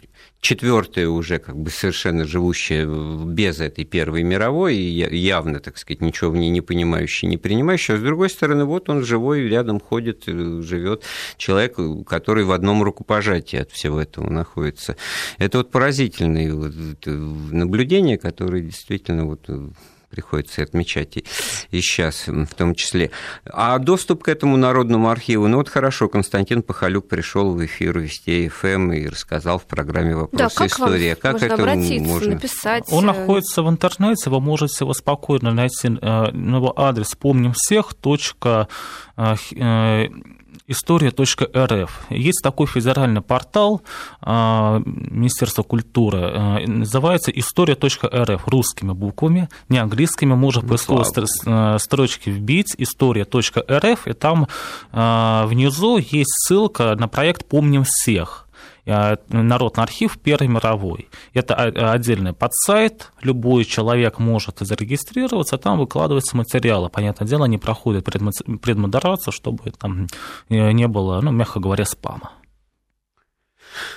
четвертое 0.46 1.08
уже 1.08 1.40
как 1.40 1.58
бы 1.58 1.72
совершенно 1.72 2.24
живущее 2.24 2.86
без 3.26 3.60
этой 3.60 3.84
Первой 3.84 4.22
мировой, 4.22 4.76
и 4.76 5.18
явно, 5.18 5.60
так 5.60 5.76
сказать, 5.78 6.02
ничего 6.02 6.30
в 6.30 6.38
ней 6.38 6.52
не 6.52 6.62
понимающий, 6.62 7.28
не 7.28 7.38
принимающий. 7.38 7.96
А 7.96 7.98
с 7.98 8.02
другой 8.02 8.30
стороны, 8.30 8.64
вот 8.66 8.88
он 8.88 9.04
живой, 9.04 9.50
рядом 9.50 9.80
ходит, 9.80 10.28
э, 10.28 10.62
живет 10.62 11.02
человек, 11.38 11.78
который 12.06 12.44
в 12.44 12.52
одном 12.52 12.84
рукопожатии 12.84 13.58
от 13.58 13.72
всего 13.72 14.00
этого 14.00 14.30
находится. 14.30 14.96
Это 15.40 15.58
вот 15.58 15.72
поразительные 15.72 16.50
э, 16.50 17.10
наблюдения, 17.10 18.20
которые 18.20 18.66
действительно 18.66 19.26
вот 19.26 19.46
э, 19.48 19.70
приходится 20.16 20.64
отмечать 20.64 21.18
и, 21.18 21.26
и 21.72 21.82
сейчас 21.82 22.28
в 22.28 22.54
том 22.56 22.74
числе. 22.74 23.12
А 23.46 23.78
доступ 23.80 24.24
к 24.24 24.30
этому 24.30 24.56
народному 24.56 25.10
архиву, 25.10 25.48
ну 25.48 25.58
вот 25.58 25.68
хорошо, 25.68 26.08
Константин 26.08 26.64
Пахалюк 26.64 27.08
пришел 27.10 27.54
в 27.54 27.66
эфир 27.66 28.00
Вести 28.00 28.48
ФМ 28.48 28.94
и 28.94 29.08
рассказал 29.08 29.60
в 29.60 29.66
программе 29.66 30.16
«Вопросы 30.16 30.38
да, 30.38 30.50
как 30.50 30.68
истории». 30.72 31.14
Как 31.14 31.34
можно 31.34 31.46
это 31.46 31.56
обратиться, 31.56 32.08
можно? 32.08 32.34
написать? 32.34 32.84
Он 32.90 33.04
э, 33.04 33.08
находится 33.08 33.62
в 33.62 33.70
интернете, 33.70 34.30
вы 34.30 34.40
можете 34.40 34.86
его 34.86 34.94
спокойно 34.94 35.52
найти, 35.52 35.90
э, 35.90 36.32
его 36.34 36.74
адрес 36.80 37.14
«Помним 37.16 37.54
всех», 37.54 37.94
точка 37.94 38.70
э, 39.18 40.08
история.рф. 40.68 42.06
Есть 42.10 42.42
такой 42.44 42.68
федеральный 42.68 43.22
портал 43.22 43.82
а, 44.22 44.82
Министерства 44.86 45.64
культуры, 45.64 46.20
а, 46.22 46.60
называется 46.66 47.32
история.рф 47.32 48.48
русскими 48.48 48.92
буквами, 48.92 49.50
не 49.70 49.78
английскими, 49.78 50.34
можно 50.34 50.62
ну, 50.62 50.70
поисковой 50.70 51.06
а, 51.46 51.78
строчки 51.78 52.30
вбить 52.30 52.76
история.рф, 52.78 54.08
и 54.08 54.14
там 54.14 54.48
внизу 54.92 55.98
есть 55.98 56.32
ссылка 56.32 56.96
на 56.96 57.08
проект 57.08 57.46
«Помним 57.46 57.84
всех». 57.84 58.45
Э, 58.86 59.18
Народный 59.30 59.84
архив 59.84 60.18
Первой 60.20 60.48
мировой. 60.48 61.10
Это 61.34 61.56
отдельный 61.56 62.34
подсайт, 62.34 63.12
любой 63.22 63.66
человек 63.66 64.20
может 64.20 64.60
зарегистрироваться, 64.60 65.58
там 65.58 65.80
выкладываются 65.80 66.38
материалы. 66.38 66.90
Понятное 66.90 67.28
дело, 67.28 67.46
они 67.46 67.58
проходят 67.58 68.06
предмодерацию, 68.06 69.34
чтобы 69.34 69.72
там 69.72 70.08
э, 70.50 70.72
не 70.72 70.88
было, 70.88 71.20
ну, 71.22 71.32
мягко 71.32 71.60
говоря, 71.60 71.86
спама. 71.86 72.32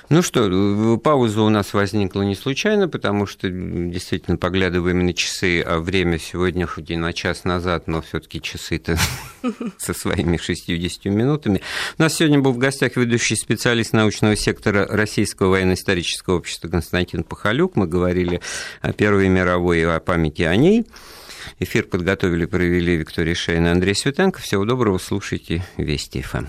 Ну 0.09 0.23
что, 0.23 0.99
пауза 1.03 1.43
у 1.43 1.49
нас 1.49 1.73
возникла 1.75 2.23
не 2.23 2.35
случайно, 2.35 2.89
потому 2.89 3.27
что 3.27 3.49
действительно 3.49 4.37
поглядываем 4.37 5.05
на 5.05 5.13
часы, 5.13 5.61
а 5.61 5.79
время 5.79 6.19
сегодня 6.19 6.67
хоть 6.67 6.91
и 6.91 6.97
на 6.97 7.13
час 7.13 7.45
назад, 7.45 7.87
но 7.87 8.01
все 8.01 8.21
таки 8.21 8.41
часы-то 8.41 8.99
со 9.79 9.95
своими 9.95 10.37
60 10.37 11.05
минутами. 11.07 11.63
У 11.99 12.03
нас 12.03 12.15
сегодня 12.15 12.41
был 12.41 12.53
в 12.53 12.59
гостях 12.59 12.97
ведущий 12.97 13.37
специалист 13.37 13.93
научного 13.93 14.37
сектора 14.37 14.87
Российского 14.87 15.51
военно-исторического 15.51 16.37
общества 16.37 16.69
Константин 16.69 17.23
Пахалюк. 17.23 17.77
Мы 17.77 17.87
говорили 17.87 18.41
о 18.81 18.93
Первой 18.93 19.29
мировой 19.29 19.81
и 19.81 19.85
о 19.85 20.01
памяти 20.01 20.43
о 20.43 20.57
ней. 20.57 20.87
Эфир 21.61 21.85
подготовили, 21.85 22.45
провели 22.45 22.97
Виктория 22.97 23.35
Шейна 23.35 23.69
и 23.69 23.71
Андрей 23.71 23.95
Светенко. 23.95 24.41
Всего 24.41 24.65
доброго, 24.65 24.99
слушайте 24.99 25.65
Вести 25.77 26.23
ФМ. 26.23 26.47